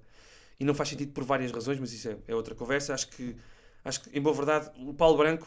e 0.58 0.64
não 0.64 0.74
faz 0.74 0.88
sentido 0.88 1.12
por 1.12 1.22
várias 1.24 1.52
razões, 1.52 1.78
mas 1.78 1.92
isso 1.92 2.08
é, 2.08 2.16
é 2.28 2.34
outra 2.34 2.54
conversa. 2.54 2.94
Acho 2.94 3.08
que 3.08 3.36
Acho 3.84 4.00
que, 4.00 4.18
em 4.18 4.20
boa 4.20 4.34
verdade, 4.34 4.68
o 4.78 4.92
Paulo 4.92 5.16
Branco, 5.16 5.46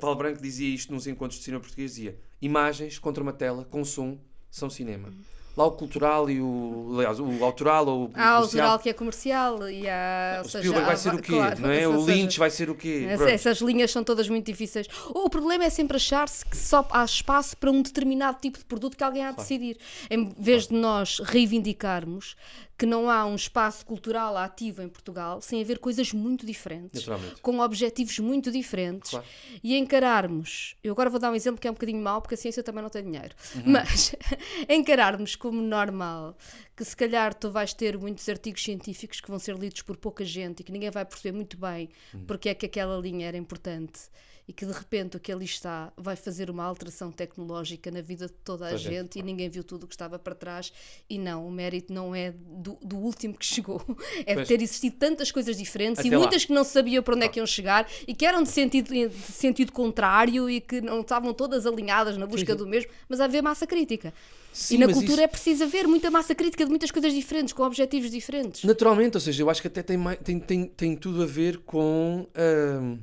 Paulo 0.00 0.16
Branco 0.16 0.40
dizia 0.40 0.74
isto 0.74 0.92
nos 0.92 1.06
encontros 1.06 1.38
de 1.38 1.44
cinema 1.44 1.60
português, 1.60 1.94
dizia 1.94 2.18
imagens 2.40 2.98
contra 2.98 3.22
uma 3.22 3.32
tela 3.32 3.64
com 3.64 3.84
som 3.84 4.18
são 4.50 4.68
cinema. 4.70 5.12
Lá 5.56 5.64
o 5.64 5.72
cultural 5.72 6.28
e 6.28 6.38
o, 6.40 6.90
aliás, 6.96 7.18
o 7.18 7.42
autoral 7.44 7.86
ou 7.86 8.04
o 8.08 8.10
Há 8.14 8.40
o 8.40 8.42
autoral 8.42 8.78
que 8.78 8.90
é 8.90 8.92
comercial 8.92 9.68
e 9.70 9.88
há. 9.88 10.42
o 10.44 10.48
seja, 10.48 10.58
Spielberg 10.58 10.86
vai 10.86 10.96
ser 10.98 11.14
o 11.14 11.22
quê? 11.22 11.32
claro, 11.32 11.60
não 11.62 11.70
é? 11.70 11.88
O 11.88 12.00
seja, 12.04 12.12
Lynch 12.12 12.38
vai 12.38 12.50
ser 12.50 12.68
o 12.68 12.74
quê? 12.74 13.04
Essa- 13.08 13.16
Pronto. 13.16 13.30
Essas 13.34 13.58
linhas 13.62 13.90
são 13.90 14.04
todas 14.04 14.28
muito 14.28 14.44
difíceis. 14.44 14.86
O 15.14 15.30
problema 15.30 15.64
é 15.64 15.70
sempre 15.70 15.96
achar-se 15.96 16.44
que 16.44 16.56
só 16.56 16.86
há 16.90 17.02
espaço 17.04 17.56
para 17.56 17.70
um 17.70 17.80
determinado 17.80 18.38
tipo 18.40 18.58
de 18.58 18.64
produto 18.66 18.96
que 18.98 19.02
alguém 19.04 19.24
há 19.24 19.30
de 19.30 19.38
decidir. 19.38 19.78
Em 20.10 20.28
vez 20.38 20.66
de 20.66 20.74
nós 20.74 21.20
reivindicarmos 21.20 22.36
que 22.78 22.84
não 22.84 23.08
há 23.08 23.24
um 23.24 23.34
espaço 23.34 23.86
cultural 23.86 24.36
ativo 24.36 24.82
em 24.82 24.88
Portugal 24.90 25.40
sem 25.40 25.62
haver 25.62 25.78
coisas 25.78 26.12
muito 26.12 26.44
diferentes, 26.44 27.06
com 27.40 27.58
objetivos 27.60 28.18
muito 28.18 28.50
diferentes 28.50 29.12
Claro. 29.12 29.24
e 29.64 29.78
encararmos. 29.78 30.76
Eu 30.84 30.92
agora 30.92 31.08
vou 31.08 31.18
dar 31.18 31.30
um 31.30 31.34
exemplo 31.34 31.58
que 31.58 31.66
é 31.66 31.70
um 31.70 31.74
bocadinho 31.74 32.02
mau, 32.02 32.20
porque 32.20 32.34
a 32.34 32.36
ciência 32.36 32.62
também 32.62 32.82
não 32.82 32.90
tem 32.90 33.02
dinheiro, 33.02 33.34
Uhum. 33.54 33.62
mas 33.64 34.14
encararmos 34.68 35.34
como 35.46 35.62
normal 35.62 36.36
que 36.76 36.84
se 36.84 36.96
calhar 36.96 37.32
tu 37.32 37.50
vais 37.52 37.72
ter 37.72 37.96
muitos 37.96 38.28
artigos 38.28 38.64
científicos 38.64 39.20
que 39.20 39.28
vão 39.28 39.38
ser 39.38 39.56
lidos 39.56 39.80
por 39.82 39.96
pouca 39.96 40.24
gente 40.24 40.60
e 40.60 40.64
que 40.64 40.72
ninguém 40.72 40.90
vai 40.90 41.04
perceber 41.04 41.36
muito 41.36 41.56
bem 41.56 41.88
Hum. 42.12 42.24
porque 42.26 42.48
é 42.48 42.54
que 42.54 42.66
aquela 42.66 42.96
linha 42.98 43.28
era 43.28 43.36
importante 43.36 44.00
e 44.48 44.52
que 44.52 44.64
de 44.64 44.72
repente 44.72 45.16
o 45.16 45.20
que 45.20 45.32
ali 45.32 45.44
está 45.44 45.92
vai 45.96 46.14
fazer 46.16 46.48
uma 46.50 46.64
alteração 46.64 47.10
tecnológica 47.10 47.90
na 47.90 48.00
vida 48.00 48.26
de 48.26 48.32
toda 48.32 48.66
a 48.66 48.68
a 48.70 48.76
gente, 48.76 48.90
gente 48.94 49.18
e 49.18 49.22
ninguém 49.22 49.48
viu 49.48 49.62
tudo 49.64 49.84
o 49.84 49.86
que 49.88 49.94
estava 49.94 50.18
para 50.18 50.34
trás 50.36 50.72
e 51.10 51.16
não, 51.18 51.46
o 51.46 51.50
mérito 51.50 51.92
não 51.92 52.14
é 52.14 52.32
do, 52.32 52.76
do 52.82 52.96
último 52.96 53.34
que 53.34 53.44
chegou, 53.44 53.80
é 54.26 54.34
Pois. 54.34 54.46
de 54.48 54.56
ter 54.56 54.62
existido 54.62 54.96
tantas 54.96 55.30
coisas 55.32 55.56
diferentes 55.56 56.04
e 56.04 56.08
Até 56.08 56.16
lá. 56.16 56.22
muitas 56.22 56.44
que 56.44 56.52
não 56.52 56.62
sabiam 56.64 57.02
para 57.02 57.14
onde 57.16 57.24
é 57.24 57.28
que 57.28 57.38
iam 57.40 57.46
chegar 57.46 57.88
e 58.06 58.14
que 58.14 58.24
eram 58.24 58.42
de 58.44 58.48
sentido, 58.50 58.88
de 58.92 59.10
sentido 59.14 59.72
contrário 59.72 60.48
e 60.48 60.60
que 60.60 60.80
não 60.80 61.00
estavam 61.00 61.32
todas 61.34 61.66
alinhadas 61.66 62.16
na 62.16 62.26
busca 62.26 62.54
do 62.54 62.66
mesmo, 62.68 62.90
mas 63.08 63.20
haver 63.20 63.42
massa 63.42 63.66
crítica. 63.66 64.14
Sim, 64.56 64.76
e 64.76 64.78
na 64.78 64.86
cultura 64.86 65.12
isso- 65.12 65.20
é 65.20 65.26
preciso 65.26 65.64
haver 65.64 65.86
muita 65.86 66.10
massa 66.10 66.34
crítica 66.34 66.64
de 66.64 66.70
muitas 66.70 66.90
coisas 66.90 67.12
diferentes, 67.12 67.52
com 67.52 67.62
objetivos 67.62 68.10
diferentes. 68.10 68.64
Naturalmente, 68.64 69.16
ou 69.16 69.20
seja, 69.20 69.42
eu 69.42 69.50
acho 69.50 69.60
que 69.60 69.68
até 69.68 69.82
tem, 69.82 69.98
tem, 70.24 70.40
tem, 70.40 70.64
tem 70.66 70.96
tudo 70.96 71.22
a 71.22 71.26
ver 71.26 71.58
com, 71.58 72.26
ahm, 72.34 72.96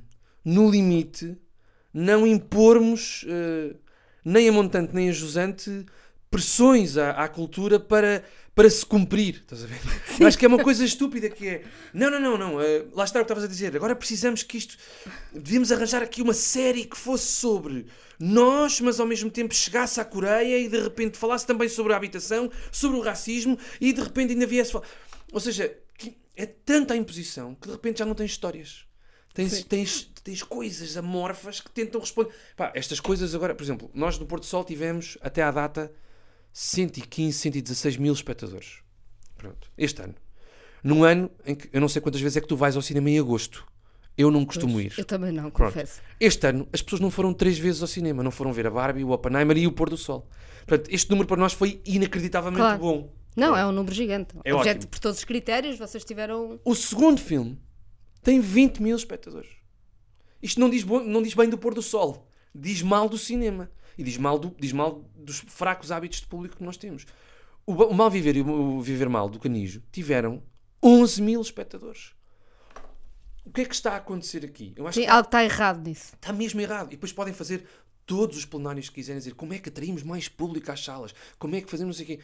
no 0.44 0.70
limite, 0.70 1.38
não 1.94 2.26
impormos, 2.26 3.24
ah, 3.30 3.76
nem 4.26 4.50
a 4.50 4.52
montante 4.52 4.96
nem 4.96 5.10
a 5.10 5.12
jusante, 5.12 5.86
pressões 6.32 6.98
à, 6.98 7.12
à 7.12 7.28
cultura 7.28 7.80
para, 7.80 8.24
para 8.56 8.68
se 8.68 8.84
cumprir. 8.84 9.36
Estás 9.44 9.64
a 9.64 9.68
ver? 9.68 9.80
Eu 10.20 10.26
acho 10.26 10.38
que 10.38 10.46
é 10.46 10.48
uma 10.48 10.58
coisa 10.64 10.84
estúpida 10.84 11.30
que 11.30 11.48
é. 11.48 11.64
Não, 11.94 12.10
não, 12.10 12.20
não, 12.20 12.36
não. 12.38 12.60
ah, 12.60 12.64
lá 12.94 13.04
está 13.04 13.20
o 13.20 13.22
que 13.22 13.26
estavas 13.26 13.44
a 13.44 13.48
dizer. 13.48 13.76
Agora 13.76 13.96
precisamos 13.96 14.42
que 14.42 14.58
isto. 14.58 14.76
Devíamos 15.32 15.72
arranjar 15.72 16.02
aqui 16.02 16.22
uma 16.24 16.34
série 16.34 16.86
que 16.86 16.98
fosse 16.98 17.28
sobre 17.28 17.86
nós, 18.26 18.80
mas 18.80 19.02
ao 19.02 19.06
mesmo 19.06 19.30
tempo 19.30 19.54
chegasse 19.54 20.00
à 20.00 20.06
Coreia 20.06 20.58
e 20.58 20.70
de 20.70 20.80
repente 20.80 21.18
falasse 21.18 21.46
também 21.46 21.68
sobre 21.68 21.92
a 21.92 21.98
habitação, 21.98 22.50
sobre 22.72 22.98
o 22.98 23.02
racismo 23.02 23.60
e 23.82 23.92
de 23.92 24.02
repente 24.02 24.32
ainda 24.32 24.48
viesse. 24.48 24.74
Ou 25.32 25.40
seja, 25.42 25.78
é 26.34 26.46
tanta 26.46 26.94
a 26.94 26.98
imposição 26.98 27.54
que 27.54 27.68
de 27.68 27.74
repente 27.74 28.00
já 28.00 28.06
não 28.06 28.16
tens 28.16 28.32
histórias. 28.32 28.86
Tens, 29.34 29.52
Sim. 29.52 29.64
tens, 29.64 30.12
tens 30.24 30.42
coisas 30.42 30.96
amorfas 30.96 31.60
que 31.60 31.70
tentam 31.70 32.00
responder. 32.00 32.32
Pá, 32.56 32.72
estas 32.74 33.02
coisas 33.02 33.36
agora, 33.36 33.54
por 33.54 33.64
exemplo, 33.64 33.92
nós 33.94 34.18
no 34.18 34.26
Porto 34.26 34.46
Sol 34.46 34.64
tivemos 34.64 35.18
até 35.20 35.42
à 35.42 35.52
data 35.52 35.92
115, 36.54 37.38
116 37.38 37.98
mil 37.98 38.14
espectadores. 38.14 38.78
Pronto, 39.36 39.70
este 39.78 40.02
ano. 40.02 40.16
Num 40.82 41.04
ano 41.04 41.30
em 41.46 41.56
que 41.56 41.70
eu 41.74 41.82
não 41.82 41.90
sei 41.90 42.02
quantas 42.02 42.22
vezes 42.22 42.38
é 42.38 42.42
que 42.42 42.48
tu 42.48 42.56
vais 42.56 42.78
ao 42.78 42.82
cinema 42.82 43.10
em 43.10 43.20
agosto. 43.20 43.66
Eu 44.18 44.30
não 44.30 44.46
costumo 44.46 44.80
ir. 44.80 44.94
Eu 44.98 45.06
também 45.06 45.32
não, 45.32 45.50
Pronto. 45.50 45.74
confesso. 45.74 46.00
Este 46.20 46.46
ano 46.48 46.68
as 46.72 46.82
pessoas 46.82 47.00
não 47.02 47.10
foram 47.10 47.34
três 47.34 47.58
vezes 47.58 47.82
ao 47.82 47.88
cinema, 47.88 48.22
não 48.22 48.30
foram 48.32 48.54
ver 48.54 48.68
a 48.68 48.70
Barbie, 48.72 49.04
o 49.04 49.10
Oppenheimer 49.12 49.58
e 49.58 49.66
o 49.66 49.72
Pôr 49.72 49.90
do 49.90 49.98
Sol. 49.98 50.28
Portanto, 50.68 50.90
este 50.94 51.10
número 51.10 51.28
para 51.28 51.38
nós 51.38 51.54
foi 51.54 51.82
inacreditavelmente 51.86 52.62
Claro. 52.62 52.80
bom. 52.80 53.14
Não, 53.36 53.48
Pronto. 53.54 53.60
é 53.60 53.66
um 53.66 53.72
número 53.72 53.96
gigante. 53.96 54.36
É 54.46 54.54
Objeto 54.54 54.78
ótimo. 54.78 54.92
por 54.92 55.00
todos 55.00 55.18
os 55.18 55.26
critérios, 55.26 55.78
vocês 55.80 56.04
tiveram. 56.06 56.60
O 56.64 56.76
segundo 56.76 57.20
filme 57.20 57.60
tem 58.22 58.40
20 58.40 58.82
mil 58.84 58.96
espectadores. 58.96 59.50
Isto 60.42 60.60
não 60.60 60.70
diz, 60.70 60.84
bo- 60.84 61.00
não 61.04 61.22
diz 61.22 61.34
bem 61.34 61.50
do 61.50 61.58
pôr 61.58 61.74
do 61.74 61.82
sol. 61.82 62.28
Diz 62.54 62.82
mal 62.84 63.10
do 63.10 63.18
cinema. 63.18 63.72
E 63.98 64.04
diz 64.04 64.18
mal, 64.18 64.38
do- 64.38 64.56
diz 64.60 64.72
mal 64.72 65.04
dos 65.16 65.40
fracos 65.40 65.92
hábitos 65.92 66.22
de 66.22 66.28
público 66.28 66.58
que 66.58 66.64
nós 66.64 66.78
temos. 66.78 67.06
O, 67.66 67.74
o 67.74 67.94
Mal 67.94 68.12
Viver 68.12 68.36
e 68.36 68.42
o, 68.42 68.50
o 68.78 68.82
Viver 68.82 69.10
Mal 69.10 69.28
do 69.30 69.40
Canijo 69.40 69.82
tiveram 69.92 70.44
11 70.84 71.22
mil 71.22 71.42
espectadores. 71.42 72.14
O 73.46 73.52
que 73.52 73.62
é 73.62 73.66
que 73.66 73.76
está 73.76 73.94
a 73.94 73.98
acontecer 73.98 74.46
aqui? 74.46 74.74
Eu 74.76 74.88
acho 74.88 75.00
Sim, 75.00 75.06
que 75.06 75.12
algo 75.12 75.26
está 75.28 75.44
errado 75.44 75.86
nisso. 75.86 76.14
Está 76.16 76.32
mesmo 76.32 76.62
errado. 76.62 76.88
E 76.88 76.92
depois 76.92 77.12
podem 77.12 77.34
fazer 77.34 77.66
todos 78.06 78.38
os 78.38 78.46
plenários 78.46 78.90
que 78.90 78.96
quiserem 78.96 79.20
dizer 79.20 79.34
como 79.36 79.54
é 79.54 79.60
que 79.60 79.70
atraímos 79.70 80.04
mais 80.04 80.28
público 80.28 80.72
às 80.72 80.84
salas, 80.84 81.14
como 81.40 81.56
é 81.56 81.62
que 81.62 81.70
fazemos 81.70 81.98
não 81.98 82.06
sei 82.06 82.16
o 82.16 82.18
quê. 82.20 82.24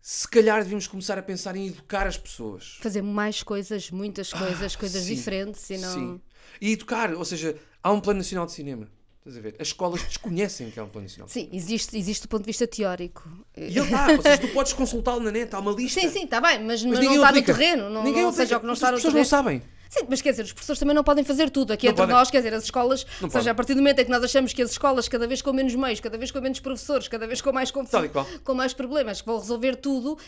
Se 0.00 0.28
calhar 0.28 0.58
devíamos 0.62 0.86
começar 0.86 1.18
a 1.18 1.22
pensar 1.22 1.56
em 1.56 1.66
educar 1.66 2.06
as 2.06 2.16
pessoas. 2.16 2.78
Fazer 2.80 3.02
mais 3.02 3.42
coisas, 3.42 3.90
muitas 3.90 4.32
coisas, 4.32 4.76
coisas 4.76 5.02
Ah, 5.02 5.06
Sim, 5.06 5.14
diferentes 5.14 5.68
e 5.70 5.78
não. 5.78 5.94
Sim. 5.94 6.20
E 6.60 6.72
educar, 6.72 7.12
ou 7.12 7.24
seja, 7.24 7.56
há 7.82 7.90
um 7.90 8.00
plano 8.00 8.18
nacional 8.18 8.46
de 8.46 8.52
cinema. 8.52 8.88
Estás 9.18 9.36
a 9.38 9.40
ver? 9.40 9.56
As 9.58 9.66
escolas 9.68 10.00
desconhecem 10.04 10.70
que 10.70 10.78
há 10.78 10.84
um 10.84 10.88
plano 10.88 11.06
nacional. 11.08 11.28
Sim, 11.28 11.48
existe, 11.52 11.98
existe 11.98 12.22
do 12.22 12.28
ponto 12.28 12.42
de 12.42 12.46
vista 12.46 12.64
teórico. 12.68 13.28
E 13.56 13.62
ele 13.62 13.80
está, 13.80 14.12
ou 14.12 14.22
seja, 14.22 14.38
tu 14.38 14.48
podes 14.48 14.72
consultá-lo 14.72 15.18
na 15.20 15.32
net, 15.32 15.52
há 15.52 15.58
uma 15.58 15.72
lista. 15.72 16.00
Sim, 16.00 16.08
sim, 16.08 16.24
está 16.24 16.40
bem, 16.40 16.62
mas, 16.62 16.84
mas 16.84 16.94
não 16.94 17.00
ninguém 17.00 17.16
está 17.16 17.32
no 17.32 17.42
terreno. 17.42 17.90
Não, 17.90 18.04
Ninguém 18.04 18.22
não 18.22 18.32
seja 18.32 18.56
o 18.58 18.60
que 18.60 18.66
não 18.66 18.74
As 18.74 18.78
está 18.78 18.92
no 18.92 18.96
pessoas 18.98 19.12
terreno. 19.12 19.24
não 19.24 19.28
sabem. 19.28 19.62
Sim, 19.98 20.06
mas 20.08 20.20
quer 20.20 20.30
dizer, 20.30 20.42
os 20.42 20.52
professores 20.52 20.78
também 20.78 20.94
não 20.94 21.02
podem 21.04 21.24
fazer 21.24 21.48
tudo. 21.50 21.72
Aqui 21.72 21.86
Não 21.86 21.92
entre 21.92 22.02
podem. 22.02 22.16
nós, 22.16 22.30
quer 22.30 22.38
dizer, 22.38 22.52
as 22.54 22.64
escolas, 22.64 23.04
Não 23.04 23.10
ou 23.10 23.30
seja, 23.30 23.30
podem. 23.30 23.50
a 23.50 23.54
partir 23.54 23.74
do 23.74 23.78
momento 23.78 23.98
em 24.00 24.04
que 24.04 24.10
nós 24.10 24.22
achamos 24.22 24.52
que 24.52 24.60
as 24.62 24.70
escolas, 24.70 25.08
cada 25.08 25.26
vez 25.26 25.40
com 25.42 25.52
menos 25.52 25.74
meios, 25.74 26.00
cada 26.00 26.18
vez 26.18 26.30
com 26.30 26.40
menos 26.40 26.60
professores, 26.60 27.08
cada 27.08 27.26
vez 27.26 27.40
com 27.40 27.52
mais 27.52 27.70
confusão, 27.70 28.02
com 28.44 28.54
mais 28.54 28.72
problemas, 28.74 29.20
que 29.20 29.26
vão 29.26 29.38
resolver 29.38 29.76
tudo, 29.76 30.18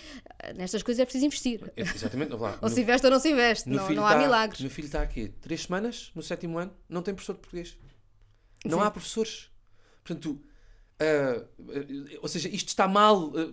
eh, 0.40 0.52
nestas 0.54 0.82
coisas 0.82 1.00
é 1.00 1.04
preciso 1.04 1.26
investir. 1.26 1.72
É, 1.76 1.82
Exatamente. 1.82 2.32
Lá. 2.34 2.58
Ou 2.62 2.68
No- 2.68 2.74
se 2.74 2.80
investe 2.80 3.06
ou 3.06 3.12
não 3.12 3.20
se 3.20 3.30
investe. 3.30 3.68
Não, 3.68 3.76
não 3.90 4.06
há 4.06 4.10
está- 4.12 4.22
milagres. 4.22 4.60
Meu 4.60 4.70
filho 4.70 4.86
está 4.86 5.02
aqui 5.02 5.28
três 5.40 5.62
semanas, 5.62 6.10
no 6.14 6.22
sétimo 6.22 6.58
ano, 6.58 6.72
não 6.88 7.02
tem 7.02 7.12
professor 7.14 7.34
de 7.34 7.40
português. 7.40 7.76
Não 8.64 8.78
Sim. 8.78 8.84
há 8.84 8.90
professores. 8.90 9.50
Portanto, 10.04 10.40
ah, 11.00 11.44
ou 12.22 12.28
seja, 12.28 12.48
isto 12.48 12.68
está 12.68 12.88
mal. 12.88 13.32
ah, 13.36 13.52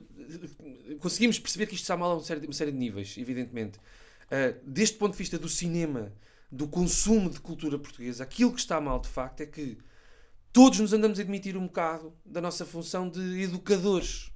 conseguimos 0.99 1.37
perceber 1.39 1.65
que 1.67 1.75
isto 1.75 1.83
está 1.83 1.97
mal 1.97 2.11
a 2.11 2.13
uma 2.15 2.23
série, 2.23 2.39
de- 2.39 2.47
uma 2.47 2.53
série 2.53 2.71
de 2.71 2.77
níveis, 2.77 3.15
evidentemente. 3.17 3.79
Ah, 4.31 4.53
deste 4.63 4.97
ponto 4.97 5.11
de 5.13 5.17
vista 5.17 5.37
do 5.37 5.47
cinema, 5.49 6.11
do 6.51 6.67
consumo 6.67 7.29
de 7.29 7.39
cultura 7.39 7.77
portuguesa, 7.77 8.23
aquilo 8.23 8.53
que 8.53 8.59
está 8.59 8.79
mal 8.81 8.99
de 8.99 9.07
facto 9.07 9.41
é 9.41 9.45
que 9.45 9.77
todos 10.53 10.79
nos 10.79 10.93
andamos 10.93 11.19
a 11.19 11.21
admitir 11.21 11.57
um 11.57 11.65
bocado 11.67 12.13
da 12.25 12.39
nossa 12.41 12.65
função 12.65 13.09
de 13.09 13.41
educadores. 13.41 14.31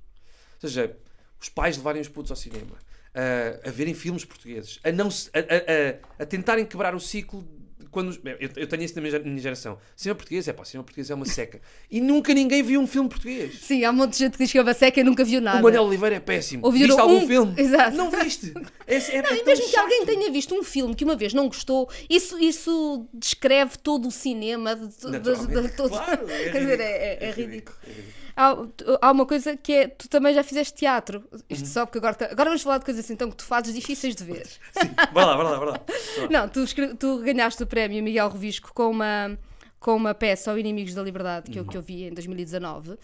Ou 0.61 0.67
seja, 0.69 0.97
os 1.39 1.47
pais 1.49 1.77
levarem 1.77 2.01
os 2.01 2.09
putos 2.09 2.31
ao 2.31 2.37
cinema, 2.37 2.77
a, 3.13 3.69
a 3.69 3.71
verem 3.71 3.93
filmes 3.93 4.25
portugueses, 4.25 4.79
a, 4.83 4.91
não 4.91 5.07
a- 5.07 6.19
a- 6.19 6.23
a 6.23 6.25
tentarem 6.25 6.65
quebrar 6.65 6.93
o 6.93 6.99
ciclo. 6.99 7.47
Quando, 7.91 8.19
eu, 8.39 8.49
eu 8.55 8.67
tenho 8.67 8.83
isso 8.83 8.95
na 8.95 9.01
minha 9.01 9.11
gera- 9.11 9.23
minha 9.23 9.37
geração. 9.39 9.77
Cinema 9.95 10.15
português 10.15 10.47
é 10.47 10.53
pá, 10.53 10.63
cinema 10.63 10.83
português 10.83 11.09
é 11.09 11.15
uma 11.15 11.25
seca. 11.25 11.59
E 11.89 11.99
nunca 11.99 12.33
ninguém 12.33 12.61
viu 12.61 12.79
um 12.79 12.87
filme 12.87 13.09
português. 13.09 13.59
Sim, 13.61 13.83
há 13.83 13.89
um 13.89 13.93
monte 13.93 14.11
de 14.13 14.19
gente 14.19 14.33
que 14.37 14.43
diz 14.43 14.51
que 14.51 14.57
é 14.57 14.61
uma 14.61 14.73
seca 14.73 14.99
e 14.99 15.03
nunca 15.03 15.23
viu 15.23 15.41
nada. 15.41 15.59
O 15.59 15.63
Manel 15.63 15.83
Oliveira 15.83 16.15
é 16.15 16.19
péssimo. 16.19 16.65
Ouviram 16.65 16.87
Viste 16.87 17.01
algum 17.01 17.17
um- 17.23 17.27
filme? 17.27 17.53
Exato. 17.57 17.97
Não 17.97 18.11
viste? 18.11 18.53
É, 18.85 18.95
é, 18.95 19.21
Não, 19.21 19.29
é 19.31 19.37
e 19.39 19.43
mesmo 19.45 19.65
que 19.65 19.71
chato. 19.71 19.83
alguém 19.83 20.05
tenha 20.05 20.31
visto 20.31 20.53
um 20.55 20.63
filme 20.63 20.93
que 20.95 21.03
uma 21.03 21.15
vez 21.15 21.33
não 21.33 21.47
gostou, 21.47 21.89
isso, 22.09 22.37
isso 22.39 23.07
descreve 23.13 23.77
todo 23.77 24.07
o 24.07 24.11
cinema 24.11 24.75
de, 24.75 24.87
de- 24.87 25.19
de- 25.19 25.61
de 25.61 25.69
todo- 25.75 25.89
Claro, 25.89 26.29
é 26.29 26.49
Quer 26.51 26.59
dizer, 26.59 26.79
ridículo, 26.79 26.81
é, 26.81 26.85
é- 26.85 27.17
é 27.19 27.25
é 27.25 27.31
ridículo. 27.31 27.47
ridículo, 27.47 27.77
é 27.85 27.89
ridículo. 27.89 28.18
Há, 28.41 28.55
há 29.01 29.11
uma 29.11 29.25
coisa 29.25 29.57
que 29.57 29.73
é, 29.73 29.87
tu 29.89 30.07
também 30.07 30.33
já 30.33 30.41
fizeste 30.41 30.73
teatro. 30.73 31.27
Uhum. 31.29 31.39
Isto 31.49 31.67
só 31.67 31.85
porque 31.85 31.97
agora, 31.97 32.15
agora 32.31 32.49
vamos 32.49 32.61
falar 32.61 32.77
de 32.77 32.85
coisas 32.85 33.11
então 33.11 33.29
que 33.29 33.35
tu 33.35 33.43
fazes 33.43 33.75
difíceis 33.75 34.15
de 34.15 34.23
ver. 34.23 34.47
Sim, 34.47 34.91
vai 35.11 35.25
lá, 35.25 35.35
vai 35.35 35.43
lá, 35.43 35.59
vai 35.59 35.67
lá. 35.71 35.81
Não, 36.31 36.47
tu, 36.47 36.63
tu 36.97 37.19
ganhaste 37.19 37.61
o 37.61 37.67
prémio 37.67 38.01
Miguel 38.01 38.29
Revisco 38.29 38.73
com 38.73 38.91
uma, 38.91 39.37
com 39.77 39.93
uma 39.93 40.13
peça, 40.13 40.53
O 40.53 40.57
Inimigos 40.57 40.93
da 40.93 41.03
Liberdade, 41.03 41.51
que, 41.51 41.59
eu, 41.59 41.65
que 41.65 41.75
eu 41.75 41.81
vi 41.81 42.05
em 42.05 42.13
2019, 42.13 42.97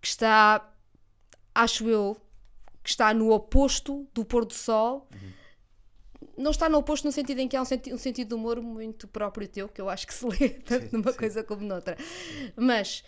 que 0.00 0.06
está, 0.06 0.64
acho 1.52 1.88
eu, 1.88 2.16
que 2.84 2.90
está 2.90 3.12
no 3.12 3.32
oposto 3.32 4.06
do 4.14 4.24
pôr 4.24 4.44
do 4.44 4.54
sol. 4.54 5.08
Não 6.38 6.52
está 6.52 6.68
no 6.68 6.78
oposto 6.78 7.04
no 7.04 7.10
sentido 7.10 7.40
em 7.40 7.48
que 7.48 7.56
há 7.56 7.62
um, 7.62 7.64
senti 7.64 7.92
um 7.92 7.98
sentido 7.98 8.28
de 8.28 8.34
humor 8.34 8.62
muito 8.62 9.08
próprio 9.08 9.48
teu, 9.48 9.68
que 9.68 9.80
eu 9.80 9.90
acho 9.90 10.06
que 10.06 10.14
se 10.14 10.24
lê 10.24 10.50
tanto 10.50 10.92
numa 10.96 11.12
coisa 11.12 11.42
como 11.42 11.62
noutra. 11.62 11.96
Mas 12.54 13.02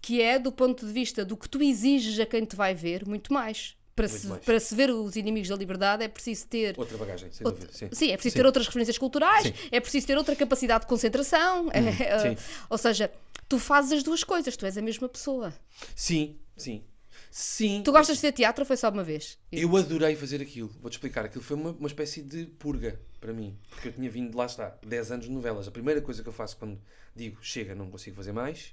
que 0.00 0.20
é 0.22 0.38
do 0.38 0.50
ponto 0.50 0.86
de 0.86 0.92
vista 0.92 1.24
do 1.24 1.36
que 1.36 1.48
tu 1.48 1.62
exiges 1.62 2.18
a 2.18 2.26
quem 2.26 2.44
te 2.44 2.56
vai 2.56 2.74
ver, 2.74 3.06
muito 3.06 3.32
mais. 3.32 3.76
Para, 3.94 4.08
Muito 4.08 4.20
se, 4.22 4.26
mais. 4.28 4.44
para 4.44 4.58
se 4.60 4.74
ver 4.74 4.88
os 4.90 5.14
inimigos 5.14 5.48
da 5.48 5.56
liberdade 5.56 6.02
é 6.02 6.08
preciso 6.08 6.46
ter 6.46 6.78
Outra 6.78 6.96
bagagem, 6.96 7.30
sem 7.32 7.46
Outra- 7.46 7.66
dúvida. 7.66 7.76
Sim, 7.76 7.88
Sim, 7.92 8.10
é 8.12 8.16
preciso 8.16 8.32
Sim. 8.32 8.38
ter 8.38 8.46
outras 8.46 8.66
referências 8.66 8.96
culturais, 8.96 9.42
Sim. 9.48 9.52
é 9.70 9.78
preciso 9.78 10.06
ter 10.06 10.16
outra 10.16 10.34
capacidade 10.34 10.82
de 10.84 10.86
concentração. 10.88 11.68
é, 11.74 12.18
sim. 12.34 12.42
ou 12.70 12.78
seja, 12.78 13.10
tu 13.46 13.58
fazes 13.58 13.92
as 13.92 14.02
duas 14.02 14.24
coisas, 14.24 14.56
tu 14.56 14.64
és 14.64 14.78
a 14.78 14.80
mesma 14.80 15.06
pessoa. 15.06 15.52
Sim, 15.94 16.38
sim. 16.56 16.82
Sim. 17.30 17.82
Tu 17.84 17.92
gostas 17.92 18.16
de 18.16 18.22
fazer 18.22 18.32
teatro 18.32 18.62
ou 18.62 18.66
foi 18.66 18.76
só 18.76 18.88
uma 18.88 19.04
vez? 19.04 19.38
Eu 19.52 19.76
adorei 19.76 20.16
fazer 20.16 20.40
aquilo. 20.40 20.68
Vou-te 20.80 20.94
explicar. 20.94 21.26
Aquilo 21.26 21.44
foi 21.44 21.56
uma, 21.56 21.70
uma 21.72 21.86
espécie 21.86 22.22
de 22.22 22.46
purga 22.46 22.98
para 23.20 23.32
mim. 23.32 23.56
Porque 23.68 23.88
eu 23.88 23.92
tinha 23.92 24.10
vindo, 24.10 24.36
lá 24.36 24.46
está, 24.46 24.76
10 24.84 25.12
anos 25.12 25.26
de 25.26 25.32
novelas. 25.32 25.68
A 25.68 25.70
primeira 25.70 26.00
coisa 26.00 26.22
que 26.22 26.28
eu 26.28 26.32
faço 26.32 26.56
quando 26.56 26.80
digo 27.14 27.38
chega, 27.42 27.74
não 27.74 27.88
consigo 27.90 28.16
fazer 28.16 28.32
mais, 28.32 28.72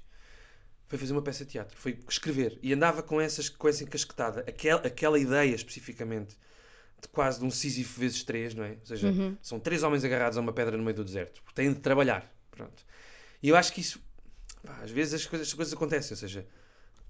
foi 0.88 0.98
fazer 0.98 1.12
uma 1.12 1.22
peça 1.22 1.44
de 1.44 1.52
teatro. 1.52 1.76
Foi 1.76 1.98
escrever. 2.08 2.58
E 2.62 2.72
andava 2.72 3.02
com, 3.02 3.20
essas, 3.20 3.48
com 3.48 3.68
essa 3.68 3.84
encasquetada. 3.84 4.40
Aquela, 4.48 4.80
aquela 4.80 5.18
ideia 5.18 5.54
especificamente 5.54 6.34
de 7.00 7.08
quase 7.08 7.38
de 7.38 7.44
um 7.44 7.50
Sísifo 7.50 8.00
vezes 8.00 8.24
três, 8.24 8.54
não 8.54 8.64
é? 8.64 8.70
Ou 8.70 8.86
seja, 8.86 9.12
são 9.42 9.60
três 9.60 9.82
homens 9.82 10.02
agarrados 10.02 10.38
a 10.38 10.40
uma 10.40 10.52
pedra 10.52 10.76
no 10.76 10.82
meio 10.82 10.96
do 10.96 11.04
deserto. 11.04 11.42
Têm 11.54 11.72
de 11.72 11.80
trabalhar. 11.80 12.28
Pronto. 12.50 12.84
E 13.42 13.50
eu 13.50 13.56
acho 13.56 13.72
que 13.72 13.82
isso. 13.82 14.00
pá, 14.64 14.80
às 14.82 14.90
vezes 14.90 15.14
as 15.14 15.26
coisas, 15.26 15.48
as 15.48 15.54
coisas 15.54 15.74
acontecem. 15.74 16.12
Ou 16.12 16.18
seja, 16.18 16.46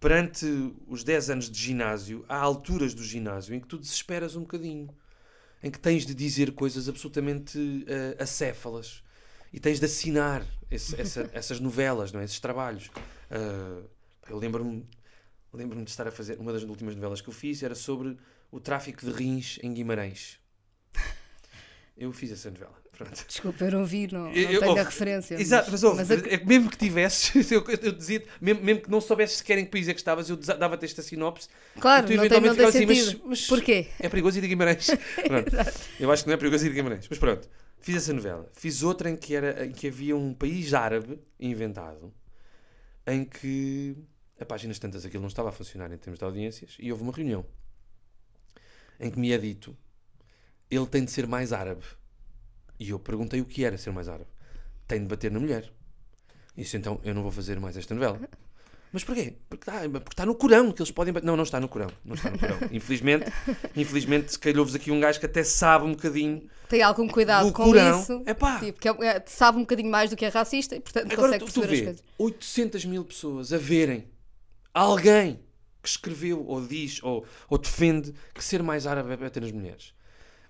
perante 0.00 0.44
os 0.88 1.04
10 1.04 1.30
anos 1.30 1.50
de 1.50 1.58
ginásio, 1.58 2.24
há 2.28 2.36
alturas 2.36 2.92
do 2.92 3.02
ginásio 3.02 3.54
em 3.54 3.60
que 3.60 3.68
tu 3.68 3.78
desesperas 3.78 4.34
um 4.34 4.40
bocadinho. 4.40 4.88
Em 5.62 5.70
que 5.70 5.78
tens 5.78 6.04
de 6.04 6.14
dizer 6.14 6.52
coisas 6.52 6.88
absolutamente 6.88 7.84
eh, 7.88 8.16
acéfalas. 8.20 9.02
E 9.52 9.58
tens 9.60 9.78
de 9.80 9.86
assinar 9.86 10.44
esse- 10.70 11.00
essa- 11.00 11.28
essas 11.34 11.60
novelas, 11.60 12.12
não 12.12 12.20
é? 12.20 12.24
esses 12.24 12.40
trabalhos. 12.40 12.90
Ah, 13.30 13.80
eu 14.28 14.36
lembro-me 14.38 14.84
lembro-me 15.52 15.84
de 15.84 15.90
estar 15.90 16.06
a 16.06 16.10
fazer. 16.10 16.38
Uma 16.38 16.52
das 16.52 16.62
últimas 16.62 16.94
novelas 16.94 17.20
que 17.20 17.28
eu 17.28 17.32
fiz 17.34 17.62
era 17.62 17.74
sobre 17.74 18.16
o 18.50 18.60
tráfico 18.60 19.04
de 19.04 19.10
rins 19.12 19.58
em 19.62 19.72
Guimarães. 19.72 20.38
Eu 21.96 22.12
fiz 22.12 22.30
essa 22.30 22.50
novela. 22.50 22.76
Pronto. 22.96 23.24
Desculpa, 23.28 23.64
eu 23.64 23.70
não 23.72 23.84
vi, 23.84 24.08
não, 24.12 24.24
não 24.24 24.32
Eu- 24.32 24.58
tenho 24.60 24.64
a 24.64 24.68
ouve, 24.70 24.82
referência. 24.82 25.40
Exato, 25.40 25.70
mas, 25.70 25.84
ouve, 25.84 25.98
mas 25.98 26.10
a- 26.10 26.14
é 26.14 26.38
que 26.38 26.46
mesmo 26.46 26.68
que 26.68 26.76
tivesses, 26.76 27.30
eu, 27.52 27.64
eu 27.82 27.92
dizia 27.92 28.24
mesmo, 28.40 28.62
mesmo 28.64 28.82
que 28.82 28.90
não 28.90 29.00
soubesses 29.00 29.38
sequer 29.38 29.56
em 29.58 29.64
que 29.64 29.70
país 29.70 29.86
é 29.88 29.94
que 29.94 30.00
estavas, 30.00 30.28
eu 30.28 30.36
dava-te 30.36 30.84
esta 30.84 31.00
sinopse. 31.00 31.48
claro, 31.78 32.06
tu 32.08 32.14
não 32.14 32.28
tem, 32.28 32.40
não 32.40 32.54
tem 32.56 32.64
assim, 32.66 32.86
mas- 32.86 33.14
mas- 33.24 33.46
Porquê? 33.46 33.86
É 34.00 34.08
perigoso 34.08 34.38
ir 34.38 34.44
a 34.44 34.48
Guimarães. 34.48 34.88
Eu 36.00 36.10
acho 36.10 36.24
que 36.24 36.28
não 36.28 36.34
é 36.34 36.36
perigoso 36.36 36.66
ir 36.66 36.70
a 36.70 36.74
Guimarães. 36.74 37.06
Mas 37.08 37.18
pronto, 37.20 37.48
fiz 37.80 37.96
essa 37.96 38.12
novela. 38.12 38.48
Fiz 38.52 38.82
outra 38.82 39.10
em 39.10 39.16
que, 39.16 39.34
era, 39.34 39.66
em 39.66 39.72
que 39.72 39.88
havia 39.88 40.16
um 40.16 40.34
país 40.34 40.74
árabe 40.74 41.20
inventado 41.38 42.12
em 43.06 43.24
que 43.24 43.96
a 44.38 44.44
páginas 44.44 44.78
tantas 44.78 45.04
aquilo 45.04 45.22
não 45.22 45.28
estava 45.28 45.48
a 45.48 45.52
funcionar 45.52 45.90
em 45.92 45.96
termos 45.96 46.18
de 46.18 46.24
audiências 46.24 46.76
e 46.78 46.90
houve 46.92 47.02
uma 47.02 47.12
reunião 47.12 47.44
em 49.00 49.10
que 49.10 49.18
me 49.18 49.32
é 49.32 49.38
dito 49.38 49.76
ele 50.70 50.86
tem 50.86 51.04
de 51.04 51.10
ser 51.10 51.26
mais 51.26 51.52
árabe. 51.52 51.84
E 52.78 52.90
eu 52.90 52.98
perguntei 52.98 53.40
o 53.40 53.44
que 53.44 53.64
era 53.64 53.78
ser 53.78 53.90
mais 53.90 54.08
árabe. 54.08 54.30
Tem 54.86 55.00
de 55.00 55.08
bater 55.08 55.30
na 55.30 55.40
mulher. 55.40 55.72
Isso 56.56 56.76
então 56.76 57.00
eu 57.02 57.14
não 57.14 57.22
vou 57.22 57.32
fazer 57.32 57.58
mais 57.58 57.76
esta 57.76 57.94
novela. 57.94 58.20
Mas 58.92 59.04
porquê? 59.04 59.36
Porque 59.48 59.68
está, 59.70 59.80
porque 59.88 60.12
está 60.12 60.24
no 60.26 60.34
Corão 60.34 60.72
que 60.72 60.80
eles 60.80 60.90
podem. 60.90 61.12
Não, 61.22 61.36
não 61.36 61.42
está 61.44 61.60
no 61.60 61.68
Corão. 61.68 61.90
Não 62.04 62.14
está 62.14 62.30
no 62.30 62.38
Corão. 62.38 62.58
Infelizmente, 62.72 63.30
infelizmente, 63.76 64.32
se 64.32 64.38
calhou-vos 64.38 64.74
aqui 64.74 64.90
um 64.90 64.98
gajo 64.98 65.20
que 65.20 65.26
até 65.26 65.44
sabe 65.44 65.84
um 65.84 65.90
bocadinho. 65.90 66.48
Tem 66.68 66.82
algum 66.82 67.06
cuidado 67.06 67.46
Do 67.48 67.52
com 67.52 67.64
Corão. 67.64 68.00
isso. 68.00 68.22
Epá. 68.26 68.58
Tipo, 68.60 68.80
que 68.80 68.88
é- 68.88 69.06
é- 69.16 69.22
sabe 69.26 69.58
um 69.58 69.62
bocadinho 69.62 69.90
mais 69.90 70.08
do 70.10 70.16
que 70.16 70.24
é 70.24 70.28
racista 70.28 70.74
e, 70.74 70.80
portanto, 70.80 71.12
Agora 71.12 71.38
consegue 71.38 71.44
tu, 71.44 71.52
tu 71.52 71.60
perceber 71.60 71.74
as 71.74 71.78
vê 71.80 71.84
coisas. 71.86 72.04
800 72.18 72.84
mil 72.86 73.04
pessoas 73.04 73.52
a 73.52 73.58
verem 73.58 74.06
alguém 74.72 75.40
que 75.82 75.88
escreveu 75.88 76.44
ou 76.46 76.66
diz 76.66 77.02
ou, 77.02 77.24
ou 77.48 77.58
defende 77.58 78.12
que 78.34 78.42
ser 78.42 78.62
mais 78.62 78.86
árabe 78.86 79.12
é 79.12 79.16
bater 79.16 79.40
nas 79.42 79.52
mulheres. 79.52 79.92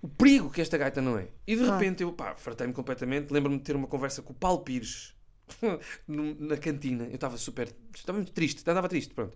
O 0.01 0.07
perigo 0.07 0.49
que 0.49 0.61
esta 0.61 0.77
gaita 0.77 1.01
não 1.01 1.17
é. 1.17 1.27
E 1.45 1.55
de 1.57 1.63
repente 1.69 2.03
eu, 2.03 2.13
pá, 2.13 2.33
fartei-me 2.35 2.71
completamente. 2.73 3.31
Lembro-me 3.33 3.57
de 3.57 3.63
ter 3.63 3.75
uma 3.75 3.87
conversa 3.87 4.21
com 4.21 4.31
o 4.31 4.35
Paulo 4.35 4.59
Pires 4.59 5.13
na 6.07 6.57
cantina. 6.57 7.05
Eu 7.05 7.15
estava 7.15 7.37
super. 7.37 7.73
Estava 7.95 8.23
triste, 8.25 8.69
andava 8.69 8.89
triste, 8.89 9.13
pronto. 9.13 9.35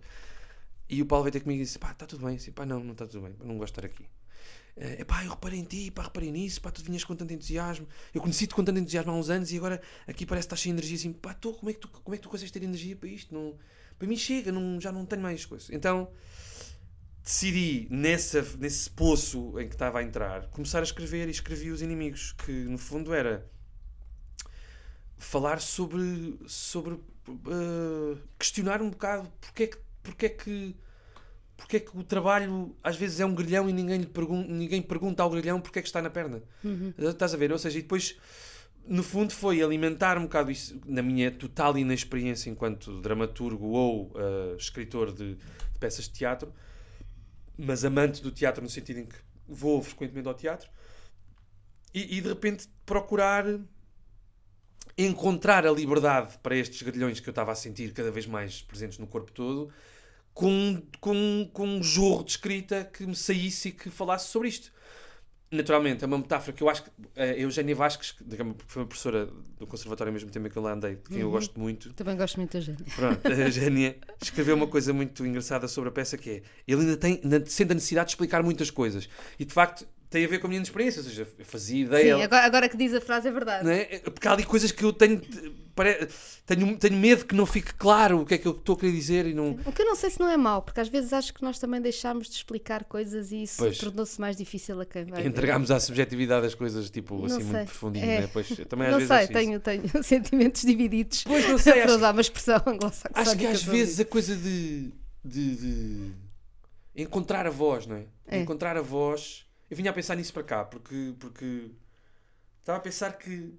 E 0.88 1.00
o 1.00 1.06
Paulo 1.06 1.24
veio 1.24 1.32
ter 1.32 1.40
comigo 1.40 1.60
e 1.60 1.64
disse: 1.64 1.78
pá, 1.78 1.92
está 1.92 2.06
tudo 2.06 2.26
bem. 2.26 2.36
Assim, 2.36 2.52
pá, 2.52 2.66
não, 2.66 2.82
não 2.82 2.92
está 2.92 3.06
tudo 3.06 3.22
bem, 3.22 3.34
não 3.42 3.58
gosto 3.58 3.80
de 3.80 3.86
estar 3.86 3.86
aqui. 3.86 4.08
É 4.76 5.04
pá, 5.04 5.24
eu 5.24 5.30
reparei 5.30 5.60
em 5.60 5.64
ti, 5.64 5.90
pá, 5.90 6.02
reparei 6.02 6.32
nisso, 6.32 6.60
pá, 6.60 6.70
tu 6.70 6.82
vinhas 6.82 7.04
com 7.04 7.14
tanto 7.14 7.32
entusiasmo. 7.32 7.86
Eu 8.12 8.20
conheci-te 8.20 8.54
com 8.54 8.64
tanto 8.64 8.80
entusiasmo 8.80 9.12
há 9.12 9.14
uns 9.14 9.30
anos 9.30 9.52
e 9.52 9.56
agora 9.56 9.80
aqui 10.06 10.26
parece 10.26 10.48
que 10.48 10.54
estás 10.54 10.60
sem 10.60 10.72
energia. 10.72 10.96
Assim, 10.96 11.12
pá, 11.12 11.32
tô, 11.32 11.52
como, 11.52 11.70
é 11.70 11.72
que 11.74 11.78
tu, 11.80 11.88
como 11.88 12.14
é 12.14 12.18
que 12.18 12.22
tu 12.22 12.28
consegues 12.28 12.50
ter 12.50 12.62
energia 12.62 12.96
para 12.96 13.08
isto? 13.08 13.32
Não, 13.32 13.56
para 13.96 14.08
mim 14.08 14.16
chega, 14.16 14.50
não, 14.50 14.80
já 14.80 14.90
não 14.90 15.06
tenho 15.06 15.22
mais 15.22 15.44
coisas. 15.46 15.70
Então 15.70 16.10
decidi, 17.22 17.86
nessa, 17.90 18.42
nesse 18.58 18.90
poço 18.90 19.58
em 19.58 19.68
que 19.68 19.74
estava 19.74 20.00
a 20.00 20.02
entrar, 20.02 20.48
começar 20.48 20.80
a 20.80 20.82
escrever 20.82 21.28
e 21.28 21.30
escrevi 21.30 21.70
Os 21.70 21.80
Inimigos, 21.80 22.32
que 22.32 22.52
no 22.52 22.76
fundo 22.76 23.14
era 23.14 23.48
falar 25.24 25.60
sobre, 25.60 26.38
sobre 26.46 26.98
eh, 27.28 28.18
questionar 28.38 28.82
um 28.82 28.90
bocado 28.90 29.30
porque 29.40 29.62
é 29.64 29.66
que, 29.66 29.78
porque 30.02 30.26
é 30.26 30.28
que 30.28 30.76
porque 31.56 31.76
é 31.76 31.80
que 31.80 31.96
o 31.96 32.02
trabalho 32.02 32.76
às 32.82 32.96
vezes 32.96 33.20
é 33.20 33.24
um 33.24 33.34
grilhão 33.34 33.68
e 33.70 33.72
ninguém, 33.72 33.98
lhe 34.00 34.06
pergun 34.06 34.44
ninguém 34.46 34.82
pergunta 34.82 35.22
ao 35.22 35.30
grilhão 35.30 35.60
porque 35.60 35.78
é 35.78 35.82
que 35.82 35.88
está 35.88 36.02
na 36.02 36.10
perna. 36.10 36.42
Estás 36.98 37.32
a 37.32 37.36
ver? 37.36 37.52
Ou 37.52 37.58
seja, 37.58 37.78
e 37.78 37.82
depois, 37.82 38.18
no 38.86 39.04
fundo, 39.04 39.32
foi 39.32 39.62
alimentar 39.62 40.18
um 40.18 40.22
bocado 40.22 40.50
isso 40.50 40.78
na 40.84 41.00
minha 41.00 41.30
total 41.30 41.78
inexperiência 41.78 42.50
enquanto 42.50 43.00
dramaturgo 43.00 43.68
ou 43.68 44.12
eh, 44.16 44.56
escritor 44.58 45.12
de, 45.12 45.36
de 45.36 45.78
peças 45.78 46.06
de 46.06 46.10
teatro, 46.10 46.52
mas 47.56 47.84
amante 47.84 48.20
do 48.20 48.32
teatro 48.32 48.62
no 48.62 48.68
sentido 48.68 48.98
em 48.98 49.06
que 49.06 49.16
vou 49.48 49.80
frequentemente 49.80 50.26
ao 50.26 50.34
teatro, 50.34 50.68
e, 51.94 52.18
e 52.18 52.20
de 52.20 52.28
repente 52.28 52.68
procurar 52.84 53.44
encontrar 54.96 55.66
a 55.66 55.70
liberdade 55.70 56.38
para 56.42 56.56
estes 56.56 56.82
grilhões 56.82 57.20
que 57.20 57.28
eu 57.28 57.32
estava 57.32 57.52
a 57.52 57.54
sentir 57.54 57.92
cada 57.92 58.10
vez 58.10 58.26
mais 58.26 58.62
presentes 58.62 58.98
no 58.98 59.06
corpo 59.06 59.32
todo, 59.32 59.70
com, 60.32 60.82
com, 61.00 61.48
com 61.52 61.66
um 61.66 61.82
jorro 61.82 62.24
de 62.24 62.32
escrita 62.32 62.84
que 62.84 63.06
me 63.06 63.14
saísse 63.14 63.68
e 63.68 63.72
que 63.72 63.90
falasse 63.90 64.28
sobre 64.28 64.48
isto. 64.48 64.72
Naturalmente, 65.50 66.02
é 66.02 66.06
uma 66.06 66.18
metáfora 66.18 66.52
que 66.52 66.62
eu 66.62 66.68
acho 66.68 66.82
que 66.82 66.90
a 67.16 67.26
Eugénia 67.26 67.76
Vasques, 67.76 68.10
que 68.10 68.24
foi 68.66 68.82
uma 68.82 68.88
professora 68.88 69.28
do 69.56 69.66
Conservatório 69.66 70.10
ao 70.10 70.14
mesmo 70.14 70.28
tempo 70.28 70.48
em 70.48 70.50
que 70.50 70.56
eu 70.56 70.62
lá 70.62 70.72
andei, 70.72 70.96
de 70.96 71.02
quem 71.02 71.20
eu 71.20 71.30
gosto 71.30 71.58
muito, 71.60 71.92
Também 71.92 72.16
gosto 72.16 72.38
muito 72.38 72.52
da 72.54 72.60
gente. 72.60 72.82
Pronto, 72.82 73.20
a 73.24 73.30
Eugénia 73.38 73.96
escreveu 74.20 74.56
uma 74.56 74.66
coisa 74.66 74.92
muito 74.92 75.24
engraçada 75.24 75.68
sobre 75.68 75.90
a 75.90 75.92
peça 75.92 76.18
que 76.18 76.30
é 76.30 76.42
ele 76.66 76.80
ainda 76.80 76.96
tem, 76.96 77.20
ainda 77.22 77.46
sente 77.46 77.70
a 77.70 77.74
necessidade 77.74 78.08
de 78.08 78.12
explicar 78.14 78.42
muitas 78.42 78.68
coisas. 78.68 79.08
E 79.38 79.44
de 79.44 79.52
facto 79.52 79.86
tem 80.14 80.24
a 80.24 80.28
ver 80.28 80.38
com 80.38 80.46
a 80.46 80.50
minha 80.50 80.62
experiência, 80.62 81.00
ou 81.02 81.08
seja, 81.08 81.26
eu 81.36 81.44
fazia 81.44 81.74
Sim, 81.76 81.82
ideia. 81.82 82.24
agora, 82.24 82.44
agora 82.44 82.68
que 82.68 82.76
diz 82.76 82.94
a 82.94 83.00
frase 83.00 83.26
é 83.26 83.32
verdade. 83.32 83.68
é? 83.68 83.98
Porque 83.98 84.28
há 84.28 84.32
ali 84.32 84.44
coisas 84.44 84.70
que 84.70 84.84
eu 84.84 84.92
tenho, 84.92 85.20
tenho, 86.46 86.76
tenho 86.78 86.96
medo 86.96 87.24
que 87.26 87.34
não 87.34 87.44
fique 87.44 87.74
claro 87.74 88.20
o 88.20 88.24
que 88.24 88.34
é 88.34 88.38
que 88.38 88.46
eu 88.46 88.52
estou 88.52 88.76
a 88.76 88.78
querer 88.78 88.92
dizer 88.92 89.26
e 89.26 89.34
não. 89.34 89.58
O 89.66 89.72
que 89.72 89.82
eu 89.82 89.86
não 89.86 89.96
sei 89.96 90.10
se 90.10 90.20
não 90.20 90.28
é 90.28 90.36
mau, 90.36 90.62
porque 90.62 90.78
às 90.80 90.88
vezes 90.88 91.12
acho 91.12 91.34
que 91.34 91.42
nós 91.42 91.58
também 91.58 91.80
deixámos 91.80 92.28
de 92.28 92.36
explicar 92.36 92.84
coisas 92.84 93.32
e 93.32 93.42
isso 93.42 93.64
tornou-se 93.80 94.20
mais 94.20 94.36
difícil 94.36 94.80
a 94.80 94.86
quem 94.86 95.04
vai. 95.04 95.26
Entregámos 95.26 95.72
à 95.72 95.80
subjetividade 95.80 96.46
as 96.46 96.54
coisas 96.54 96.88
tipo 96.90 97.16
Não 97.16 97.24
assim 97.26 97.42
sei. 97.42 97.44
muito 97.52 97.64
profundinho, 97.66 98.04
É. 98.04 98.20
né? 98.20 98.30
Pois, 98.32 98.48
também 98.68 98.86
às 98.86 98.92
Não 98.92 98.98
vezes 99.00 99.16
sei, 99.16 99.26
tenho, 99.26 99.58
tenho 99.58 99.82
sentimentos 100.04 100.62
divididos. 100.62 101.24
Pois 101.24 101.48
não 101.48 101.58
sei, 101.58 101.72
para 101.82 101.96
usar 101.96 102.12
uma 102.12 102.20
expressão 102.20 102.62
anglo-saxónica. 102.66 103.20
acho 103.20 103.36
que 103.36 103.46
às 103.46 103.62
vezes 103.64 103.98
a 103.98 104.04
coisa 104.04 104.36
de, 104.36 104.92
de, 105.24 105.56
de 105.56 106.12
encontrar 106.96 107.46
a 107.46 107.50
voz, 107.50 107.86
não 107.86 107.96
é? 107.96 108.04
É. 108.28 108.38
Encontrar 108.40 108.76
a 108.76 108.80
voz. 108.80 109.43
Eu 109.70 109.76
vinha 109.76 109.90
a 109.90 109.94
pensar 109.94 110.16
nisso 110.16 110.32
para 110.32 110.42
cá, 110.44 110.64
porque, 110.64 111.14
porque 111.18 111.70
estava 112.60 112.78
a 112.78 112.82
pensar 112.82 113.18
que 113.18 113.54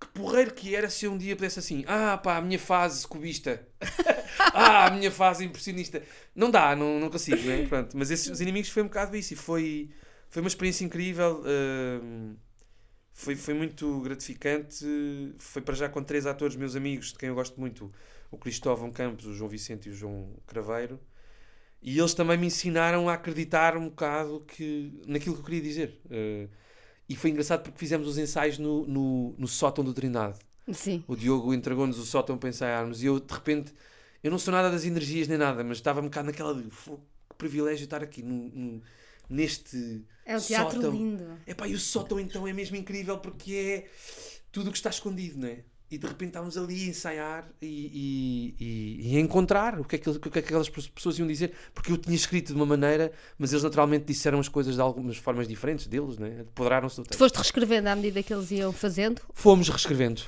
que 0.00 0.08
porreiro 0.08 0.52
que 0.52 0.74
era 0.74 0.90
se 0.90 1.06
eu 1.06 1.12
um 1.12 1.18
dia 1.18 1.34
pudesse 1.34 1.58
assim, 1.58 1.84
ah 1.86 2.18
pá, 2.18 2.36
a 2.36 2.40
minha 2.40 2.58
fase 2.58 3.06
cubista, 3.06 3.66
ah, 4.52 4.86
a 4.86 4.90
minha 4.90 5.10
fase 5.10 5.44
impressionista. 5.44 6.02
Não 6.34 6.50
dá, 6.50 6.76
não, 6.76 7.00
não 7.00 7.10
consigo, 7.10 7.42
né? 7.42 7.66
Pronto, 7.66 7.96
mas 7.96 8.10
esses, 8.10 8.28
os 8.28 8.40
inimigos 8.40 8.70
foi 8.70 8.82
um 8.82 8.86
bocado 8.86 9.16
isso 9.16 9.32
e 9.32 9.36
foi, 9.36 9.90
foi 10.28 10.42
uma 10.42 10.48
experiência 10.48 10.84
incrível. 10.84 11.42
hum, 12.02 12.36
foi, 13.12 13.34
foi 13.34 13.54
muito 13.54 14.00
gratificante. 14.02 14.84
Foi 15.38 15.62
para 15.62 15.74
já 15.74 15.88
com 15.88 16.02
três 16.02 16.26
atores, 16.26 16.56
meus 16.56 16.76
amigos, 16.76 17.12
de 17.12 17.18
quem 17.18 17.30
eu 17.30 17.34
gosto 17.34 17.58
muito: 17.58 17.90
o 18.30 18.36
Cristóvão 18.38 18.92
Campos, 18.92 19.26
o 19.26 19.34
João 19.34 19.48
Vicente 19.48 19.88
e 19.88 19.92
o 19.92 19.94
João 19.94 20.34
Craveiro. 20.46 21.00
E 21.86 21.98
eles 21.98 22.12
também 22.14 22.36
me 22.36 22.48
ensinaram 22.48 23.08
a 23.08 23.14
acreditar 23.14 23.76
um 23.76 23.88
bocado 23.88 24.40
que, 24.40 24.92
naquilo 25.06 25.36
que 25.36 25.40
eu 25.40 25.44
queria 25.44 25.62
dizer. 25.62 26.00
Uh, 26.06 26.48
e 27.08 27.14
foi 27.14 27.30
engraçado 27.30 27.62
porque 27.62 27.78
fizemos 27.78 28.08
os 28.08 28.18
ensaios 28.18 28.58
no, 28.58 28.84
no, 28.86 29.34
no 29.38 29.46
sótão 29.46 29.84
do 29.84 29.94
Trindade. 29.94 30.36
Sim. 30.72 31.04
O 31.06 31.14
Diogo 31.14 31.54
entregou-nos 31.54 31.96
o 32.00 32.04
sótão 32.04 32.36
para 32.36 32.48
ensaiarmos 32.48 33.04
e 33.04 33.06
eu, 33.06 33.20
de 33.20 33.32
repente, 33.32 33.72
eu 34.20 34.32
não 34.32 34.38
sou 34.38 34.52
nada 34.52 34.68
das 34.68 34.84
energias 34.84 35.28
nem 35.28 35.38
nada, 35.38 35.62
mas 35.62 35.76
estava 35.78 36.00
um 36.00 36.04
bocado 36.06 36.26
naquela 36.26 36.52
de 36.60 36.68
"Fogo, 36.70 37.06
que 37.30 37.36
privilégio 37.36 37.84
estar 37.84 38.02
aqui 38.02 38.20
no- 38.20 38.48
no- 38.50 38.82
neste 39.30 40.04
É 40.24 40.36
um 40.36 40.40
teatro 40.40 40.74
sótão. 40.74 40.90
lindo. 40.90 41.38
Epá, 41.46 41.68
e 41.68 41.74
o 41.74 41.78
sótão 41.78 42.18
então 42.18 42.48
é 42.48 42.52
mesmo 42.52 42.74
incrível 42.74 43.18
porque 43.18 43.54
é 43.54 43.88
tudo 44.50 44.68
o 44.68 44.72
que 44.72 44.78
está 44.78 44.90
escondido, 44.90 45.38
não 45.38 45.46
é? 45.48 45.62
E 45.88 45.96
de 45.98 46.04
repente 46.06 46.30
estávamos 46.30 46.56
ali 46.58 46.84
a 46.84 46.86
ensaiar 46.88 47.48
e, 47.62 48.54
e, 48.58 48.64
e- 48.64 49.12
e 49.12 49.16
a 49.16 49.20
encontrar 49.20 49.78
o 49.78 49.84
que, 49.84 49.94
é 49.94 49.98
que, 50.00 50.10
o 50.10 50.18
que 50.18 50.28
é 50.28 50.30
que 50.32 50.38
aquelas 50.40 50.68
pessoas 50.68 51.16
iam 51.18 51.28
dizer, 51.28 51.52
porque 51.72 51.92
eu 51.92 51.96
tinha 51.96 52.16
escrito 52.16 52.48
de 52.48 52.54
uma 52.54 52.66
maneira, 52.66 53.12
mas 53.38 53.52
eles 53.52 53.62
naturalmente 53.62 54.04
disseram 54.04 54.40
as 54.40 54.48
coisas 54.48 54.74
de 54.74 54.80
algumas 54.80 55.16
formas 55.16 55.46
diferentes 55.46 55.86
deles, 55.86 56.18
não 56.18 56.26
é? 56.26 56.40
Apoderaram-se 56.40 56.96
do 56.96 57.02
Tu 57.04 57.08
texto. 57.10 57.18
foste 57.20 57.36
reescrevendo 57.36 57.88
à 57.88 57.94
medida 57.94 58.20
que 58.20 58.34
eles 58.34 58.50
iam 58.50 58.72
fazendo. 58.72 59.22
Fomos 59.32 59.68
reescrevendo. 59.68 60.22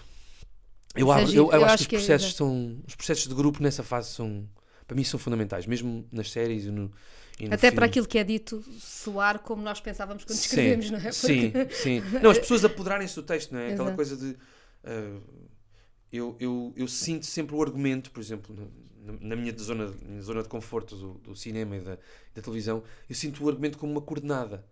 Eu, 0.95 1.13
é 1.13 1.23
abro- 1.23 1.33
eu, 1.35 1.47
eu 1.47 1.53
Eu 1.53 1.65
acho, 1.65 1.75
acho 1.75 1.89
que 1.89 1.97
os 1.97 2.03
é 2.05 2.07
processos 2.07 2.29
exato. 2.29 2.37
são. 2.39 2.77
Os 2.87 2.95
processos 2.95 3.27
de 3.29 3.35
grupo 3.35 3.61
nessa 3.63 3.83
fase 3.83 4.11
são 4.11 4.49
para 4.87 4.97
mim 4.97 5.05
são 5.05 5.19
fundamentais, 5.21 5.67
mesmo 5.67 6.07
nas 6.11 6.31
séries 6.31 6.65
e 6.65 6.71
no, 6.71 6.91
Até 7.51 7.59
filme. 7.59 7.75
para 7.75 7.87
aquilo 7.87 8.07
que 8.07 8.17
é 8.19 8.25
dito 8.25 8.65
soar 8.81 9.41
como 9.41 9.61
nós 9.61 9.81
pensávamos 9.81 10.25
quando 10.25 10.39
escrevemos, 10.39 10.91
não 10.91 10.99
é? 10.99 11.13
Sim, 11.13 11.53
sim. 11.71 12.01
Não, 12.23 12.31
as 12.31 12.39
pessoas 12.39 12.65
apoderarem-se 12.65 13.15
do 13.17 13.23
texto, 13.23 13.53
não 13.53 13.61
é? 13.61 13.65
Aquela 13.73 13.83
Exato. 13.91 13.97
coisa 13.97 14.17
de. 14.17 14.37
Ah, 14.85 15.21
eu, 16.13 16.37
eu, 16.41 16.73
eu 16.77 16.89
sinto 16.89 17.27
sempre 17.27 17.55
o 17.55 17.63
argumento, 17.63 18.11
por 18.11 18.21
exemplo, 18.21 18.55
na, 19.05 19.13
na- 19.21 19.37
minha 19.37 19.55
zona, 19.59 19.93
minha 20.03 20.23
zona 20.23 20.43
de 20.43 20.49
conforto 20.49 20.97
do, 20.97 21.15
do 21.15 21.37
cinema 21.37 21.77
e 21.77 21.81
da, 21.81 21.99
da 22.35 22.43
televisão, 22.43 22.83
eu 23.09 23.15
sinto 23.15 23.45
o 23.45 23.49
argumento 23.49 23.77
como 23.79 23.93
uma 23.93 24.01
coordenada. 24.01 24.65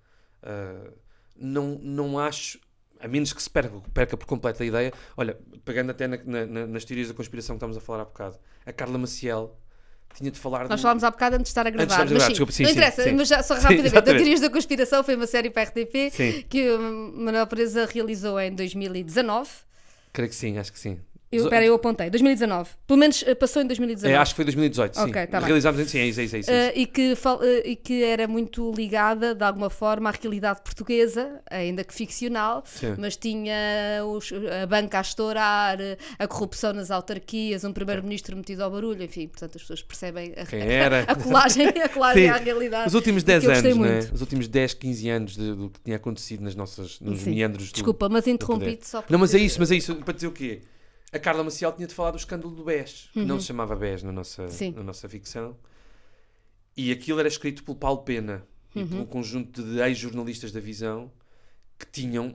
Ah, 0.43 0.91
não, 1.37 1.79
não 1.83 2.19
acho. 2.19 2.59
A 2.99 3.07
menos 3.07 3.31
que 3.35 3.43
se 3.43 3.51
perca, 3.51 3.79
perca 3.93 4.17
por 4.17 4.25
completo 4.27 4.63
a 4.63 4.67
ideia. 4.67 4.91
Olha, 5.19 5.39
pegando 5.67 5.91
até 5.91 6.07
na- 6.09 6.17
na- 6.25 6.47
na- 6.47 6.67
nas 6.67 6.85
teorias 6.87 7.09
da 7.09 7.15
conspiração 7.15 7.55
que 7.57 7.59
estamos 7.59 7.77
a 7.77 7.81
falar 7.81 8.01
há 8.03 8.05
bocado, 8.07 8.39
a 8.65 8.73
Carla 8.73 8.97
Maciel 8.97 9.55
tinha 10.15 10.31
de 10.31 10.39
falar 10.39 10.67
Nós 10.67 10.79
de- 10.79 10.83
falámos 10.83 11.05
há 11.05 11.11
bocado 11.11 11.37
antes 11.37 11.45
de 11.45 11.51
estar 11.51 11.67
a 11.67 11.71
de 11.71 11.77
gravar, 11.77 11.93
estarmos 11.93 12.11
a 12.13 12.15
mas 12.15 12.23
gravar, 12.23 12.27
sim, 12.27 12.33
desculpa, 12.33 12.53
sim, 12.53 12.63
não 12.63 12.71
sim, 12.71 12.77
interessa, 12.77 13.03
sim. 13.03 13.13
mas 13.13 13.29
já 13.29 13.43
só 13.43 13.55
rapidamente. 13.55 13.99
a. 13.99 14.01
Teorias 14.03 14.41
da 14.41 14.49
Conspiração 14.49 15.05
foi 15.05 15.15
uma 15.15 15.27
série 15.27 15.51
para 15.51 15.61
a 15.61 15.65
RTP 15.67 16.47
que 16.49 16.71
o 16.71 16.81
Manuel 17.19 17.47
Pereza 17.47 17.85
realizou 17.85 18.41
em 18.41 18.55
2019. 18.55 19.51
Creio 20.17 20.31
que 20.31 20.35
sim, 20.35 20.57
acho 20.57 20.73
que 20.73 20.79
sim. 20.79 21.06
Eu, 21.31 21.43
espera, 21.43 21.65
eu 21.67 21.75
apontei, 21.75 22.09
2019. 22.09 22.71
Pelo 22.87 22.99
menos 23.01 23.25
eh, 23.27 23.35
passou 23.35 23.61
em 23.61 23.67
2019. 23.67 24.15
É, 24.15 24.17
acho 24.17 24.33
que 24.33 24.37
foi 24.37 24.45
2018, 24.45 24.95
sim. 24.95 25.03
Ok, 25.03 25.27
tá 25.27 25.39
bem. 25.39 25.47
Realizámos, 25.47 25.91
sim, 25.91 25.99
é 25.99 26.07
isso, 26.07 26.21
é 26.21 26.25
isso. 26.25 26.37
É 26.37 26.39
isso. 26.39 26.51
Eh, 26.51 26.73
e, 26.77 26.87
que, 26.87 27.17
fal- 27.17 27.41
eh, 27.43 27.63
e 27.71 27.75
que 27.77 28.05
era 28.05 28.29
muito 28.29 28.71
ligada, 28.73 29.35
de 29.35 29.43
alguma 29.45 29.69
forma, 29.69 30.09
à 30.09 30.13
realidade 30.13 30.61
portuguesa, 30.63 31.41
ainda 31.51 31.83
que 31.83 31.93
ficcional, 31.93 32.63
Sim. 32.65 32.95
mas 32.97 33.17
tinha 33.17 33.55
os- 34.07 34.33
a 34.63 34.67
banca 34.67 34.99
a 34.99 35.01
estourar, 35.01 35.79
a 36.17 36.29
corrupção 36.29 36.73
nas 36.73 36.93
autarquias, 36.93 37.65
um 37.65 37.73
primeiro-ministro 37.73 38.37
metido 38.37 38.63
ao 38.63 38.71
barulho, 38.71 39.03
enfim, 39.03 39.27
portanto 39.27 39.57
as 39.57 39.63
pessoas 39.63 39.83
percebem 39.83 40.33
a, 40.37 40.47
Quem 40.47 40.61
era? 40.61 41.03
a 41.11 41.15
colagem, 41.17 41.67
a 41.69 41.89
colagem 41.89 42.29
à 42.29 42.37
realidade. 42.37 42.87
Os 42.87 42.95
últimos 42.95 43.23
que 43.25 43.27
10 43.27 43.45
eu 43.45 43.51
gostei 43.51 43.73
anos, 43.73 43.87
né? 43.89 44.11
Os 44.15 44.21
últimos 44.21 44.47
10, 44.47 44.75
15 44.75 45.09
anos 45.11 45.37
de- 45.37 45.55
do 45.55 45.71
que 45.71 45.81
tinha 45.81 45.97
acontecido 45.97 46.43
nas 46.45 46.55
nossas, 46.55 47.01
nos 47.01 47.21
Sim. 47.21 47.35
meandros 47.35 47.71
do- 47.71 47.75
Desculpa, 47.75 48.09
mas 48.09 48.25
do 48.25 48.31
interrompi-te 48.31 48.77
poder. 48.77 48.85
só 48.87 49.05
Não, 49.11 49.19
mas 49.19 49.31
é 49.31 49.33
porque- 49.39 49.47
isso, 49.47 49.59
mas 49.59 49.71
é 49.73 49.75
isso. 49.75 49.95
Para 49.97 50.15
dizer 50.15 50.29
o 50.29 50.33
quê? 50.33 50.61
A 51.17 51.19
Carla 51.19 51.43
Maciel 51.43 51.73
tinha 51.73 51.87
de 51.89 51.95
falar 51.95 52.11
do 52.13 52.17
escândalo 52.19 52.55
do 52.55 52.65
BES, 52.65 53.11
que 53.13 53.25
não 53.25 53.41
se 53.41 53.47
chamava 53.47 53.75
BES 53.75 54.03
na 54.03 54.13
nossa, 54.13 54.43
Uhum. 54.43 54.49
Sim. 54.51 54.73
na 54.73 54.83
nossa 54.83 55.09
ficção. 55.09 55.57
E 56.77 56.93
aquilo 56.93 57.19
era 57.19 57.29
escrito 57.29 57.65
pelo 57.65 57.77
Paulo 57.77 58.03
Pena 58.03 58.47
e 58.75 58.81
Uhum. 58.81 58.87
por 58.89 58.97
um 58.99 59.07
conjunto 59.07 59.63
de 59.63 59.81
ex-jornalistas 59.81 60.53
da 60.53 60.61
visão 60.61 61.11
que 61.79 61.87
tinham. 61.87 62.35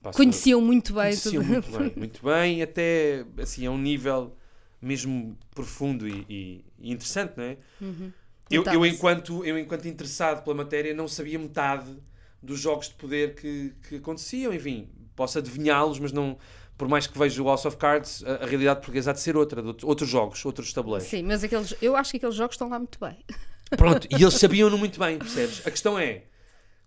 pá, 0.00 0.12
Conheciam 0.12 0.60
muito 0.60 0.92
bem 0.94 1.02
conheciam 1.04 1.42
tudo. 1.42 1.52
muito 1.52 1.70
bem, 1.78 1.92
muito 1.96 2.24
bem, 2.24 2.62
até 2.62 3.24
assim, 3.38 3.66
a 3.66 3.70
um 3.70 3.78
nível 3.78 4.36
mesmo 4.80 5.36
profundo 5.54 6.08
e, 6.08 6.24
e- 6.28 6.64
e 6.78 6.92
interessante, 6.92 7.34
não 7.36 7.44
é? 7.44 7.56
Uhum. 7.80 8.12
Eu, 8.50 8.64
eu, 8.64 8.84
enquanto, 8.86 9.44
eu, 9.44 9.58
enquanto 9.58 9.86
interessado 9.88 10.42
pela 10.44 10.54
matéria, 10.56 10.92
não 10.92 11.08
sabia 11.08 11.38
metade 11.38 11.96
dos 12.42 12.60
jogos 12.60 12.88
de 12.88 12.94
poder 12.94 13.34
que, 13.34 13.72
que 13.88 13.96
aconteciam. 13.96 14.52
Enfim, 14.52 14.88
posso 15.16 15.38
adivinhá-los, 15.38 15.98
mas 15.98 16.12
não. 16.12 16.36
Por 16.76 16.88
mais 16.88 17.06
que 17.06 17.16
veja 17.16 17.40
o 17.42 17.46
House 17.46 17.64
of 17.64 17.76
Cards, 17.76 18.24
a, 18.24 18.44
a 18.44 18.46
realidade 18.46 18.80
portuguesa 18.80 19.10
há 19.10 19.14
de 19.14 19.20
ser 19.20 19.36
outra, 19.36 19.60
de 19.62 19.68
outro- 19.68 19.86
outros 19.88 20.08
jogos, 20.08 20.44
outros 20.44 20.72
tabuleiros. 20.72 21.08
Sim, 21.08 21.22
mas 21.22 21.44
aqueles, 21.44 21.74
eu 21.80 21.94
acho 21.94 22.10
que 22.10 22.16
aqueles 22.16 22.34
jogos 22.34 22.54
estão 22.54 22.68
lá 22.68 22.78
muito 22.78 22.98
bem. 22.98 23.24
Pronto, 23.76 24.06
e 24.10 24.14
eles 24.22 24.34
sabiam-no 24.34 24.76
muito 24.76 24.98
bem, 24.98 25.18
percebes? 25.18 25.66
A 25.66 25.70
questão 25.70 25.98
é, 25.98 26.24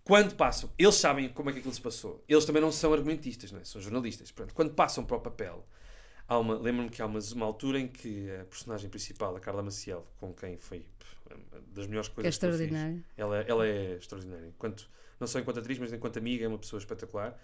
quando 0.03 0.35
passam, 0.35 0.69
eles 0.77 0.95
sabem 0.95 1.29
como 1.29 1.49
é 1.49 1.53
que 1.53 1.59
aquilo 1.59 1.73
se 1.73 1.81
passou. 1.81 2.23
Eles 2.27 2.45
também 2.45 2.61
não 2.61 2.71
são 2.71 2.91
argumentistas, 2.93 3.51
não 3.51 3.59
é? 3.59 3.63
são 3.63 3.79
jornalistas. 3.81 4.31
Pronto, 4.31 4.53
quando 4.53 4.71
passam 4.73 5.03
para 5.05 5.17
o 5.17 5.19
papel, 5.21 5.65
há 6.27 6.37
uma, 6.37 6.55
lembro-me 6.57 6.89
que 6.89 7.01
há 7.01 7.05
uma, 7.05 7.19
uma 7.33 7.45
altura 7.45 7.79
em 7.79 7.87
que 7.87 8.29
a 8.31 8.45
personagem 8.45 8.89
principal, 8.89 9.35
a 9.35 9.39
Carla 9.39 9.63
Maciel, 9.63 10.05
com 10.19 10.33
quem 10.33 10.57
foi 10.57 10.85
das 11.73 11.87
melhores 11.87 12.09
é 12.09 12.13
coisas 12.13 12.37
que 12.37 12.45
eu 12.45 12.51
fiz, 12.51 12.59
extraordinário. 12.61 13.03
ela, 13.17 13.37
ela 13.47 13.65
é 13.67 13.95
extraordinária. 13.95 14.47
Enquanto, 14.47 14.89
não 15.19 15.25
só 15.25 15.39
enquanto 15.39 15.59
atriz, 15.59 15.79
mas 15.79 15.91
enquanto 15.93 16.17
amiga, 16.17 16.45
é 16.45 16.47
uma 16.47 16.57
pessoa 16.59 16.79
espetacular. 16.79 17.35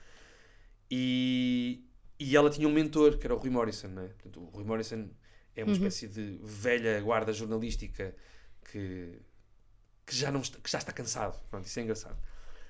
E, 0.90 1.84
e 2.24 2.38
ela 2.38 2.52
tinha 2.52 2.68
um 2.68 2.72
mentor, 2.72 3.18
que 3.18 3.26
era 3.26 3.34
o 3.34 3.38
Rui 3.40 3.50
Morrison. 3.50 3.88
Não 3.88 4.04
é? 4.04 4.08
Portanto, 4.10 4.40
o 4.40 4.46
Rui 4.46 4.64
Morrison 4.64 5.10
é 5.56 5.64
uma 5.64 5.74
espécie 5.74 6.08
de 6.08 6.40
velha 6.44 7.02
guarda 7.02 7.34
jornalística 7.34 8.16
que, 8.72 9.20
que, 10.06 10.16
já, 10.16 10.32
não 10.32 10.42
está, 10.42 10.60
que 10.60 10.70
já 10.70 10.78
está 10.78 10.92
cansado. 10.92 11.42
Pronto, 11.50 11.66
isso 11.66 11.80
é 11.80 11.82
engraçado. 11.82 12.16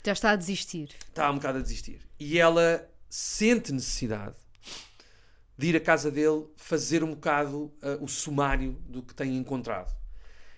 Já 0.06 0.14
está 0.14 0.32
a 0.32 0.36
desistir. 0.38 0.96
Está 1.10 1.30
um 1.30 1.36
bocado 1.36 1.58
a 1.58 1.62
desistir. 1.62 2.00
E 2.18 2.40
ela 2.40 2.90
sente 3.10 3.74
necessidade 3.74 4.38
de 5.58 5.68
ir 5.68 5.76
à 5.76 5.82
casa 5.82 6.10
dele 6.10 6.48
fazer 6.56 7.04
um 7.04 7.10
bocado 7.10 7.74
ah, 7.82 7.98
o 8.00 8.08
sumário 8.08 8.72
do 8.88 9.04
que 9.04 9.14
tem 9.14 9.36
encontrado. 9.36 9.94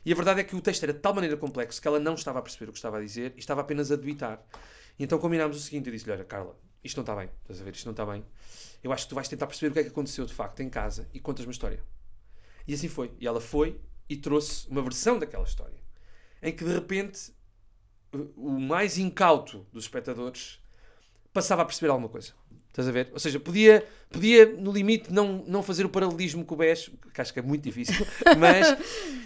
E 0.05 0.11
a 0.11 0.15
verdade 0.15 0.41
é 0.41 0.43
que 0.43 0.55
o 0.55 0.61
texto 0.61 0.83
era 0.83 0.93
de 0.93 0.99
tal 0.99 1.15
maneira 1.15 1.35
complexo 1.35 1.81
que 1.81 1.87
ela 1.87 1.99
não 1.99 2.13
estava 2.13 2.37
a 2.37 2.41
perceber 2.43 2.69
o 2.69 2.71
que 2.71 2.77
estava 2.77 2.99
a 2.99 3.01
dizer 3.01 3.33
e 3.35 3.39
estava 3.39 3.61
apenas 3.61 3.91
a 3.91 3.95
debitar. 3.95 4.39
E 4.99 5.03
então 5.03 5.17
combinámos 5.17 5.57
o 5.57 5.59
seguinte: 5.59 5.87
eu 5.87 5.93
disse-lhe, 5.93 6.11
olha, 6.11 6.23
Carla, 6.23 6.55
isto 6.83 6.97
não 6.97 7.01
está 7.01 7.15
bem, 7.15 7.29
estás 7.41 7.59
a 7.59 7.63
ver, 7.63 7.73
isto 7.73 7.85
não 7.85 7.91
está 7.91 8.05
bem. 8.05 8.23
Eu 8.83 8.91
acho 8.91 9.05
que 9.05 9.09
tu 9.09 9.15
vais 9.15 9.27
tentar 9.27 9.47
perceber 9.47 9.69
o 9.69 9.73
que 9.73 9.79
é 9.79 9.83
que 9.83 9.89
aconteceu 9.89 10.25
de 10.25 10.33
facto 10.33 10.59
em 10.59 10.69
casa 10.69 11.09
e 11.13 11.19
contas 11.19 11.45
uma 11.45 11.51
história. 11.51 11.83
E 12.67 12.73
assim 12.73 12.89
foi. 12.89 13.13
E 13.19 13.25
ela 13.25 13.39
foi 13.39 13.79
e 14.09 14.17
trouxe 14.17 14.67
uma 14.69 14.81
versão 14.81 15.17
daquela 15.17 15.45
história 15.45 15.83
em 16.43 16.53
que 16.53 16.65
de 16.65 16.73
repente 16.73 17.33
o 18.35 18.59
mais 18.59 18.97
incauto 18.97 19.65
dos 19.71 19.85
espectadores 19.85 20.61
passava 21.31 21.61
a 21.63 21.65
perceber 21.65 21.89
alguma 21.89 22.09
coisa. 22.09 22.33
Estás 22.73 22.87
a 22.87 22.91
ver? 22.91 23.09
Ou 23.13 23.19
seja, 23.19 23.39
podia, 23.39 23.85
podia 24.09 24.47
no 24.47 24.71
limite, 24.71 25.13
não, 25.13 25.43
não 25.47 25.61
fazer 25.61 25.85
o 25.85 25.89
paralelismo 25.89 26.43
com 26.43 26.55
o 26.55 26.57
BES, 26.57 26.89
que 27.13 27.21
acho 27.21 27.31
que 27.31 27.37
é 27.37 27.41
muito 27.43 27.61
difícil, 27.63 28.03
mas 28.39 28.75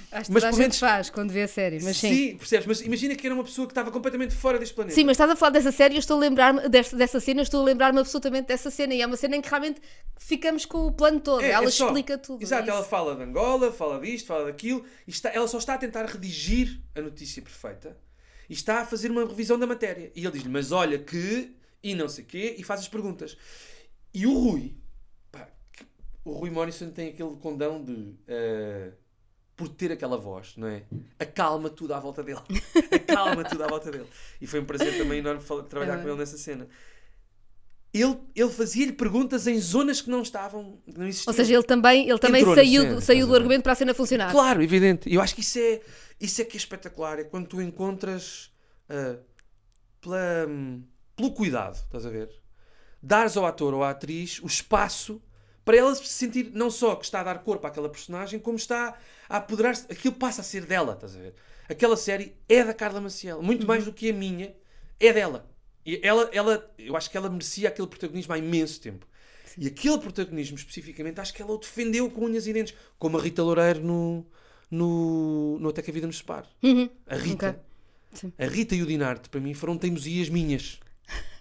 Acho 0.09 0.27
que 0.27 0.31
Mas 0.33 0.43
a 0.45 0.47
pelo 0.49 0.59
menos- 0.59 0.79
faz 0.79 1.09
quando 1.09 1.31
vê 1.31 1.41
a 1.43 1.47
série, 1.49 1.81
mas 1.83 1.97
sim. 1.97 2.37
percebes? 2.37 2.65
Mas 2.65 2.81
imagina 2.81 3.13
que 3.13 3.27
era 3.27 3.33
uma 3.35 3.43
pessoa 3.43 3.67
que 3.67 3.71
estava 3.71 3.91
completamente 3.91 4.33
fora 4.33 4.57
deste 4.57 4.73
planeta. 4.73 4.95
Sim, 4.95 5.03
mas 5.03 5.15
estás 5.15 5.29
a 5.29 5.35
falar 5.35 5.51
dessa 5.51 5.71
série, 5.71 5.95
eu 5.95 5.99
estou 5.99 6.15
a 6.15 6.19
lembrar-me 6.21 6.67
dessa, 6.69 6.95
dessa 6.95 7.19
cena, 7.19 7.41
eu 7.41 7.43
estou 7.43 7.61
a 7.61 7.65
lembrar-me 7.65 7.99
absolutamente 7.99 8.47
dessa 8.47 8.71
cena. 8.71 8.93
E 8.95 9.01
é 9.01 9.05
uma 9.05 9.17
cena 9.17 9.35
em 9.35 9.41
que 9.41 9.49
realmente 9.49 9.81
ficamos 10.17 10.65
com 10.65 10.87
o 10.87 10.93
plano 10.93 11.19
todo. 11.19 11.41
É, 11.43 11.49
ela 11.51 11.65
é 11.67 11.69
só- 11.69 11.87
explica 11.87 12.17
tudo. 12.17 12.41
Exato, 12.41 12.69
é 12.69 12.71
ela 12.73 12.85
fala 12.85 13.15
de 13.17 13.23
Angola, 13.23 13.69
fala 13.73 13.99
disto, 13.99 14.27
fala 14.27 14.45
daquilo, 14.45 14.85
e 15.05 15.11
está, 15.11 15.29
ela 15.29 15.47
só 15.47 15.57
está 15.57 15.73
a 15.73 15.77
tentar 15.77 16.05
redigir 16.05 16.79
a 16.95 17.01
notícia 17.01 17.41
perfeita 17.41 17.97
e 18.49 18.53
está 18.53 18.79
a 18.81 18.85
fazer 18.85 19.11
uma 19.11 19.25
revisão 19.25 19.59
da 19.59 19.67
matéria. 19.67 20.09
E 20.15 20.21
ele 20.21 20.31
diz-lhe, 20.31 20.49
mas 20.49 20.71
olha 20.71 20.97
que, 20.99 21.53
e 21.83 21.95
não 21.95 22.07
sei 22.09 22.23
quê, 22.25 22.55
e 22.57 22.63
faz 22.63 22.81
as 22.81 22.87
perguntas. 22.87 23.37
E 24.13 24.25
o 24.25 24.33
Rui, 24.33 24.75
pá, 25.31 25.47
o 26.23 26.31
Rui 26.31 26.49
Morrison 26.49 26.89
tem 26.89 27.09
aquele 27.09 27.35
condão 27.37 27.83
de, 27.83 28.15
eh, 28.27 28.91
por 29.55 29.69
ter 29.69 29.91
aquela 29.91 30.17
voz, 30.17 30.55
não 30.55 30.67
é? 30.67 30.83
Acalma 31.19 31.69
tudo 31.69 31.93
à 31.93 31.99
volta 31.99 32.23
dele. 32.23 32.41
Acalma 32.91 33.43
tudo 33.43 33.63
à 33.63 33.67
volta 33.67 33.91
dele. 33.91 34.07
E 34.39 34.45
foi 34.45 34.59
um 34.59 34.65
prazer 34.65 34.97
também 34.97 35.19
enorme 35.19 35.41
trabalhar 35.67 35.99
É 35.99 36.01
com 36.01 36.07
ele 36.07 36.17
nessa 36.17 36.37
cena. 36.37 36.67
Ele, 37.93 38.15
ele 38.35 38.49
fazia-lhe 38.49 38.91
perguntas 38.91 39.47
em 39.47 39.59
zonas 39.59 40.01
que 40.01 40.09
não 40.09 40.21
estavam, 40.21 40.79
que 40.85 40.99
não 40.99 41.07
existiam. 41.07 41.31
Ou 41.31 41.35
seja, 41.35 41.53
ele 41.53 41.63
também, 41.63 42.07
ele 42.07 42.19
também 42.19 42.41
Entrou 42.41 42.55
saiu, 42.55 42.81
cena, 42.83 43.01
saiu 43.01 43.27
do 43.27 43.35
argumento 43.35 43.63
para 43.63 43.71
a 43.71 43.75
cena 43.75 43.93
funcionar. 43.93 44.31
Claro, 44.31 44.61
evidente. 44.61 45.11
Eu 45.11 45.21
acho 45.21 45.33
que 45.33 45.41
isso 45.41 45.57
é, 45.57 45.81
isso 46.19 46.39
é 46.41 46.45
que 46.45 46.55
é 46.55 46.59
espetacular. 46.59 47.17
É 47.17 47.23
quando 47.23 47.47
tu 47.47 47.59
encontras 47.59 48.51
ah, 48.89 49.17
pela, 49.99 50.45
hum, 50.47 50.83
pelo 51.17 51.31
cuidado, 51.31 51.75
estás 51.75 52.05
a 52.05 52.09
ver? 52.09 52.29
Dares 53.01 53.35
ao 53.35 53.45
ator 53.45 53.73
ou 53.73 53.83
à 53.83 53.89
atriz 53.89 54.39
o 54.41 54.45
espaço 54.47 55.21
para 55.65 55.75
ela 55.75 55.93
se 55.93 56.05
sentir 56.05 56.51
não 56.53 56.71
só 56.71 56.95
que 56.95 57.03
está 57.03 57.19
a 57.19 57.23
dar 57.23 57.39
corpo 57.39 57.67
àquela 57.67 57.89
personagem, 57.89 58.39
como 58.39 58.55
está 58.55 58.97
a 59.27 59.37
apoderar-se. 59.37 59.85
Aquilo 59.91 60.15
passa 60.15 60.39
a 60.39 60.43
ser 60.43 60.65
dela, 60.65 60.93
estás 60.93 61.13
a 61.13 61.19
ver? 61.19 61.33
Aquela 61.67 61.97
série 61.97 62.37
é 62.47 62.63
da 62.63 62.73
Carla 62.73 63.01
Maciel. 63.01 63.41
Muito 63.41 63.67
mais 63.67 63.83
do 63.83 63.91
que 63.91 64.09
a 64.09 64.13
minha, 64.13 64.55
é 64.97 65.11
dela. 65.11 65.49
E 65.85 65.99
ela, 66.01 66.29
ela, 66.31 66.73
eu 66.77 66.95
acho 66.95 67.09
que 67.11 67.17
ela 67.17 67.29
merecia 67.29 67.67
aquele 67.67 67.87
protagonismo 67.87 68.33
há 68.33 68.37
imenso 68.37 68.79
tempo. 68.79 69.05
E 69.57 69.67
aquele 69.67 69.97
protagonismo, 69.97 70.55
especificamente, 70.55 71.19
acho 71.19 71.33
que 71.33 71.41
ela 71.41 71.51
o 71.51 71.57
defendeu 71.57 72.09
com 72.09 72.25
unhas 72.25 72.47
e 72.47 72.53
dentes. 72.53 72.73
Como 72.97 73.17
a 73.17 73.21
Rita 73.21 73.43
Loureiro 73.43 73.81
no, 73.81 74.25
no, 74.71 75.57
no 75.59 75.69
Até 75.69 75.81
que 75.81 75.91
a 75.91 75.93
Vida 75.93 76.07
nos 76.07 76.19
Separe. 76.19 76.47
Uhum. 76.63 76.89
A 77.05 77.15
Rita. 77.15 77.49
Ok. 77.49 77.59
Sim. 78.13 78.33
A 78.37 78.45
Rita 78.45 78.73
e 78.73 78.81
o 78.81 78.85
Dinarte, 78.85 79.27
para 79.27 79.41
mim, 79.41 79.53
foram 79.53 79.77
teimosias 79.77 80.29
minhas. 80.29 80.79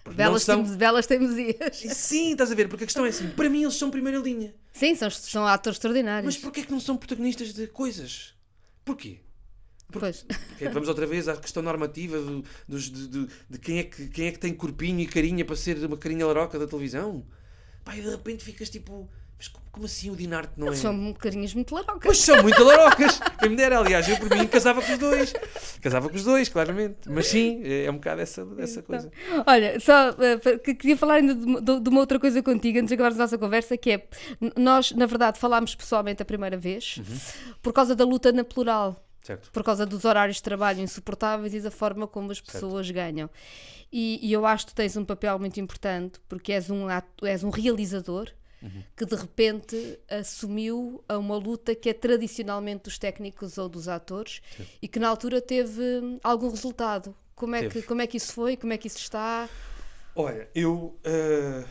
Porque 0.07 0.17
Belas, 0.23 0.43
são... 0.43 0.63
temos, 0.63 0.77
belas 0.77 1.05
teimosias. 1.05 1.77
Sim, 1.93 2.31
estás 2.31 2.49
a 2.51 2.55
ver? 2.55 2.69
Porque 2.69 2.85
a 2.85 2.87
questão 2.87 3.05
é 3.05 3.09
assim, 3.09 3.27
para 3.29 3.49
mim 3.49 3.63
eles 3.63 3.75
são 3.75 3.91
primeira 3.91 4.17
linha. 4.19 4.55
Sim, 4.71 4.95
são, 4.95 5.09
são 5.09 5.45
atores 5.45 5.75
extraordinários. 5.75 6.33
Mas 6.35 6.41
porquê 6.41 6.61
é 6.61 6.63
que 6.63 6.71
não 6.71 6.79
são 6.79 6.95
protagonistas 6.95 7.53
de 7.53 7.67
coisas? 7.67 8.33
Porquê? 8.85 9.19
Pois. 9.91 10.25
Porque 10.49 10.69
Vamos 10.69 10.87
outra 10.87 11.05
vez 11.05 11.27
à 11.27 11.35
questão 11.35 11.61
normativa 11.63 12.19
do- 12.19 12.43
dos- 12.67 12.89
de, 12.89 13.07
de- 13.07 13.27
de 13.49 13.59
quem, 13.59 13.79
é 13.79 13.83
que, 13.83 14.07
quem 14.07 14.27
é 14.27 14.31
que 14.31 14.39
tem 14.39 14.53
corpinho 14.53 14.99
e 15.01 15.05
carinha 15.07 15.43
para 15.43 15.55
ser 15.55 15.77
uma 15.85 15.97
carinha 15.97 16.25
laroca 16.25 16.57
da 16.57 16.67
televisão. 16.67 17.25
Pá, 17.83 17.95
e 17.97 18.01
de 18.01 18.09
repente 18.09 18.43
ficas 18.43 18.69
tipo, 18.69 19.09
Mas 19.37 19.47
como, 19.47 19.65
como 19.71 19.85
assim 19.85 20.09
o 20.09 20.15
Dinarte 20.15 20.53
não 20.57 20.67
Eles 20.67 20.79
é? 20.79 20.81
são 20.81 21.13
carinhas 21.13 21.53
muito 21.53 21.75
larocas. 21.75 22.01
Pois 22.03 22.17
são 22.19 22.41
muito 22.41 22.63
larocas. 22.63 23.19
Quem 23.39 23.49
me 23.49 23.55
dera, 23.55 23.77
aliás, 23.79 24.07
eu 24.09 24.17
por 24.17 24.29
mim 24.35 24.47
casava 24.47 24.81
com 24.81 24.91
os 24.91 24.97
dois. 24.97 25.33
Casava 25.81 26.09
com 26.09 26.15
os 26.15 26.23
dois, 26.23 26.49
claramente. 26.49 26.97
Mas 27.07 27.27
sim, 27.27 27.61
é 27.63 27.85
é 27.85 27.91
um 27.91 27.95
bocado 27.95 28.21
essa, 28.21 28.47
essa 28.57 28.81
coisa. 28.81 29.11
Olha, 29.45 29.79
só 29.79 30.13
que 30.63 30.73
queria 30.73 30.97
falar 30.97 31.15
ainda 31.15 31.35
de, 31.35 31.45
uma- 31.45 31.61
de- 31.61 31.79
de 31.79 31.89
uma 31.89 31.99
outra 31.99 32.19
coisa 32.19 32.41
contigo 32.41 32.79
antes 32.79 32.87
de 32.89 32.95
acabarmos 32.95 33.19
a 33.19 33.23
nossa 33.23 33.37
conversa, 33.37 33.77
que 33.77 33.91
é 33.91 34.07
nós, 34.55 34.91
na 34.93 35.05
verdade, 35.05 35.37
falámos 35.39 35.75
pessoalmente 35.75 36.21
a 36.21 36.25
primeira 36.25 36.57
vez 36.57 36.97
Uhum. 36.97 37.17
por 37.61 37.71
causa 37.73 37.95
da 37.95 38.03
luta 38.05 38.31
na 38.31 38.43
plural. 38.43 39.03
Certo? 39.21 39.51
por 39.51 39.61
causa 39.61 39.85
dos 39.85 40.05
horários 40.05 40.37
de 40.37 40.43
trabalho 40.43 40.79
insuportáveis 40.79 41.53
e 41.53 41.59
da 41.59 41.69
forma 41.69 42.07
como 42.07 42.31
as 42.31 42.39
pessoas 42.39 42.89
ganham. 42.89 43.29
E, 43.91 44.19
e 44.25 44.31
eu 44.31 44.45
acho 44.45 44.65
que 44.67 44.71
tu 44.71 44.75
tens 44.75 44.95
um 44.95 45.03
papel 45.03 45.37
muito 45.37 45.59
importante 45.59 46.17
porque 46.29 46.53
és 46.53 46.69
um, 46.69 46.87
ato- 46.87 47.25
és 47.25 47.43
um 47.43 47.49
realizador 47.49 48.29
que 48.95 49.05
de 49.05 49.15
repente 49.15 49.99
assumiu 50.09 51.03
a 51.07 51.17
uma 51.17 51.37
luta 51.37 51.75
que 51.75 51.89
é 51.89 51.93
tradicionalmente 51.93 52.83
dos 52.85 52.97
técnicos 52.97 53.57
ou 53.57 53.69
dos 53.69 53.87
atores 53.87 54.41
e 54.81 54.87
que 54.87 54.99
na 54.99 55.09
altura 55.09 55.41
teve 55.41 55.81
hum, 56.01 56.19
algum 56.23 56.49
resultado. 56.49 57.15
Como 57.35 57.55
é, 57.55 57.63
que, 57.63 57.81
como 57.83 58.01
é 58.01 58.07
que 58.07 58.17
isso 58.17 58.33
foi? 58.33 58.57
Como 58.57 58.73
é 58.73 58.77
que 58.77 58.87
isso 58.87 58.97
está? 58.97 59.51
Olha, 60.15 60.49
eu, 60.55 60.99
eh, 61.03 61.65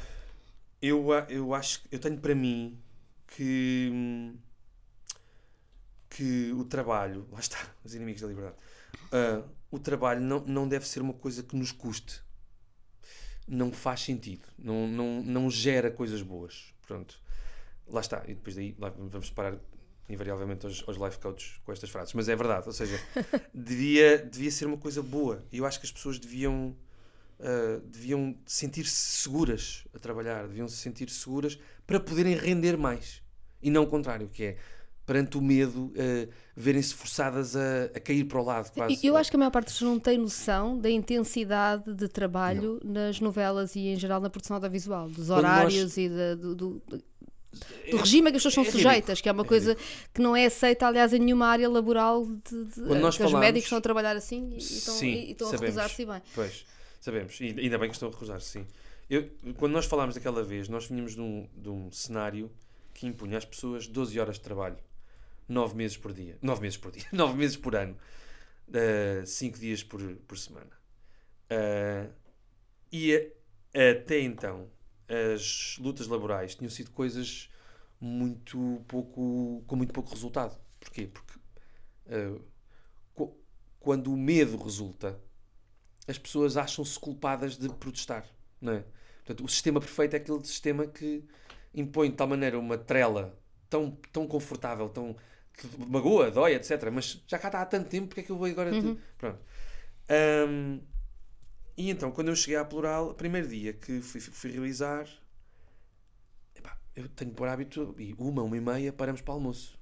eu, 0.80 1.08
eu 1.28 1.54
acho 1.54 1.82
eu 1.90 1.98
tenho 1.98 2.18
para 2.20 2.34
mim 2.34 2.80
que, 3.26 3.90
hum, 3.92 4.38
que 6.08 6.52
o 6.52 6.64
trabalho, 6.64 7.26
lá 7.32 7.40
está, 7.40 7.58
os 7.84 7.94
inimigos 7.94 8.22
da 8.22 8.28
liberdade, 8.28 8.56
Ah, 9.12 9.44
o 9.70 9.78
trabalho 9.78 10.20
não, 10.20 10.40
não 10.46 10.68
deve 10.68 10.86
ser 10.88 11.00
uma 11.02 11.14
coisa 11.14 11.42
que 11.42 11.56
nos 11.56 11.72
custe. 11.72 12.22
Não 13.48 13.72
faz 13.72 14.00
sentido, 14.02 14.48
não, 14.58 14.88
não, 14.88 15.22
não 15.22 15.50
gera 15.50 15.90
coisas 15.90 16.22
boas. 16.22 16.74
Pronto, 16.86 17.20
lá 17.88 18.00
está, 18.00 18.22
e 18.26 18.34
depois 18.34 18.56
daí 18.56 18.76
vamos 18.78 19.30
parar 19.30 19.58
invariavelmente 20.08 20.66
aos, 20.66 20.84
aos 20.86 20.96
life 20.96 21.18
coaches 21.18 21.60
com 21.64 21.72
estas 21.72 21.90
frases, 21.90 22.14
mas 22.14 22.28
é 22.28 22.36
verdade, 22.36 22.66
ou 22.66 22.72
seja, 22.72 22.98
devia, 23.52 24.18
devia 24.18 24.50
ser 24.50 24.66
uma 24.66 24.76
coisa 24.76 25.02
boa. 25.02 25.44
E 25.50 25.58
eu 25.58 25.66
acho 25.66 25.80
que 25.80 25.86
as 25.86 25.92
pessoas 25.92 26.18
deviam 26.18 26.76
Uh, 27.38 27.80
deviam 27.80 28.34
sentir-se 28.46 28.94
seguras 28.94 29.86
a 29.94 29.98
trabalhar, 29.98 30.48
deviam 30.48 30.66
se 30.66 30.76
sentir 30.78 31.10
seguras 31.10 31.58
para 31.86 32.00
poderem 32.00 32.34
render 32.34 32.78
mais. 32.78 33.22
E 33.60 33.68
não 33.68 33.82
o 33.82 33.86
contrário, 33.86 34.26
que 34.26 34.42
é 34.42 34.56
perante 35.06 35.38
o 35.38 35.40
medo, 35.40 35.84
uh, 35.86 36.28
verem-se 36.56 36.92
forçadas 36.92 37.54
a, 37.54 37.84
a 37.94 38.00
cair 38.00 38.24
para 38.24 38.40
o 38.40 38.44
lado. 38.44 38.72
Quase. 38.72 38.98
E 39.00 39.06
Eu 39.06 39.16
acho 39.16 39.30
que 39.30 39.36
a 39.36 39.38
maior 39.38 39.50
parte 39.52 39.66
das 39.66 39.74
pessoas 39.74 39.92
não 39.92 40.00
tem 40.00 40.18
noção 40.18 40.76
da 40.76 40.90
intensidade 40.90 41.94
de 41.94 42.08
trabalho 42.08 42.80
nas 42.84 43.20
novelas 43.20 43.76
e 43.76 43.80
em 43.88 43.96
geral 43.96 44.20
na 44.20 44.28
produção 44.28 44.56
audiovisual, 44.56 45.08
dos 45.08 45.28
nós- 45.28 45.38
horários 45.38 45.96
e 45.96 46.08
da- 46.08 46.34
do, 46.34 46.54
do- 46.56 46.82
do 47.90 47.96
regime 47.96 48.28
a 48.28 48.30
que 48.32 48.36
as 48.36 48.42
pessoas 48.42 48.54
são 48.54 48.64
é 48.64 48.70
sujeitas, 48.70 49.20
que 49.20 49.28
é 49.28 49.32
uma 49.32 49.44
É 49.44 49.46
coisa 49.46 49.76
que 50.12 50.20
não 50.20 50.36
é 50.36 50.44
aceita, 50.46 50.86
aliás, 50.88 51.12
em 51.14 51.20
nenhuma 51.20 51.46
área 51.46 51.68
laboral 51.68 52.26
de, 52.26 52.64
de 52.64 52.82
Quando 52.82 53.00
nós 53.00 53.16
que 53.16 53.22
os 53.22 53.30
falamos- 53.30 53.40
médicos 53.46 53.64
estão 53.66 53.78
a 53.78 53.80
trabalhar 53.80 54.16
assim 54.16 54.50
e, 54.50 54.54
e 54.54 54.58
estão, 54.58 54.94
Sim, 54.94 55.06
e 55.06 55.30
estão 55.30 55.48
a 55.48 55.52
recusar-se 55.52 56.04
bem. 56.04 56.20
Pois, 56.34 56.66
sabemos. 57.00 57.40
E 57.40 57.54
ainda 57.58 57.78
bem 57.78 57.88
que 57.88 57.94
estão 57.94 58.08
a 58.08 58.12
recusar, 58.12 58.40
sim. 58.40 58.66
Eu, 59.08 59.30
quando 59.56 59.72
nós 59.72 59.86
falámos 59.86 60.16
daquela 60.16 60.42
vez, 60.42 60.68
nós 60.68 60.86
vinhamos 60.86 61.14
de 61.14 61.20
um, 61.20 61.46
de 61.56 61.68
um 61.70 61.90
cenário 61.92 62.50
que 62.92 63.06
impunha 63.06 63.38
às 63.38 63.44
pessoas 63.44 63.86
12 63.86 64.18
horas 64.20 64.34
de 64.34 64.40
trabalho, 64.42 64.76
9 65.48 65.74
meses 65.76 65.96
por 65.96 66.12
dia. 66.12 66.38
9 66.42 66.60
meses 66.62 66.76
por 66.78 66.90
dia. 66.92 67.04
9 67.12 67.36
meses 67.36 67.56
por 67.56 67.74
ano. 67.76 67.96
5 69.24 69.58
dias 69.58 69.82
por, 69.82 70.00
por 70.26 70.38
semana. 70.38 70.70
Ah, 71.50 72.08
e 72.92 73.32
até 73.74 74.20
então, 74.20 74.70
as 75.08 75.76
lutas 75.78 76.06
laborais 76.08 76.54
tinham 76.54 76.70
sido 76.70 76.90
coisas 76.90 77.50
muito 78.00 78.82
pouco, 78.88 79.64
com 79.66 79.76
muito 79.76 79.92
pouco 79.92 80.10
resultado. 80.10 80.58
Porquê? 80.80 81.06
Porque 81.08 81.38
qu- 83.14 83.36
quando 83.80 84.12
o 84.12 84.16
medo 84.16 84.56
resulta, 84.56 85.18
as 86.08 86.18
pessoas 86.18 86.56
acham-se 86.56 86.98
culpadas 86.98 87.56
de 87.58 87.68
protestar, 87.70 88.26
não 88.60 88.74
é? 88.74 88.84
Portanto, 89.24 89.44
o 89.44 89.48
sistema 89.48 89.80
perfeito 89.80 90.14
é 90.14 90.18
aquele 90.18 90.44
sistema 90.44 90.86
que 90.86 91.24
impõe 91.74 92.10
de 92.10 92.16
tal 92.16 92.28
maneira 92.28 92.58
uma 92.58 92.78
trela 92.78 93.38
tão, 93.68 93.90
tão 94.12 94.26
confortável, 94.26 94.88
tão 94.88 95.16
que 95.56 95.66
magoa, 95.86 96.30
dói, 96.30 96.54
etc. 96.54 96.90
Mas 96.92 97.22
já 97.26 97.38
cá 97.38 97.48
está 97.48 97.62
há 97.62 97.66
tanto 97.66 97.88
tempo, 97.88 98.08
porque 98.08 98.20
é 98.20 98.22
que 98.24 98.30
eu 98.30 98.36
vou 98.36 98.46
agora... 98.46 98.70
te- 98.70 99.00
Pronto. 99.18 99.38
Ahm, 100.08 100.80
e 101.76 101.90
então, 101.90 102.10
quando 102.12 102.28
eu 102.28 102.36
cheguei 102.36 102.56
à 102.56 102.64
Plural, 102.64 103.14
primeiro 103.14 103.48
dia 103.48 103.72
que 103.72 104.00
fui, 104.00 104.20
fui 104.20 104.50
realizar, 104.50 105.06
epá, 106.54 106.78
eu 106.94 107.08
tenho 107.08 107.32
por 107.32 107.48
hábito, 107.48 107.94
e 107.98 108.14
uma, 108.18 108.42
uma 108.42 108.56
e 108.56 108.60
meia, 108.60 108.92
paramos 108.92 109.20
para 109.20 109.32
o 109.32 109.34
almoço. 109.34 109.78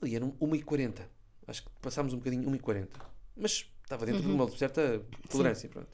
Ali 0.00 0.14
eram 0.16 0.36
uma 0.40 0.56
e 0.56 0.62
quarenta. 0.62 1.08
Acho 1.46 1.62
que 1.64 1.70
passámos 1.80 2.12
um 2.12 2.18
bocadinho, 2.18 2.46
uma 2.46 2.56
e 2.56 2.60
quarenta. 2.60 2.98
Mas 3.36 3.68
estava 3.82 4.06
dentro 4.06 4.22
de 4.22 4.28
uma 4.30 4.48
certa 4.56 5.04
tolerância, 5.28 5.68
pronto. 5.68 5.88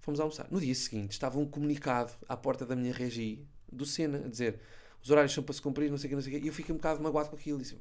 Fomos 0.00 0.18
almoçar. 0.20 0.48
No 0.50 0.60
dia 0.60 0.74
seguinte 0.74 1.12
estava 1.12 1.38
um 1.38 1.46
comunicado 1.46 2.12
à 2.28 2.36
porta 2.36 2.64
da 2.66 2.74
minha 2.74 2.92
regi 2.92 3.46
do 3.70 3.86
Sena 3.86 4.18
a 4.24 4.28
dizer 4.28 4.60
os 5.02 5.10
horários 5.10 5.32
são 5.32 5.42
para 5.42 5.52
se 5.54 5.60
cumprir, 5.62 5.90
não 5.90 5.96
sei 5.98 6.06
o 6.06 6.10
que, 6.10 6.14
não 6.14 6.22
sei 6.22 6.36
o 6.36 6.38
quê. 6.38 6.44
E 6.44 6.48
eu 6.48 6.52
fiquei 6.52 6.72
um 6.72 6.78
bocado 6.78 7.02
magoado 7.02 7.30
com 7.30 7.36
aquilo. 7.36 7.58
Disse, 7.58 7.76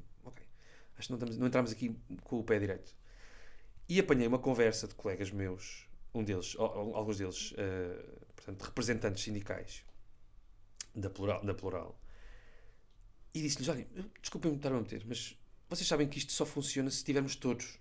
acho 0.98 1.08
que 1.08 1.12
não, 1.14 1.18
estamos, 1.18 1.38
não 1.38 1.48
entramos 1.48 1.72
aqui 1.72 1.96
com 2.24 2.40
o 2.40 2.44
pé 2.44 2.60
direito. 2.60 2.96
E 3.90 4.00
apanhei 4.00 4.28
uma 4.28 4.40
conversa 4.40 4.88
de 4.88 4.96
colegas 4.96 5.32
meus, 5.32 5.86
um 6.14 6.24
deles, 6.24 6.56
al- 6.58 6.66
al- 6.80 6.96
alguns 6.96 7.18
deles, 7.18 7.54
eh, 7.58 8.20
portanto, 8.36 8.62
representantes 8.64 9.24
sindicais 9.24 9.84
da 10.96 11.10
Plural, 11.10 11.44
da 11.46 11.54
plural 11.54 12.00
e 13.34 13.42
disse-lhes: 13.42 13.70
Olhem, 13.70 13.88
desculpem-me 14.22 14.58
estar 14.58 14.72
a 14.72 14.80
meter, 14.80 15.04
mas 15.06 15.38
vocês 15.70 15.88
sabem 15.88 16.08
que 16.08 16.18
isto 16.18 16.32
só 16.34 16.46
funciona 16.46 16.90
se 16.90 16.98
estivermos 16.98 17.36
todos, 17.36 17.80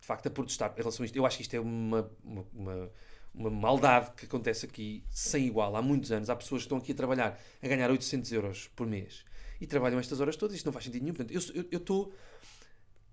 de 0.00 0.06
facto, 0.06 0.26
a 0.26 0.30
protestar 0.30 0.72
em 0.74 0.78
relação 0.78 1.04
a 1.04 1.06
isto. 1.06 1.16
Eu 1.16 1.24
acho 1.26 1.36
que 1.36 1.42
isto 1.42 1.54
é 1.54 1.60
uma, 1.60 2.10
uma, 2.24 2.46
uma, 2.52 2.90
uma 3.36 3.50
maldade 3.50 4.10
que 4.16 4.24
acontece 4.24 4.64
aqui 4.64 5.04
sem 5.10 5.46
igual. 5.46 5.76
Há 5.76 5.82
muitos 5.82 6.10
anos, 6.10 6.30
há 6.30 6.34
pessoas 6.36 6.62
que 6.62 6.66
estão 6.66 6.78
aqui 6.78 6.92
a 6.92 6.94
trabalhar 6.94 7.38
a 7.62 7.68
ganhar 7.68 7.90
800 7.90 8.32
euros 8.32 8.68
por 8.74 8.86
mês 8.86 9.24
e 9.60 9.66
trabalham 9.66 9.98
estas 9.98 10.20
horas 10.20 10.36
todas. 10.36 10.56
Isto 10.56 10.66
não 10.66 10.72
faz 10.72 10.84
sentido 10.86 11.02
nenhum. 11.02 11.14
Portanto, 11.14 11.34
eu- 11.54 11.66
estou. 11.78 12.12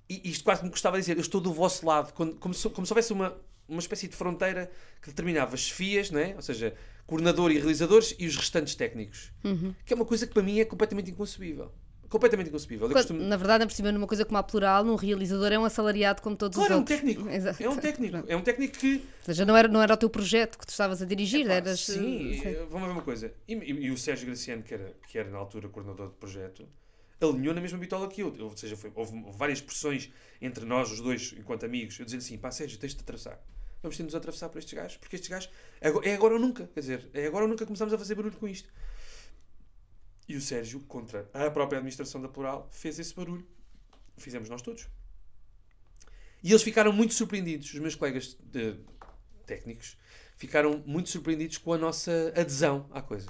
E 0.10 0.30
isto 0.30 0.44
quase 0.44 0.64
me 0.64 0.70
gostava 0.70 0.98
de 0.98 1.02
dizer, 1.02 1.18
eu 1.18 1.22
estou 1.22 1.40
do 1.42 1.54
vosso 1.54 1.86
lado, 1.86 2.14
quando- 2.14 2.36
como, 2.36 2.54
se, 2.54 2.70
como 2.70 2.86
se 2.86 2.94
houvesse 2.94 3.12
uma, 3.14 3.36
uma 3.68 3.80
espécie 3.80 4.08
de 4.08 4.16
fronteira 4.16 4.70
que 5.02 5.10
determinava 5.10 5.56
as 5.56 5.62
chefias, 5.62 6.12
não 6.12 6.20
é? 6.20 6.36
ou 6.36 6.42
seja, 6.42 6.76
coordenador 7.08 7.52
e 7.52 7.56
realizadores 7.58 8.14
e 8.20 8.26
os 8.28 8.36
restantes 8.36 8.76
técnicos. 8.76 9.32
Que 9.86 9.94
é 9.94 9.96
uma 9.96 10.06
coisa 10.06 10.28
que 10.28 10.34
para 10.34 10.44
mim 10.44 10.60
é 10.60 10.66
completamente 10.66 11.10
inconcebível. 11.12 11.72
Completamente 12.14 12.50
inconcebível. 12.50 12.86
Quando, 12.88 12.94
costumo- 12.94 13.20
Na 13.24 13.36
verdade, 13.36 13.64
é 13.64 13.66
por 13.68 13.74
cima 13.74 13.92
numa 13.92 14.06
coisa 14.06 14.24
como 14.24 14.38
a 14.38 14.44
plural, 14.44 14.84
num 14.84 14.96
realizador 14.96 15.52
é 15.52 15.58
um 15.58 15.66
assalariado 15.66 16.22
como 16.22 16.36
todos 16.36 16.56
Claro, 16.56 16.74
é 16.74 16.76
os 16.76 16.78
um 16.78 16.82
outros. 16.82 17.00
técnico. 17.00 17.26
Exato. 17.34 17.64
É 17.64 17.68
um 17.70 17.76
técnico. 17.78 18.24
É 18.28 18.36
um 18.38 18.42
técnico 18.42 18.78
que. 18.78 18.96
Ou 18.98 19.26
seja, 19.26 19.46
não 19.46 19.58
era, 19.58 19.68
não 19.68 19.82
era 19.82 19.96
o 19.96 19.98
teu 19.98 20.10
projeto 20.12 20.60
que 20.60 20.66
tu 20.68 20.70
estavas 20.70 21.02
a 21.02 21.06
dirigir, 21.06 21.48
Pá, 21.48 21.54
eras. 21.54 21.80
sim, 21.80 22.40
eh, 22.46 22.50
eh, 22.52 22.66
vamos 22.70 22.88
ver 22.88 22.94
uma 22.94 23.02
coisa. 23.02 23.34
E, 23.48 23.56
e- 23.56 23.86
e 23.86 23.90
o 23.92 23.98
Sérgio 23.98 24.28
Graciano, 24.28 24.62
que 24.62 24.76
era, 24.76 24.94
que 25.10 25.18
era 25.18 25.28
na 25.30 25.40
altura 25.40 25.68
coordenador 25.70 26.10
do 26.10 26.14
projeto, 26.14 26.68
alinhou 27.20 27.56
na 27.56 27.62
mesma 27.62 27.80
bitola 27.80 28.08
que 28.08 28.22
eu. 28.22 28.36
Ou 28.42 28.56
seja, 28.56 28.76
foi- 28.78 28.92
houve 28.94 29.20
várias 29.36 29.60
pressões 29.60 30.12
entre 30.40 30.66
nós, 30.66 30.92
os 30.92 31.02
dois, 31.02 31.34
enquanto 31.40 31.66
amigos. 31.66 31.98
Eu 31.98 32.06
dizia 32.06 32.20
assim: 32.20 32.38
pá, 32.38 32.52
Sérgio, 32.52 32.78
tens 32.78 32.94
de 32.94 33.02
atravessar. 33.02 33.40
Vamos 33.82 33.98
ter 33.98 34.04
de 34.04 34.08
nos 34.08 34.16
atravessar 34.16 34.50
por 34.50 34.60
estes 34.60 34.74
gajos, 34.76 34.98
porque 34.98 35.16
estes 35.16 35.30
gajos 35.30 35.50
é 35.82 36.14
agora 36.14 36.36
ou 36.36 36.40
nunca. 36.40 36.70
Quer 36.74 36.80
dizer, 36.80 37.10
é 37.14 37.26
agora 37.26 37.46
ou 37.46 37.50
nunca 37.50 37.66
começamos 37.66 37.92
a 37.94 37.98
fazer 37.98 38.14
barulho 38.16 38.38
com 38.38 38.48
isto. 38.48 38.70
E 40.28 40.36
o 40.36 40.42
Sérgio, 40.42 40.80
contra 40.82 41.30
a 41.34 41.52
própria 41.52 41.78
administração 41.78 42.22
da 42.22 42.28
Plural, 42.30 42.70
fez 42.72 42.98
esse 43.00 43.14
barulho. 43.14 43.46
Fizemos 44.18 44.50
nós 44.50 44.62
todos. 44.62 44.88
E 46.42 46.52
eles 46.52 46.64
ficaram 46.64 46.92
muito 46.92 47.14
surpreendidos, 47.14 47.74
os 47.74 47.80
meus 47.80 47.96
colegas 47.96 48.38
de- 48.42 48.78
técnicos, 49.46 49.98
ficaram 50.36 50.84
muito 50.86 51.10
surpreendidos 51.10 51.58
com 51.58 51.74
a 51.74 51.78
nossa 51.78 52.34
adesão 52.36 52.88
à 52.92 53.02
coisa. 53.02 53.30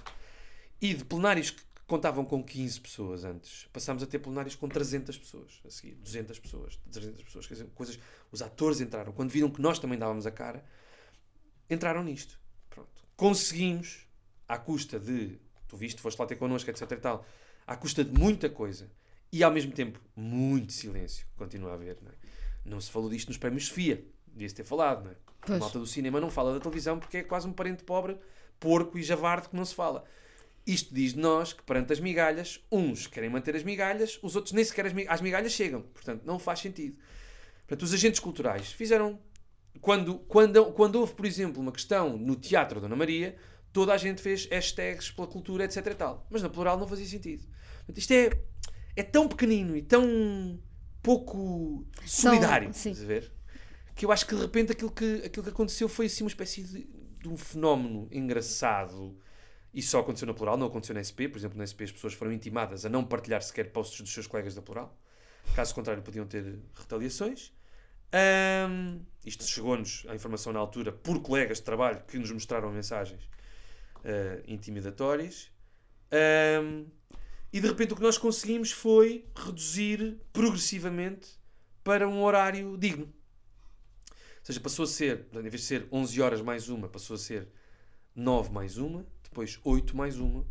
E 0.81 0.93
de 0.93 1.05
plenários 1.05 1.51
que 1.51 1.61
contavam 1.87 2.25
com 2.25 2.43
15 2.43 2.79
pessoas 2.81 3.23
antes, 3.23 3.67
passámos 3.71 4.01
a 4.03 4.07
ter 4.07 4.19
plenários 4.19 4.55
com 4.55 4.67
300 4.67 5.17
pessoas, 5.17 5.61
a 5.65 5.69
seguir, 5.69 5.95
200 5.95 6.39
pessoas, 6.39 6.79
300 6.91 7.23
pessoas, 7.23 7.45
dizer, 7.47 7.65
coisas, 7.75 7.99
os 8.31 8.41
atores 8.41 8.81
entraram, 8.81 9.11
quando 9.11 9.29
viram 9.29 9.49
que 9.49 9.61
nós 9.61 9.77
também 9.79 9.97
dávamos 9.97 10.25
a 10.25 10.31
cara, 10.31 10.63
entraram 11.69 12.03
nisto. 12.03 12.39
Pronto. 12.69 12.89
Conseguimos, 13.15 14.07
à 14.47 14.57
custa 14.57 14.99
de, 14.99 15.39
tu 15.73 15.77
viste, 15.77 15.99
foste 15.99 16.19
lá 16.19 16.25
ter 16.27 16.35
connosco, 16.35 16.69
etc 16.69 16.91
e 16.91 16.97
tal, 16.97 17.25
à 17.65 17.75
custa 17.75 18.03
de 18.03 18.17
muita 18.17 18.49
coisa, 18.49 18.89
e 19.31 19.43
ao 19.43 19.51
mesmo 19.51 19.71
tempo 19.71 19.99
muito 20.15 20.71
silêncio, 20.71 21.25
continua 21.35 21.71
a 21.71 21.73
haver, 21.73 21.97
não 22.01 22.11
é? 22.11 22.13
Não 22.63 22.79
se 22.79 22.91
falou 22.91 23.09
disto 23.09 23.29
nos 23.29 23.37
prémios 23.37 23.67
Sofia, 23.67 24.05
devia-se 24.27 24.55
ter 24.55 24.63
falado, 24.63 25.05
não 25.05 25.11
é? 25.11 25.13
A 25.13 25.45
Pois. 25.47 25.59
malta 25.59 25.79
do 25.79 25.87
cinema 25.87 26.21
não 26.21 26.29
fala 26.29 26.53
da 26.53 26.59
televisão 26.59 26.99
porque 26.99 27.17
é 27.17 27.23
quase 27.23 27.47
um 27.47 27.51
parente 27.51 27.83
pobre, 27.83 28.17
porco 28.59 28.97
e 28.97 29.03
javarde 29.03 29.49
que 29.49 29.55
não 29.55 29.65
se 29.65 29.75
fala. 29.75 30.05
Isto 30.65 30.93
diz 30.93 31.13
de 31.13 31.19
nós 31.19 31.51
que 31.51 31.61
perante 31.63 31.91
as 31.91 31.99
migalhas, 31.99 32.61
uns 32.71 33.07
querem 33.07 33.29
manter 33.29 33.55
as 33.55 33.63
migalhas, 33.63 34.17
os 34.21 34.35
outros 34.35 34.53
nem 34.53 34.63
sequer 34.63 34.85
as 35.09 35.21
migalhas 35.21 35.51
chegam. 35.51 35.81
Portanto, 35.81 36.23
não 36.23 36.39
faz 36.39 36.59
sentido. 36.59 36.97
Portanto, 37.67 37.81
os 37.83 37.93
agentes 37.93 38.19
culturais 38.19 38.71
fizeram. 38.71 39.19
Quando, 39.81 40.19
quando, 40.19 40.65
quando 40.67 40.97
houve, 40.97 41.13
por 41.15 41.25
exemplo, 41.25 41.59
uma 41.61 41.71
questão 41.71 42.15
no 42.15 42.35
Teatro 42.35 42.79
Dona 42.79 42.95
Maria, 42.95 43.35
toda 43.73 43.91
a 43.91 43.97
gente 43.97 44.21
fez 44.21 44.45
hashtags 44.45 45.11
pela 45.11 45.27
cultura, 45.27 45.65
etc 45.65 45.85
e 45.87 45.95
tal. 45.95 46.27
Mas 46.29 46.43
na 46.43 46.49
plural 46.49 46.77
não 46.77 46.87
fazia 46.87 47.07
sentido. 47.07 47.43
Portanto, 47.77 47.97
isto 47.97 48.11
é, 48.11 48.29
é 48.95 49.03
tão 49.03 49.27
pequenino 49.27 49.75
e 49.75 49.81
tão 49.81 50.59
pouco 51.01 51.85
solidário, 52.05 52.69
a 52.69 53.05
ver? 53.05 53.33
Que 53.95 54.05
eu 54.05 54.11
acho 54.11 54.25
que 54.25 54.35
de 54.35 54.41
repente 54.41 54.71
aquilo 54.71 54.91
que, 54.91 55.23
aquilo 55.25 55.43
que 55.43 55.49
aconteceu 55.49 55.89
foi 55.89 56.05
assim 56.05 56.23
uma 56.23 56.29
espécie 56.29 56.63
de, 56.63 56.87
de 57.19 57.27
um 57.27 57.35
fenómeno 57.35 58.07
engraçado 58.11 59.17
e 59.73 59.81
só 59.81 59.99
aconteceu 59.99 60.27
na 60.27 60.33
plural, 60.33 60.55
não 60.55 60.67
aconteceu 60.67 60.93
na 60.93 61.03
SP. 61.03 61.27
Por 61.27 61.37
exemplo, 61.37 61.57
na 61.57 61.65
SP 61.65 61.83
as 61.83 61.91
pessoas 61.91 62.13
foram 62.13 62.31
intimadas 62.31 62.85
a 62.85 62.89
não 62.89 63.03
partilhar 63.03 63.41
sequer 63.41 63.71
posts 63.71 64.01
dos 64.01 64.13
seus 64.13 64.27
colegas 64.27 64.53
da 64.53 64.61
plural. 64.61 64.97
Caso 65.55 65.73
contrário, 65.73 66.01
podiam 66.03 66.25
ter 66.25 66.59
retaliações. 66.75 67.51
Ahm, 68.11 69.01
isto 69.25 69.43
chegou-nos 69.43 70.05
a 70.07 70.13
informação 70.13 70.53
na 70.53 70.59
altura 70.59 70.91
por 70.91 71.19
colegas 71.21 71.57
de 71.57 71.63
trabalho 71.63 72.03
que 72.07 72.19
nos 72.19 72.31
mostraram 72.31 72.71
mensagens 72.71 73.32
ah, 74.03 74.41
intimidatórias. 74.47 75.51
Ahm, 76.11 76.85
e 77.51 77.59
de 77.59 77.67
repente 77.67 77.93
o 77.93 77.95
que 77.95 78.01
nós 78.01 78.17
conseguimos 78.17 78.71
foi 78.71 79.25
reduzir 79.35 80.17
progressivamente 80.31 81.29
para 81.83 82.07
um 82.07 82.23
horário 82.23 82.75
digno. 82.77 83.05
Ou 83.05 84.45
seja, 84.45 84.59
passou 84.59 84.83
a 84.83 84.87
ser, 84.87 85.27
em 85.33 85.41
vez 85.41 85.61
de 85.61 85.67
ser 85.67 85.87
11 85.91 86.21
horas 86.21 86.41
mais 86.41 86.67
uma, 86.67 86.89
passou 86.89 87.15
a 87.15 87.19
ser 87.19 87.47
9 88.15 88.51
mais 88.51 88.77
uma, 88.77 89.05
depois 89.23 89.59
8 89.63 89.95
mais 89.95 90.19
uma, 90.19 90.45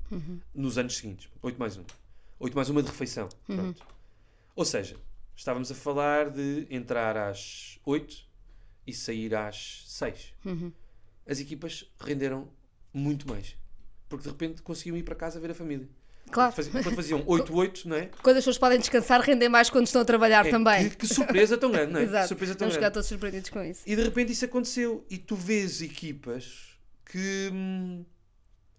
nos 0.54 0.78
anos 0.78 0.96
seguintes. 0.96 1.28
8 1.42 1.58
mais 1.58 1.76
uma. 1.76 1.86
8 2.38 2.54
mais 2.54 2.68
uma 2.68 2.82
de 2.82 2.88
refeição. 2.88 3.28
Pronto. 3.46 3.86
Ou 4.56 4.64
seja, 4.64 4.96
estávamos 5.36 5.70
a 5.70 5.74
falar 5.74 6.30
de 6.30 6.66
entrar 6.70 7.16
às 7.16 7.78
8 7.84 8.26
e 8.86 8.92
sair 8.92 9.34
às 9.34 9.84
6. 9.86 10.34
As 11.26 11.38
equipas 11.40 11.84
renderam 12.00 12.48
muito 12.92 13.28
mais. 13.28 13.56
Porque 14.08 14.24
de 14.24 14.28
repente 14.30 14.62
conseguiam 14.62 14.96
ir 14.96 15.02
para 15.02 15.14
casa 15.14 15.40
ver 15.40 15.50
a 15.50 15.54
família. 15.54 15.88
Claro. 16.30 16.54
Quando 16.54 16.94
faziam 16.94 17.22
8-8, 17.26 17.84
não 17.86 17.96
é? 17.96 18.06
Quando 18.22 18.36
as 18.36 18.42
pessoas 18.42 18.58
podem 18.58 18.78
descansar, 18.78 19.20
rendem 19.20 19.48
mais 19.48 19.68
quando 19.68 19.86
estão 19.86 20.02
a 20.02 20.04
trabalhar 20.04 20.46
É, 20.46 20.50
também. 20.50 20.90
Que, 20.90 20.96
que 20.96 21.06
surpresa 21.06 21.58
tão 21.58 21.70
grande, 21.70 21.92
não 21.92 22.00
é? 22.00 22.04
Exato. 22.04 22.28
Surpresa 22.28 22.54
tão 22.54 22.66
Vamos 22.66 22.74
grande. 22.76 22.84
ficar 22.86 22.90
todos 22.90 23.08
surpreendidos 23.08 23.50
com 23.50 23.62
isso. 23.62 23.82
E 23.86 23.96
de 23.96 24.02
repente 24.02 24.32
isso 24.32 24.44
aconteceu. 24.44 25.04
E 25.10 25.18
tu 25.18 25.34
vês 25.34 25.82
equipas 25.82 26.76
que 27.04 27.50
hum, 27.52 28.04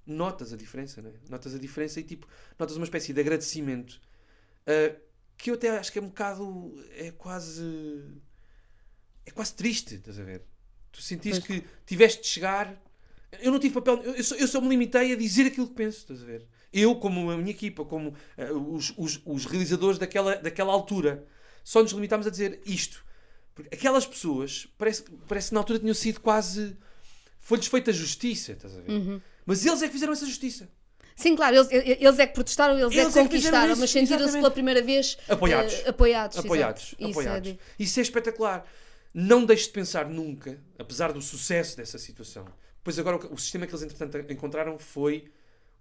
notas 0.06 0.54
a 0.54 0.58
diferença, 0.58 1.02
né? 1.02 1.12
Notas 1.30 1.54
a 1.54 1.60
diferença 1.60 2.00
e 2.00 2.04
tipo, 2.04 2.28
notas 2.58 2.78
uma 2.78 2.86
espécie 2.86 3.14
de 3.14 3.20
agradecimento 3.20 4.00
ah, 4.66 4.96
que 5.38 5.50
eu 5.50 5.56
até 5.56 5.70
acho 5.78 5.92
que 5.92 6.00
é 6.00 6.02
um 6.02 6.08
bocado. 6.08 6.74
É 6.96 7.12
quase. 7.12 8.04
É 9.26 9.32
quase 9.32 9.54
triste, 9.54 9.96
estás 9.96 10.20
a 10.20 10.24
ver? 10.24 10.42
Tu 10.92 11.02
sentiste 11.02 11.42
que 11.42 11.64
tiveste 11.86 12.22
de 12.22 12.28
chegar. 12.28 12.82
Eu 13.42 13.52
não 13.52 13.60
tive 13.60 13.74
papel. 13.74 14.02
Eu 14.04 14.24
só, 14.24 14.36
eu 14.36 14.48
só 14.48 14.62
me 14.62 14.70
limitei 14.70 15.14
a 15.14 15.16
dizer 15.16 15.48
aquilo 15.48 15.68
que 15.68 15.74
penso, 15.74 16.00
estás 16.00 16.22
a 16.22 16.26
ver? 16.26 16.46
Eu, 16.72 16.96
como 16.96 17.30
a 17.32 17.38
minha 17.38 17.52
equipa, 17.52 17.86
como 17.86 18.16
ah, 18.38 18.52
os, 18.54 18.94
os, 18.98 19.22
os 19.26 19.46
realizadores 19.46 19.98
daquela, 20.00 20.36
daquela 20.36 20.72
altura, 20.74 21.26
só 21.64 21.82
nos 21.82 21.92
limitámos 21.92 22.26
a 22.28 22.30
dizer 22.30 22.62
isto. 22.66 23.04
Porque 23.54 23.76
aquelas 23.76 24.06
pessoas, 24.06 24.68
parece, 24.78 25.04
parece 25.28 25.50
que 25.50 25.54
na 25.54 25.60
altura 25.60 25.80
tinham 25.80 25.94
sido 25.94 26.20
quase. 26.20 26.76
Foi-lhes 27.40 27.68
feita 27.68 27.92
justiça, 27.94 28.54
estás 28.54 28.76
a 28.78 28.82
ver? 28.82 28.92
Uhum. 28.92 29.22
Mas 29.46 29.66
eles 29.66 29.82
é 29.82 29.88
que 29.88 29.94
fizeram 29.94 30.14
essa 30.14 30.26
justiça. 30.26 30.70
Sim, 31.16 31.36
claro, 31.36 31.56
eles, 31.58 31.68
eles 31.72 32.18
é 32.20 32.26
que 32.26 32.34
protestaram, 32.34 32.74
eles, 32.80 32.92
Eles 32.92 33.16
é 33.16 33.20
é 33.20 33.24
que 33.24 33.30
conquistaram, 33.30 33.72
isso, 33.74 33.82
mas 33.82 33.90
sentiram-se 33.92 34.34
pela 34.34 34.50
primeira 34.50 34.82
vez 34.82 35.16
Apoiados. 35.30 35.74
eh, 35.74 35.90
apoiados. 35.90 36.38
apoiados. 36.40 36.84
Isso 36.84 36.96
é 37.06 37.10
apoiados. 37.12 37.52
de- 37.52 37.60
Isso 37.78 38.00
é 38.00 38.02
espetacular. 38.02 38.66
Não 39.14 39.46
deixes 39.46 39.68
de 39.68 39.74
pensar 39.74 40.10
nunca, 40.10 40.60
apesar 40.80 41.14
do 41.14 41.22
sucesso 41.22 41.78
dessa 41.78 42.00
situação. 42.00 42.48
Pois 42.84 43.00
agora 43.00 43.18
o 43.32 43.38
sistema 43.38 43.66
que 43.66 43.74
eles 43.74 43.84
entretanto 43.84 44.32
encontraram 44.32 44.78
foi 44.78 45.32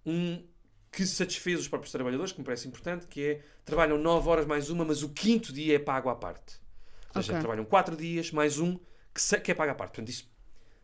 um 0.05 0.43
que 0.91 1.05
satisfez 1.05 1.59
os 1.59 1.67
próprios 1.67 1.91
trabalhadores, 1.91 2.31
que 2.31 2.39
me 2.39 2.45
parece 2.45 2.67
importante, 2.67 3.07
que 3.07 3.23
é 3.25 3.41
trabalham 3.65 3.97
9 3.97 4.29
horas 4.29 4.45
mais 4.45 4.69
uma, 4.69 4.85
mas 4.85 5.01
o 5.01 5.09
quinto 5.09 5.51
dia 5.51 5.75
é 5.75 5.79
pago 5.79 6.07
à 6.09 6.15
parte. 6.15 6.59
Ou 7.15 7.21
seja, 7.21 7.33
Ok. 7.33 7.41
trabalham 7.41 7.65
4 7.65 7.95
dias 7.95 8.31
mais 8.31 8.59
um 8.59 8.77
que, 9.13 9.39
que 9.41 9.51
é 9.51 9.55
pago 9.55 9.71
à 9.71 9.75
parte. 9.75 9.91
Portanto, 9.91 10.09
isso, 10.09 10.31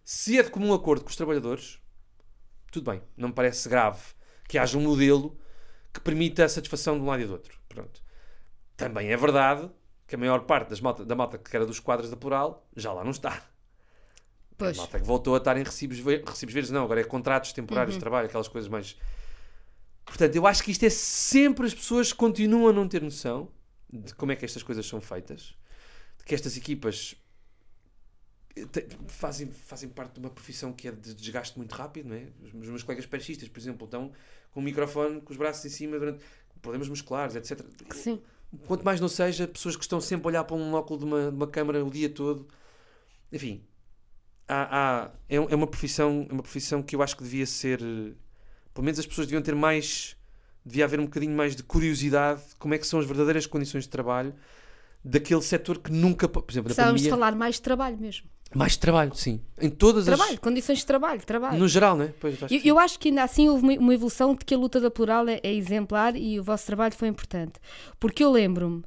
se 0.03 0.37
é 0.37 0.43
de 0.43 0.49
comum 0.49 0.73
acordo 0.73 1.03
com 1.03 1.09
os 1.09 1.15
trabalhadores, 1.15 1.79
tudo 2.71 2.91
bem. 2.91 3.01
Não 3.15 3.29
me 3.29 3.33
parece 3.35 3.69
grave 3.69 4.01
que 4.47 4.57
haja 4.57 4.77
um 4.77 4.81
modelo 4.81 5.37
que 5.93 5.99
permita 5.99 6.43
a 6.45 6.49
satisfação 6.49 6.95
de 6.97 7.03
um 7.03 7.05
lado 7.05 7.21
e 7.21 7.25
do 7.25 7.33
outro. 7.33 7.59
Pronto. 7.69 8.01
Também 8.75 9.11
é 9.11 9.17
verdade 9.17 9.69
que 10.07 10.15
a 10.15 10.17
maior 10.17 10.41
parte 10.45 10.69
das 10.69 10.81
malta, 10.81 11.05
da 11.05 11.15
malta 11.15 11.37
que 11.37 11.55
era 11.55 11.65
dos 11.65 11.79
quadros 11.79 12.09
da 12.09 12.17
plural 12.17 12.67
já 12.75 12.91
lá 12.91 13.03
não 13.03 13.11
está. 13.11 13.43
Pois. 14.59 14.77
A 14.77 14.81
malta 14.81 14.99
que 14.99 15.05
voltou 15.05 15.33
a 15.33 15.37
estar 15.37 15.55
em 15.57 15.63
recibos, 15.63 15.97
recibos 15.99 16.53
verdes, 16.53 16.69
não, 16.69 16.83
agora 16.83 16.99
é 17.01 17.03
contratos 17.03 17.53
temporários 17.53 17.95
de 17.95 17.99
trabalho, 17.99 18.27
aquelas 18.27 18.47
coisas 18.47 18.69
mais. 18.69 18.95
Portanto, 20.05 20.35
eu 20.35 20.45
acho 20.45 20.61
que 20.63 20.71
isto 20.71 20.83
é 20.85 20.89
sempre 20.89 21.65
as 21.65 21.73
pessoas 21.73 22.11
continuam 22.11 22.67
a 22.67 22.73
não 22.73 22.87
ter 22.87 23.01
noção 23.01 23.49
de 23.91 24.13
como 24.13 24.31
é 24.31 24.35
que 24.35 24.43
estas 24.43 24.61
coisas 24.61 24.85
são 24.85 24.99
feitas, 24.99 25.55
de 26.17 26.25
que 26.25 26.35
estas 26.35 26.57
equipas 26.57 27.15
te- 28.71 28.87
fazem, 29.07 29.47
fazem 29.51 29.87
parte 29.89 30.13
de 30.13 30.19
uma 30.19 30.29
profissão 30.29 30.73
que 30.73 30.87
é 30.87 30.91
de 30.91 31.13
desgaste 31.13 31.57
muito 31.57 31.71
rápido, 31.73 32.09
não 32.09 32.15
é? 32.15 32.27
Os, 32.41 32.53
os 32.53 32.67
meus 32.69 32.83
colegas 32.83 33.05
perchistas, 33.05 33.47
por 33.47 33.59
exemplo, 33.59 33.85
estão 33.85 34.11
com 34.51 34.59
o 34.59 34.63
microfone, 34.63 35.21
com 35.21 35.31
os 35.31 35.37
braços 35.37 35.63
em 35.65 35.69
cima, 35.69 35.97
durante 35.97 36.23
problemas 36.61 36.89
musculares, 36.89 37.35
etc. 37.35 37.61
Sim. 37.91 38.21
Quanto 38.65 38.83
mais 38.83 38.99
não 38.99 39.07
seja, 39.07 39.47
pessoas 39.47 39.75
que 39.75 39.83
estão 39.83 40.01
sempre 40.01 40.25
a 40.25 40.27
olhar 40.29 40.43
para 40.43 40.55
um 40.55 40.73
óculo 40.73 40.99
de 40.99 41.05
uma, 41.05 41.29
de 41.29 41.35
uma 41.37 41.47
câmara 41.47 41.85
o 41.85 41.89
dia 41.89 42.09
todo. 42.09 42.47
Enfim, 43.31 43.63
há, 44.49 45.03
há- 45.05 45.11
é, 45.29 45.35
é 45.35 45.55
uma 45.55 45.67
profissão, 45.67 46.25
é 46.29 46.33
uma 46.33 46.41
profissão 46.43 46.81
que 46.81 46.95
eu 46.95 47.01
acho 47.01 47.15
que 47.15 47.23
devia 47.23 47.45
ser. 47.45 47.79
eh, 47.81 48.11
Pelo 48.73 48.85
menos 48.85 48.99
as 48.99 49.05
pessoas 49.05 49.27
deviam 49.27 49.41
ter 49.41 49.55
mais. 49.55 50.15
Devia 50.65 50.83
haver 50.85 50.99
um 50.99 51.05
bocadinho 51.05 51.35
mais 51.35 51.55
de 51.55 51.63
curiosidade 51.63 52.41
de 52.49 52.55
como 52.55 52.73
é 52.73 52.77
que 52.77 52.85
são 52.85 52.99
as 52.99 53.05
verdadeiras 53.05 53.45
condições 53.47 53.83
de 53.85 53.89
trabalho 53.89 54.33
daquele 55.03 55.41
setor 55.41 55.77
que 55.79 55.91
nunca. 55.91 56.27
Por 56.27 56.43
exemplo, 56.49 56.65
Precisávamos 56.65 57.01
de 57.01 57.09
pandemia. 57.09 57.25
falar 57.25 57.37
mais 57.37 57.55
de 57.55 57.61
trabalho 57.61 57.97
mesmo. 57.97 58.27
Mais 58.53 58.75
trabalho, 58.75 59.13
sim. 59.15 59.39
Em 59.61 59.69
todas 59.69 60.05
Trabalho, 60.05 60.33
as. 60.33 60.39
condições 60.39 60.79
de 60.79 60.85
trabalho, 60.85 61.21
trabalho. 61.23 61.57
No 61.59 61.67
geral, 61.67 61.95
né? 61.95 62.13
Pois, 62.19 62.41
acho 62.41 62.51
Eu, 62.53 62.59
eu 62.63 62.79
acho 62.79 62.97
que 62.99 63.09
ainda 63.09 63.23
assim 63.23 63.47
houve 63.47 63.63
uma, 63.63 63.73
uma 63.73 63.93
evolução 63.93 64.33
de 64.35 64.43
que 64.43 64.55
a 64.55 64.57
luta 64.57 64.79
da 64.79 64.89
plural 64.89 65.27
é, 65.29 65.39
é 65.43 65.53
exemplar 65.53 66.15
e 66.15 66.39
o 66.39 66.43
vosso 66.43 66.65
trabalho 66.65 66.93
foi 66.95 67.07
importante. 67.07 67.53
Porque 67.99 68.23
eu 68.23 68.31
lembro-me, 68.31 68.83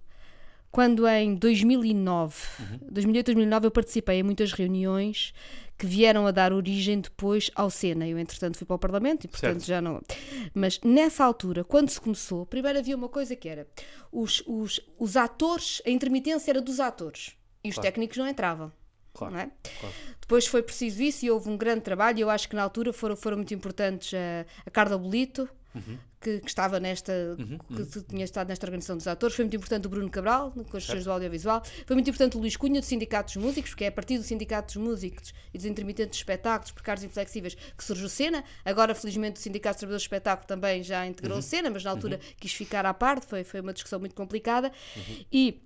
quando 0.72 1.06
em 1.06 1.34
2009, 1.36 2.34
Uhum. 2.58 2.78
2008, 2.90 3.26
2009, 3.26 3.66
eu 3.66 3.70
participei 3.70 4.18
em 4.20 4.22
muitas 4.22 4.52
reuniões 4.52 5.32
que 5.78 5.86
vieram 5.86 6.26
a 6.26 6.30
dar 6.30 6.52
origem 6.52 7.00
depois 7.00 7.50
ao 7.54 7.68
Sena. 7.68 8.06
Eu, 8.08 8.18
entretanto, 8.18 8.56
fui 8.56 8.66
para 8.66 8.76
o 8.76 8.78
Parlamento 8.78 9.24
e, 9.24 9.28
portanto, 9.28 9.60
Certo. 9.60 9.66
já 9.66 9.80
não. 9.82 10.00
Mas 10.54 10.80
nessa 10.84 11.24
altura, 11.24 11.62
quando 11.64 11.90
se 11.90 12.00
começou, 12.00 12.46
primeiro 12.46 12.78
havia 12.78 12.96
uma 12.96 13.08
coisa 13.08 13.36
que 13.36 13.48
era 13.48 13.66
os, 14.10 14.42
os, 14.46 14.80
os 14.98 15.16
atores, 15.16 15.82
a 15.86 15.90
intermitência 15.90 16.50
era 16.52 16.60
dos 16.60 16.80
atores 16.80 17.32
e 17.64 17.68
os 17.68 17.74
Claro. 17.74 17.88
técnicos 17.88 18.16
não 18.16 18.26
entravam. 18.28 18.72
Claro, 19.14 19.36
é? 19.36 19.50
claro. 19.80 19.94
Depois 20.20 20.46
foi 20.46 20.62
preciso 20.62 21.02
isso 21.02 21.26
e 21.26 21.30
houve 21.30 21.50
um 21.50 21.56
grande 21.56 21.82
trabalho. 21.82 22.20
Eu 22.20 22.30
acho 22.30 22.48
que 22.48 22.56
na 22.56 22.62
altura 22.62 22.92
foram, 22.94 23.14
foram 23.14 23.36
muito 23.36 23.52
importantes 23.52 24.14
a, 24.14 24.46
a 24.64 24.70
Carla 24.70 24.96
Bolito, 24.96 25.46
Uhum. 25.74 25.96
que, 26.20 26.38
que 26.40 26.48
estava 26.48 26.78
nesta, 26.78 27.12
que 27.74 27.84
tu- 27.86 28.02
tinha 28.02 28.24
estado 28.24 28.48
nesta 28.48 28.66
organização 28.66 28.96
dos 28.96 29.06
atores. 29.06 29.34
Foi 29.34 29.44
muito 29.44 29.56
importante 29.56 29.86
o 29.86 29.88
Bruno 29.88 30.10
Cabral, 30.10 30.50
com 30.52 30.60
as 30.76 30.84
questões 30.84 31.04
do 31.04 31.10
audiovisual. 31.12 31.62
Foi 31.86 31.96
muito 31.96 32.08
importante 32.10 32.36
o 32.36 32.40
Luís 32.40 32.56
Cunha, 32.56 32.80
do 32.80 32.84
Sindicato 32.86 33.32
dos 33.32 33.42
Músicos, 33.42 33.74
que 33.74 33.84
é 33.84 33.88
a 33.88 33.92
partir 33.92 34.18
do 34.18 34.24
Sindicato 34.24 34.66
dos 34.74 34.76
Músicos 34.76 35.32
e 35.52 35.58
dos 35.58 35.66
Intermitentes 35.66 36.16
de 36.18 36.22
Espetáculos, 36.22 36.70
precários 36.72 37.02
e 37.02 37.06
inflexíveis, 37.06 37.54
que 37.54 37.82
surgiu 37.82 38.08
Cena. 38.08 38.44
Agora, 38.64 38.94
felizmente, 38.94 39.40
o 39.40 39.42
Sindicato 39.42 39.74
dos 39.74 39.80
Trabalhadores 39.80 40.02
de 40.02 40.06
Espetáculo 40.06 40.46
também 40.46 40.82
já 40.82 41.06
integrou 41.06 41.36
Uhum. 41.36 41.42
Cena, 41.42 41.70
mas 41.70 41.82
na 41.84 41.90
altura 41.90 42.20
quis 42.38 42.52
ficar 42.52 42.84
à 42.86 42.92
parte. 42.94 43.26
Foi, 43.26 43.42
foi 43.44 43.60
uma 43.60 43.72
discussão 43.72 43.98
muito 43.98 44.14
complicada. 44.14 44.70
Uhum. 44.96 45.24
E 45.32 45.62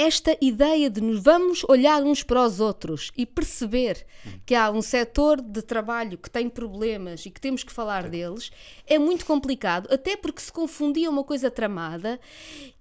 esta 0.00 0.34
ideia 0.40 0.88
de 0.88 0.98
nos 1.02 1.22
vamos 1.22 1.62
olhar 1.68 2.02
uns 2.02 2.22
para 2.22 2.42
os 2.42 2.58
outros 2.58 3.12
e 3.14 3.26
perceber 3.26 4.06
que 4.46 4.54
há 4.54 4.70
um 4.70 4.80
setor 4.80 5.42
de 5.42 5.60
trabalho 5.60 6.16
que 6.16 6.30
tem 6.30 6.48
problemas 6.48 7.26
e 7.26 7.30
que 7.30 7.38
temos 7.38 7.62
que 7.62 7.70
falar 7.70 8.08
deles 8.08 8.50
é 8.86 8.98
muito 8.98 9.26
complicado, 9.26 9.92
até 9.92 10.16
porque 10.16 10.40
se 10.40 10.50
confundia 10.50 11.10
uma 11.10 11.22
coisa 11.22 11.50
tramada, 11.50 12.18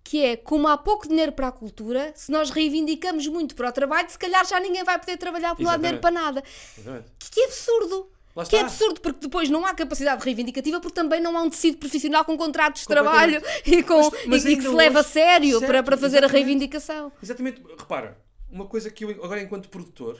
que 0.02 0.24
é 0.24 0.38
como 0.38 0.70
há 0.70 0.78
pouco 0.78 1.10
dinheiro 1.10 1.34
para 1.34 1.50
a 1.50 1.52
cultura, 1.52 2.14
se 2.16 2.32
nós 2.32 2.52
reivindicamos 2.52 3.28
muito 3.28 3.54
para 3.54 3.68
o 3.68 3.72
trabalho, 3.74 4.10
se 4.10 4.18
calhar 4.18 4.48
já 4.48 4.58
ninguém 4.58 4.86
vai 4.86 4.98
poder 4.98 5.18
trabalhar 5.18 5.50
porque 5.50 5.64
não 5.64 5.72
há 5.72 5.76
dinheiro 5.76 6.00
para 6.00 6.12
nada. 6.12 6.44
Exatamente. 6.78 7.12
Que, 7.20 7.32
que 7.32 7.44
absurdo! 7.44 8.10
Que 8.50 8.56
é 8.56 8.62
absurdo, 8.62 9.02
porque 9.02 9.20
depois 9.22 9.50
não 9.50 9.66
há 9.66 9.74
capacidade 9.74 10.24
reivindicativa, 10.24 10.80
porque 10.80 10.96
também 10.96 11.20
não 11.20 11.36
há 11.38 11.42
um 11.42 11.50
tecido 11.50 11.78
profissional 11.78 12.24
com 12.24 12.38
contratos 12.38 12.82
de 12.84 12.88
trabalho 12.88 13.42
e, 13.66 13.84
com, 13.84 14.10
Mas- 14.12 14.26
mas 14.28 14.46
e, 14.46 14.52
e 14.52 14.56
que 14.56 14.62
se 14.62 14.70
leva 14.70 15.00
a 15.00 15.04
sério 15.04 15.60
para, 15.60 15.68
Certo, 15.68 15.86
para 15.86 15.98
fazer 15.98 16.24
a 16.24 16.28
reivindicação. 16.28 17.12
Exatamente, 17.22 17.62
repara, 17.78 18.18
uma 18.50 18.66
coisa 18.68 18.90
que 18.90 19.04
eu 19.04 19.10
agora 19.24 19.42
enquanto 19.42 19.68
produtor 19.70 20.18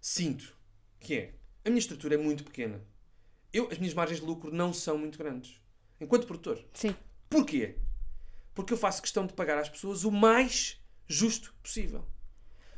sinto 0.00 0.56
que 1.00 1.14
é 1.14 1.34
a 1.64 1.68
minha 1.68 1.78
estrutura 1.80 2.14
é 2.14 2.18
muito 2.18 2.44
pequena. 2.44 2.80
Eu, 3.52 3.68
as 3.70 3.78
minhas 3.78 3.94
margens 3.94 4.20
de 4.20 4.26
lucro 4.26 4.52
não 4.54 4.72
são 4.72 4.96
muito 4.98 5.18
grandes. 5.18 5.60
Enquanto 6.00 6.26
produtor. 6.26 6.62
Sim. 6.74 6.94
Porquê? 7.28 7.76
Porque 8.54 8.72
eu 8.72 8.76
faço 8.76 9.02
questão 9.02 9.26
de 9.26 9.32
pagar 9.32 9.58
às 9.58 9.68
pessoas 9.68 10.04
o 10.04 10.10
mais 10.10 10.78
justo 11.08 11.54
possível. 11.62 12.04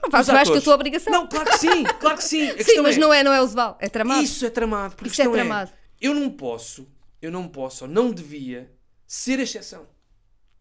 Não 0.02 0.10
fazes 0.10 0.32
mais 0.32 0.48
que 0.48 0.56
a 0.56 0.60
tua 0.60 0.74
obrigação. 0.74 1.12
Não, 1.12 1.28
claro 1.28 1.50
que 1.50 1.58
sim, 1.58 1.84
claro 2.00 2.16
que 2.16 2.24
sim. 2.24 2.48
A 2.50 2.64
Sim, 2.64 2.80
mas 2.80 2.96
é, 2.96 3.00
não 3.00 3.12
é, 3.12 3.22
não 3.22 3.32
é 3.32 3.42
usual. 3.42 3.76
É 3.80 3.88
tramado. 3.88 4.22
Isso 4.22 4.46
é 4.46 4.50
tramado. 4.50 4.94
Porque 4.96 5.10
Isso 5.10 5.20
é 5.20 5.24
questão 5.24 5.32
tramado. 5.32 5.72
eu 6.00 6.14
não 6.14 6.30
posso, 6.30 6.88
eu 7.20 7.30
não 7.30 7.48
posso, 7.48 7.84
ou 7.84 7.90
não 7.90 8.12
devia 8.12 8.72
ser 9.06 9.38
a 9.40 9.42
exceção. 9.42 9.88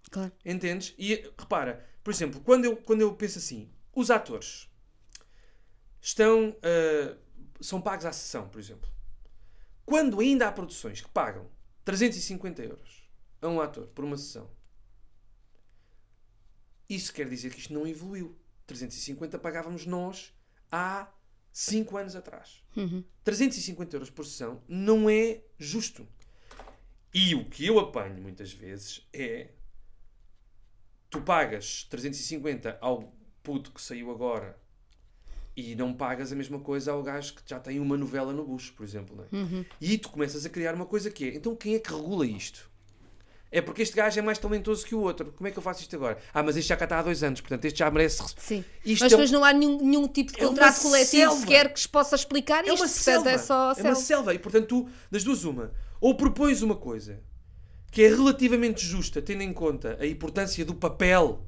Claro. 0.09 0.31
Entendes? 0.43 0.95
E 0.97 1.31
repara, 1.37 1.85
por 2.03 2.11
exemplo, 2.11 2.41
quando 2.41 2.65
eu, 2.65 2.77
quando 2.77 3.01
eu 3.01 3.13
penso 3.13 3.37
assim, 3.37 3.69
os 3.95 4.09
atores 4.09 4.69
estão. 6.01 6.55
ah, 6.63 7.15
são 7.59 7.81
pagos 7.81 8.05
à 8.05 8.11
sessão, 8.11 8.47
por 8.47 8.59
exemplo. 8.59 8.89
Quando 9.85 10.19
ainda 10.19 10.47
há 10.47 10.51
produções 10.51 11.01
que 11.01 11.09
pagam 11.09 11.49
350 11.85 12.63
euros 12.63 13.09
a 13.41 13.47
um 13.47 13.61
ator 13.61 13.87
por 13.87 14.03
uma 14.03 14.17
sessão, 14.17 14.49
isso 16.89 17.13
quer 17.13 17.27
dizer 17.29 17.51
que 17.51 17.59
isto 17.59 17.73
não 17.73 17.87
evoluiu. 17.87 18.37
350 18.67 19.39
pagávamos 19.39 19.85
nós 19.85 20.33
há 20.71 21.07
5 21.51 21.97
anos 21.97 22.15
atrás. 22.15 22.63
Uhum. 22.75 23.03
350 23.23 23.95
euros 23.95 24.09
por 24.09 24.25
sessão 24.25 24.61
não 24.67 25.09
é 25.09 25.41
justo. 25.57 26.07
E 27.13 27.33
o 27.33 27.45
que 27.45 27.65
eu 27.65 27.79
apanho 27.79 28.21
muitas 28.21 28.51
vezes 28.51 29.07
é 29.11 29.49
tu 31.09 31.21
pagas 31.21 31.85
350 31.89 32.77
ao 32.79 33.11
puto 33.41 33.71
que 33.71 33.81
saiu 33.81 34.11
agora 34.11 34.59
e 35.55 35.73
não 35.73 35.93
pagas 35.93 36.31
a 36.31 36.35
mesma 36.35 36.59
coisa 36.59 36.91
ao 36.91 37.01
gajo 37.01 37.33
que 37.33 37.41
já 37.43 37.59
tem 37.59 37.79
uma 37.79 37.97
novela 37.97 38.31
no 38.31 38.45
bucho, 38.45 38.73
por 38.73 38.83
exemplo. 38.83 39.15
Não 39.15 39.23
é? 39.23 39.43
Uhum. 39.43 39.65
E 39.81 39.97
tu 39.97 40.09
começas 40.09 40.45
a 40.45 40.49
criar 40.49 40.75
uma 40.75 40.85
coisa 40.85 41.09
que 41.09 41.25
é, 41.25 41.35
então 41.35 41.55
quem 41.55 41.73
é 41.73 41.79
que 41.79 41.91
regula 41.91 42.27
isto? 42.27 42.69
É 43.51 43.61
porque 43.61 43.81
este 43.81 43.95
gajo 43.95 44.19
é 44.19 44.21
mais 44.21 44.37
talentoso 44.37 44.85
que 44.85 44.93
o 44.93 44.99
outro. 44.99 45.31
Como 45.37 45.47
é 45.47 45.51
que 45.51 45.57
eu 45.57 45.63
faço 45.63 45.81
isto 45.81 45.95
agora? 45.95 46.17
Ah, 46.33 46.43
mas 46.43 46.57
este 46.57 46.67
já 46.67 46.75
cá 46.75 46.83
está 46.85 46.99
há 46.99 47.01
dois 47.01 47.23
anos, 47.23 47.39
portanto 47.39 47.63
este 47.65 47.79
já 47.79 47.89
merece. 47.89 48.21
Sim. 48.37 48.63
Isto 48.85 49.03
Mas 49.03 49.13
é 49.13 49.15
um- 49.15 49.19
depois 49.19 49.31
não 49.31 49.43
há 49.43 49.53
nenhum, 49.53 49.77
nenhum 49.85 50.07
tipo 50.07 50.33
de 50.33 50.41
É 50.41 50.45
contrato 50.45 50.81
coletivo 50.81 51.09
selva. 51.31 51.39
sequer 51.39 51.73
que 51.73 51.79
se 51.79 51.87
possa 51.87 52.15
explicar 52.15 52.65
É 52.67 52.73
isto. 52.73 52.81
uma 52.81 52.87
selva. 52.89 53.29
é 53.31 53.37
só 53.37 53.53
É 53.55 53.67
uma 53.67 53.73
selva. 53.73 53.95
selva. 53.95 54.33
E 54.33 54.39
portanto, 54.39 54.67
tu, 54.67 54.89
das 55.09 55.23
duas, 55.23 55.45
uma. 55.45 55.71
Ou 56.01 56.15
propões 56.15 56.61
uma 56.61 56.75
coisa 56.75 57.21
que 57.89 58.03
é 58.03 58.09
relativamente 58.09 58.85
justa, 58.85 59.21
tendo 59.21 59.41
em 59.43 59.53
conta 59.53 59.97
a 59.99 60.05
importância 60.05 60.65
do 60.65 60.75
papel 60.75 61.45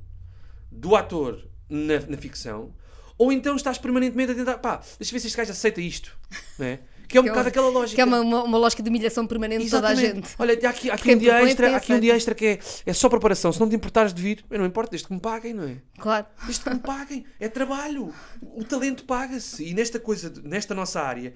do 0.72 0.96
ator 0.96 1.48
na, 1.70 2.00
na 2.08 2.18
ficção, 2.18 2.74
ou 3.18 3.32
então 3.32 3.56
estás 3.58 3.78
permanentemente 3.78 4.32
a 4.32 4.36
tentar. 4.36 4.58
Pá, 4.60 4.78
deixa 4.98 5.12
eu 5.12 5.16
ver 5.16 5.20
se 5.20 5.28
este 5.28 5.36
gajo 5.38 5.52
aceita 5.52 5.82
isto. 5.82 6.18
Não 6.58 6.66
é? 6.66 6.80
Que 7.10 7.18
é 7.18 7.22
um 7.22 7.24
Que 7.24 7.30
é 7.30 7.32
bocado 7.32 7.46
uma- 7.46 7.50
aquela 7.50 7.70
lógica. 7.70 7.96
Que 7.96 8.02
é 8.02 8.06
uma, 8.06 8.20
uma, 8.22 8.44
uma 8.44 8.58
lógica 8.60 8.84
de 8.84 8.90
humilhação 8.90 9.26
permanente 9.26 9.66
de 9.66 9.72
toda 9.72 9.88
a 9.90 9.96
gente. 9.96 10.30
Olha, 10.38 10.54
há 10.64 10.70
aqui, 10.70 10.92
há 10.92 10.94
aqui 10.94 11.16
um 11.16 11.18
dia 11.18 11.42
extra, 11.44 11.76
aqui 11.76 11.94
um 11.94 12.00
dia 12.00 12.16
extra 12.16 12.36
que 12.36 12.46
é, 12.46 12.60
é 12.86 12.94
só 12.94 13.10
preparação. 13.10 13.52
Se 13.52 13.60
não 13.60 13.68
te 13.68 13.76
importares 13.76 14.14
de 14.14 14.22
vir, 14.22 14.46
eu 14.50 14.60
não 14.60 14.66
importa, 14.66 14.92
desde 14.92 15.08
que 15.08 15.14
me 15.14 15.20
paguem, 15.20 15.54
não 15.54 15.64
é? 15.64 15.78
Claro. 15.98 16.28
Desde 16.46 16.64
que 16.64 16.70
me 16.70 16.80
paguem. 16.80 17.26
É 17.40 17.50
trabalho. 17.50 18.14
O 18.42 18.64
talento 18.64 19.04
paga-se. 19.06 19.66
E 19.66 19.74
nesta 19.74 20.00
coisa, 20.00 20.32
nesta 20.44 20.76
nossa 20.76 21.02
área, 21.02 21.34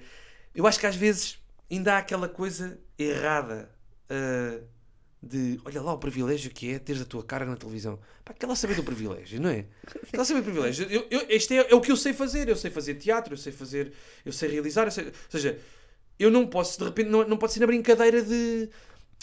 eu 0.54 0.66
acho 0.66 0.78
que 0.78 0.86
às 0.86 0.94
vezes 0.96 1.38
ainda 1.70 1.94
há 1.94 1.98
aquela 1.98 2.28
coisa 2.28 2.78
errada 2.96 3.68
ah, 4.08 4.60
de 5.24 5.60
olha 5.64 5.80
lá 5.82 5.92
o 5.92 5.98
privilégio 5.98 6.50
que 6.50 6.72
é 6.74 6.78
teres 6.78 7.02
a 7.02 7.04
tua 7.04 7.22
cara 7.24 7.44
na 7.44 7.56
televisão. 7.56 7.98
Pá, 8.24 8.32
quer 8.34 8.46
lá 8.46 8.54
saber 8.54 8.74
do 8.76 8.84
privilégio, 8.84 9.40
não 9.40 9.50
é? 9.50 9.66
Quer 10.10 10.18
lá 10.18 10.24
saber 10.24 10.40
do 10.40 10.44
privilégio. 10.44 10.86
Eu, 10.90 11.06
eu, 11.10 11.26
este 11.28 11.56
é, 11.56 11.70
é 11.70 11.74
o 11.74 11.80
que 11.80 11.90
eu 11.92 11.96
sei 11.96 12.12
fazer. 12.12 12.48
Eu 12.48 12.56
sei 12.56 12.70
fazer 12.70 12.94
teatro, 12.94 13.34
eu 13.34 13.38
sei 13.38 13.52
fazer, 13.52 13.92
eu 14.24 14.32
sei 14.32 14.48
realizar. 14.50 14.86
eu 14.86 14.90
sei- 14.90 15.06
ou 15.06 15.12
seja, 15.28 15.58
eu 16.18 16.30
não 16.30 16.46
posso, 16.46 16.78
de 16.78 16.84
repente, 16.84 17.08
não, 17.10 17.26
não 17.26 17.36
pode 17.36 17.52
ser 17.52 17.60
na 17.60 17.66
brincadeira 17.66 18.22
de. 18.22 18.68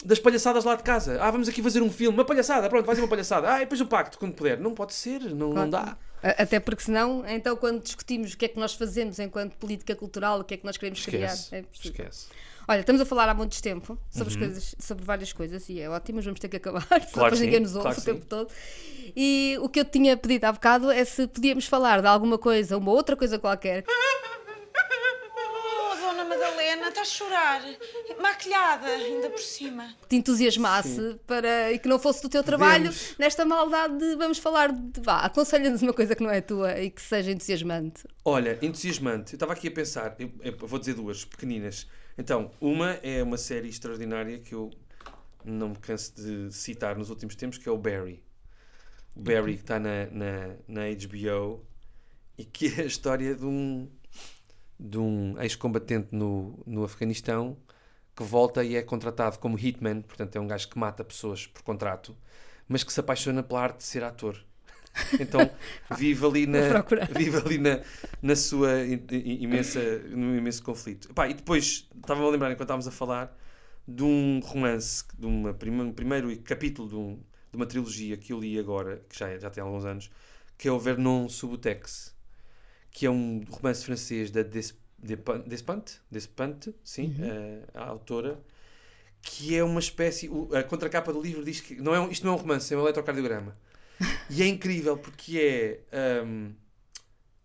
Das 0.04 0.18
palhaçadas 0.18 0.64
lá 0.64 0.74
de 0.74 0.82
casa. 0.82 1.18
Ah, 1.22 1.30
vamos 1.30 1.48
aqui 1.48 1.62
fazer 1.62 1.80
um 1.82 1.90
filme. 1.90 2.16
Uma 2.16 2.24
palhaçada. 2.24 2.68
Pronto, 2.68 2.84
fazem 2.84 3.02
uma 3.02 3.08
palhaçada. 3.08 3.52
Ah, 3.52 3.56
e 3.58 3.60
depois 3.60 3.80
o 3.80 3.86
pacto, 3.86 4.18
quando 4.18 4.34
puder. 4.34 4.58
Não 4.58 4.74
pode 4.74 4.94
ser. 4.94 5.20
Não, 5.34 5.52
não 5.52 5.68
dá. 5.68 5.96
Até 6.22 6.60
porque 6.60 6.84
senão, 6.84 7.24
então 7.26 7.56
quando 7.56 7.82
discutimos 7.82 8.32
o 8.32 8.38
que 8.38 8.44
é 8.44 8.48
que 8.48 8.58
nós 8.58 8.74
fazemos 8.74 9.18
enquanto 9.18 9.56
política 9.56 9.96
cultural, 9.96 10.40
o 10.40 10.44
que 10.44 10.54
é 10.54 10.56
que 10.56 10.64
nós 10.64 10.76
queremos 10.76 11.00
Esquece. 11.00 11.48
criar, 11.48 11.60
é. 11.60 11.64
Esquece. 11.72 12.26
Olha, 12.68 12.78
estamos 12.78 13.02
a 13.02 13.04
falar 13.04 13.28
há 13.28 13.34
muito 13.34 13.60
tempo 13.60 13.98
sobre, 14.08 14.28
as 14.28 14.36
coisas, 14.36 14.74
sobre 14.78 15.04
várias 15.04 15.32
coisas 15.32 15.68
e 15.68 15.80
é 15.80 15.90
ótimo, 15.90 16.16
mas 16.16 16.24
vamos 16.24 16.38
ter 16.38 16.48
que 16.48 16.56
acabar, 16.58 16.86
porque 16.86 17.06
Uhum. 17.06 17.12
Claro 17.12 17.30
depois 17.34 17.40
ninguém 17.40 17.56
sim, 17.58 17.62
nos 17.62 17.74
ouve 17.74 17.88
claro 17.88 18.00
o 18.00 18.04
tempo 18.04 18.24
todo. 18.26 18.48
E 19.16 19.58
o 19.60 19.68
que 19.68 19.80
eu 19.80 19.84
tinha 19.84 20.16
pedido 20.16 20.44
há 20.44 20.52
bocado 20.52 20.90
é 20.92 21.04
se 21.04 21.26
podíamos 21.26 21.66
falar 21.66 22.00
de 22.00 22.06
alguma 22.06 22.38
coisa, 22.38 22.76
uma 22.78 22.92
outra 22.92 23.16
coisa 23.16 23.36
qualquer, 23.36 23.84
Madalena, 26.92 27.00
está 27.00 27.00
a 27.00 27.04
chorar. 27.04 27.62
Maquilhada, 28.20 28.86
ainda 28.86 29.30
por 29.30 29.40
cima. 29.40 29.94
que 30.02 30.08
te 30.08 30.16
entusiasmasse 30.16 31.18
para, 31.26 31.72
e 31.72 31.78
que 31.78 31.88
não 31.88 31.98
fosse 31.98 32.22
do 32.22 32.28
teu 32.28 32.44
trabalho 32.44 32.84
Podemos. 32.84 33.16
nesta 33.18 33.44
maldade 33.44 33.98
de 33.98 34.16
vamos 34.16 34.38
falar 34.38 34.72
de. 34.72 35.00
Vá, 35.00 35.20
aconselha-nos 35.20 35.82
uma 35.82 35.92
coisa 35.92 36.14
que 36.14 36.22
não 36.22 36.30
é 36.30 36.40
tua 36.40 36.78
e 36.80 36.90
que 36.90 37.00
seja 37.00 37.30
entusiasmante. 37.32 38.04
Olha, 38.24 38.58
entusiasmante. 38.62 39.32
Eu 39.32 39.36
estava 39.36 39.52
aqui 39.52 39.68
a 39.68 39.72
pensar, 39.72 40.14
eu, 40.18 40.30
eu 40.42 40.56
vou 40.58 40.78
dizer 40.78 40.94
duas 40.94 41.24
pequeninas. 41.24 41.88
Então, 42.16 42.50
uma 42.60 42.90
é 43.02 43.22
uma 43.22 43.38
série 43.38 43.68
extraordinária 43.68 44.38
que 44.38 44.54
eu 44.54 44.70
não 45.44 45.70
me 45.70 45.76
canso 45.76 46.14
de 46.14 46.52
citar 46.52 46.96
nos 46.96 47.10
últimos 47.10 47.34
tempos, 47.34 47.58
que 47.58 47.68
é 47.68 47.72
o 47.72 47.78
Barry. 47.78 48.22
O 49.16 49.20
Barry 49.20 49.56
que 49.56 49.62
está 49.62 49.78
na, 49.78 50.06
na, 50.06 50.56
na 50.68 50.82
HBO 50.90 51.66
e 52.38 52.44
que 52.44 52.66
é 52.68 52.82
a 52.82 52.84
história 52.84 53.34
de 53.34 53.44
um, 53.44 53.88
de 54.82 54.98
um 54.98 55.40
ex-combatente 55.40 56.08
no, 56.12 56.58
no 56.66 56.84
Afeganistão 56.84 57.56
que 58.16 58.22
volta 58.22 58.62
e 58.64 58.76
é 58.76 58.82
contratado 58.82 59.38
como 59.38 59.58
hitman, 59.58 60.02
portanto 60.02 60.36
é 60.36 60.40
um 60.40 60.46
gajo 60.46 60.68
que 60.68 60.78
mata 60.78 61.02
pessoas 61.04 61.46
por 61.46 61.62
contrato, 61.62 62.16
mas 62.68 62.84
que 62.84 62.92
se 62.92 63.00
apaixona 63.00 63.42
pela 63.42 63.62
arte 63.62 63.78
de 63.78 63.84
ser 63.84 64.04
ator. 64.04 64.36
Então 65.18 65.50
vive 65.96 66.26
ali 66.26 66.46
na, 66.46 66.58
vive 67.16 67.36
ali 67.38 67.56
na, 67.58 67.80
na 68.20 68.36
sua 68.36 68.72
imensa, 68.84 69.80
no 70.10 70.36
imenso 70.36 70.62
conflito. 70.62 71.10
Epá, 71.10 71.28
e 71.28 71.34
depois, 71.34 71.88
estava 71.96 72.22
a 72.22 72.28
lembrar 72.30 72.48
enquanto 72.50 72.62
estávamos 72.64 72.86
a 72.86 72.90
falar 72.90 73.34
de 73.88 74.02
um 74.04 74.40
romance, 74.40 75.04
de 75.18 75.26
uma 75.26 75.54
prima, 75.54 75.82
um 75.84 75.92
primeiro 75.92 76.36
capítulo 76.42 76.88
de, 76.88 76.94
um- 76.94 77.16
de 77.50 77.56
uma 77.56 77.66
trilogia 77.66 78.16
que 78.18 78.32
eu 78.34 78.38
li 78.40 78.58
agora, 78.58 79.02
que 79.08 79.18
já, 79.18 79.38
já 79.38 79.48
tem 79.50 79.62
alguns 79.62 79.84
anos, 79.86 80.10
que 80.58 80.68
é 80.68 80.72
o 80.72 80.78
Vernon 80.78 81.26
Subutex, 81.28 82.14
que 82.92 83.06
é 83.06 83.10
um 83.10 83.42
romance 83.50 83.84
francês 83.84 84.30
da 84.30 84.42
Des, 84.42 84.74
Depan- 84.98 85.40
Despentes, 85.46 86.00
Despentes, 86.10 86.74
sim, 86.84 87.14
eh, 87.20 87.62
a 87.74 87.84
autora, 87.86 88.40
que 89.22 89.56
é 89.56 89.64
uma 89.64 89.80
espécie. 89.80 90.30
A 90.56 90.62
contracapa 90.64 91.12
do 91.12 91.20
livro 91.22 91.44
diz 91.44 91.60
que 91.60 91.76
não 91.76 91.94
é 91.94 92.00
um- 92.00 92.10
isto 92.10 92.26
não 92.26 92.34
é 92.34 92.36
um 92.36 92.40
romance, 92.40 92.72
é 92.74 92.76
um 92.76 92.80
eletrocardiograma. 92.82 93.56
E 94.30 94.42
é 94.42 94.46
incrível 94.48 94.96
porque 94.98 95.82
é 95.92 96.22
hum, 96.24 96.52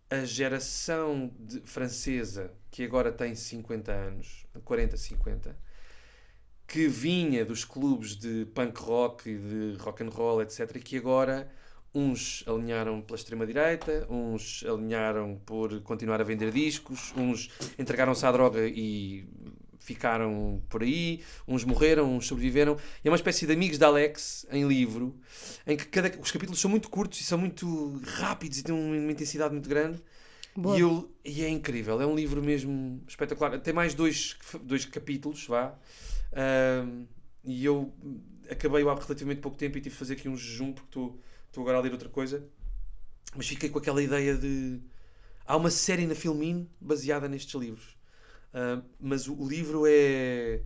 a 0.10 0.24
geração 0.26 1.32
de- 1.40 1.62
francesa 1.62 2.52
que 2.72 2.84
agora 2.84 3.12
tem 3.12 3.36
50 3.36 3.92
anos, 3.92 4.46
40, 4.64 4.96
50, 4.98 5.58
que 6.68 6.88
vinha 6.88 7.46
dos 7.46 7.64
clubes 7.66 8.16
de 8.16 8.46
punk 8.54 8.80
rock 8.82 9.30
e 9.30 9.38
de 9.38 9.78
rock 9.80 10.04
and 10.04 10.10
roll, 10.10 10.42
etc., 10.42 10.78
e 10.78 10.80
que 10.82 10.98
agora 10.98 11.50
uns 11.98 12.44
alinharam 12.46 13.02
pela 13.02 13.18
extrema-direita, 13.18 14.06
uns 14.08 14.64
alinharam 14.64 15.42
por 15.44 15.82
continuar 15.82 16.22
a 16.22 16.24
vender 16.24 16.52
discos, 16.52 17.12
uns 17.18 17.50
entregaram-se 17.80 18.24
à 18.24 18.32
droga 18.32 18.68
e 18.68 19.28
ficaram 19.80 20.62
por 20.70 20.84
aí, 20.84 21.24
uns 21.48 21.64
morreram, 21.64 22.16
uns 22.16 22.28
sobreviveram. 22.28 22.78
E 23.04 23.08
é 23.08 23.10
uma 23.10 23.16
espécie 23.16 23.48
de 23.48 23.54
amigos 23.54 23.80
de 23.80 23.84
Alex 23.84 24.46
em 24.52 24.68
livro, 24.68 25.20
em 25.66 25.76
que 25.76 25.86
cada, 25.86 26.12
os 26.20 26.30
capítulos 26.30 26.60
são 26.60 26.70
muito 26.70 26.88
curtos 26.88 27.20
e 27.20 27.24
são 27.24 27.38
muito 27.40 28.00
rápidos 28.04 28.60
e 28.60 28.64
têm 28.64 28.76
uma, 28.76 29.12
intensidade 29.12 29.54
muito 29.54 29.68
grande. 29.68 30.00
E, 30.76 30.80
eu, 30.80 31.12
e 31.26 31.44
é 31.44 31.50
incrível, 31.50 32.00
é 32.00 32.06
um 32.06 32.16
livro 32.16 32.44
mesmo 32.44 33.02
espetacular. 33.08 33.60
Tem 33.60 33.74
mais 33.74 33.96
dois, 33.96 34.38
dois 34.62 34.86
capítulos, 34.86 35.48
vá. 35.48 35.76
Ahm, 36.34 37.06
e 37.44 37.66
eu 37.66 37.92
acabei-o 38.50 38.90
há 38.90 38.94
relativamente 38.94 39.42
pouco 39.42 39.58
tempo 39.58 39.78
e 39.78 39.82
tive 39.82 39.94
de 39.94 40.00
fazer 40.00 40.14
aqui 40.14 40.30
um 40.30 40.36
jejum 40.36 40.74
porque 40.74 40.90
estou 40.90 41.20
estou 41.48 41.62
agora 41.62 41.78
a 41.78 41.82
ler 41.82 41.92
outra 41.92 42.10
coisa. 42.10 42.44
Mas 43.36 43.48
fiquei 43.48 43.70
com 43.70 43.80
aquela 43.80 44.02
ideia 44.02 44.36
de. 44.36 44.80
Há 45.46 45.56
uma 45.56 45.70
série 45.70 46.06
na 46.08 46.16
Filmin 46.16 46.70
baseada 46.80 47.28
nestes 47.28 47.54
livros. 47.60 47.98
Ah, 48.54 48.82
mas 49.00 49.28
o, 49.28 49.36
o 49.36 49.48
livro 49.48 49.84
é. 49.88 50.62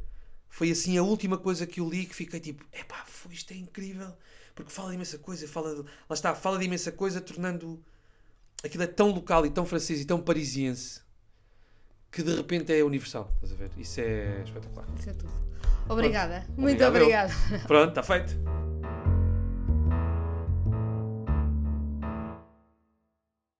Foi 0.49 0.69
assim 0.69 0.97
a 0.97 1.03
última 1.03 1.37
coisa 1.37 1.65
que 1.65 1.79
eu 1.79 1.89
li 1.89 2.05
que 2.05 2.15
fiquei 2.15 2.39
tipo: 2.39 2.65
epá, 2.71 3.05
isto 3.29 3.51
é 3.53 3.57
incrível. 3.57 4.13
Porque 4.53 4.71
fala 4.71 4.89
de 4.89 4.95
imensa 4.95 5.17
coisa, 5.17 5.47
fala 5.47 5.75
de, 5.75 5.81
lá 5.81 6.13
está, 6.13 6.35
fala 6.35 6.57
de 6.59 6.65
imensa 6.65 6.91
coisa, 6.91 7.21
tornando. 7.21 7.83
Aquilo 8.63 8.83
é 8.83 8.87
tão 8.87 9.09
local 9.09 9.45
e 9.45 9.49
tão 9.49 9.65
francês 9.65 10.01
e 10.01 10.05
tão 10.05 10.21
parisiense 10.21 11.01
que 12.11 12.21
de 12.21 12.35
repente 12.35 12.71
é 12.71 12.83
universal. 12.83 13.31
Estás 13.35 13.53
a 13.53 13.55
ver? 13.55 13.71
Isso 13.77 14.01
é 14.01 14.43
espetacular. 14.43 14.85
Isso 14.99 15.09
é 15.09 15.13
tudo. 15.13 15.31
Obrigada. 15.89 16.45
Muito 16.49 16.83
Obrigado 16.83 16.95
eu. 16.95 17.01
obrigada. 17.01 17.33
Pronto, 17.67 17.89
está 17.89 18.03
feito. 18.03 18.60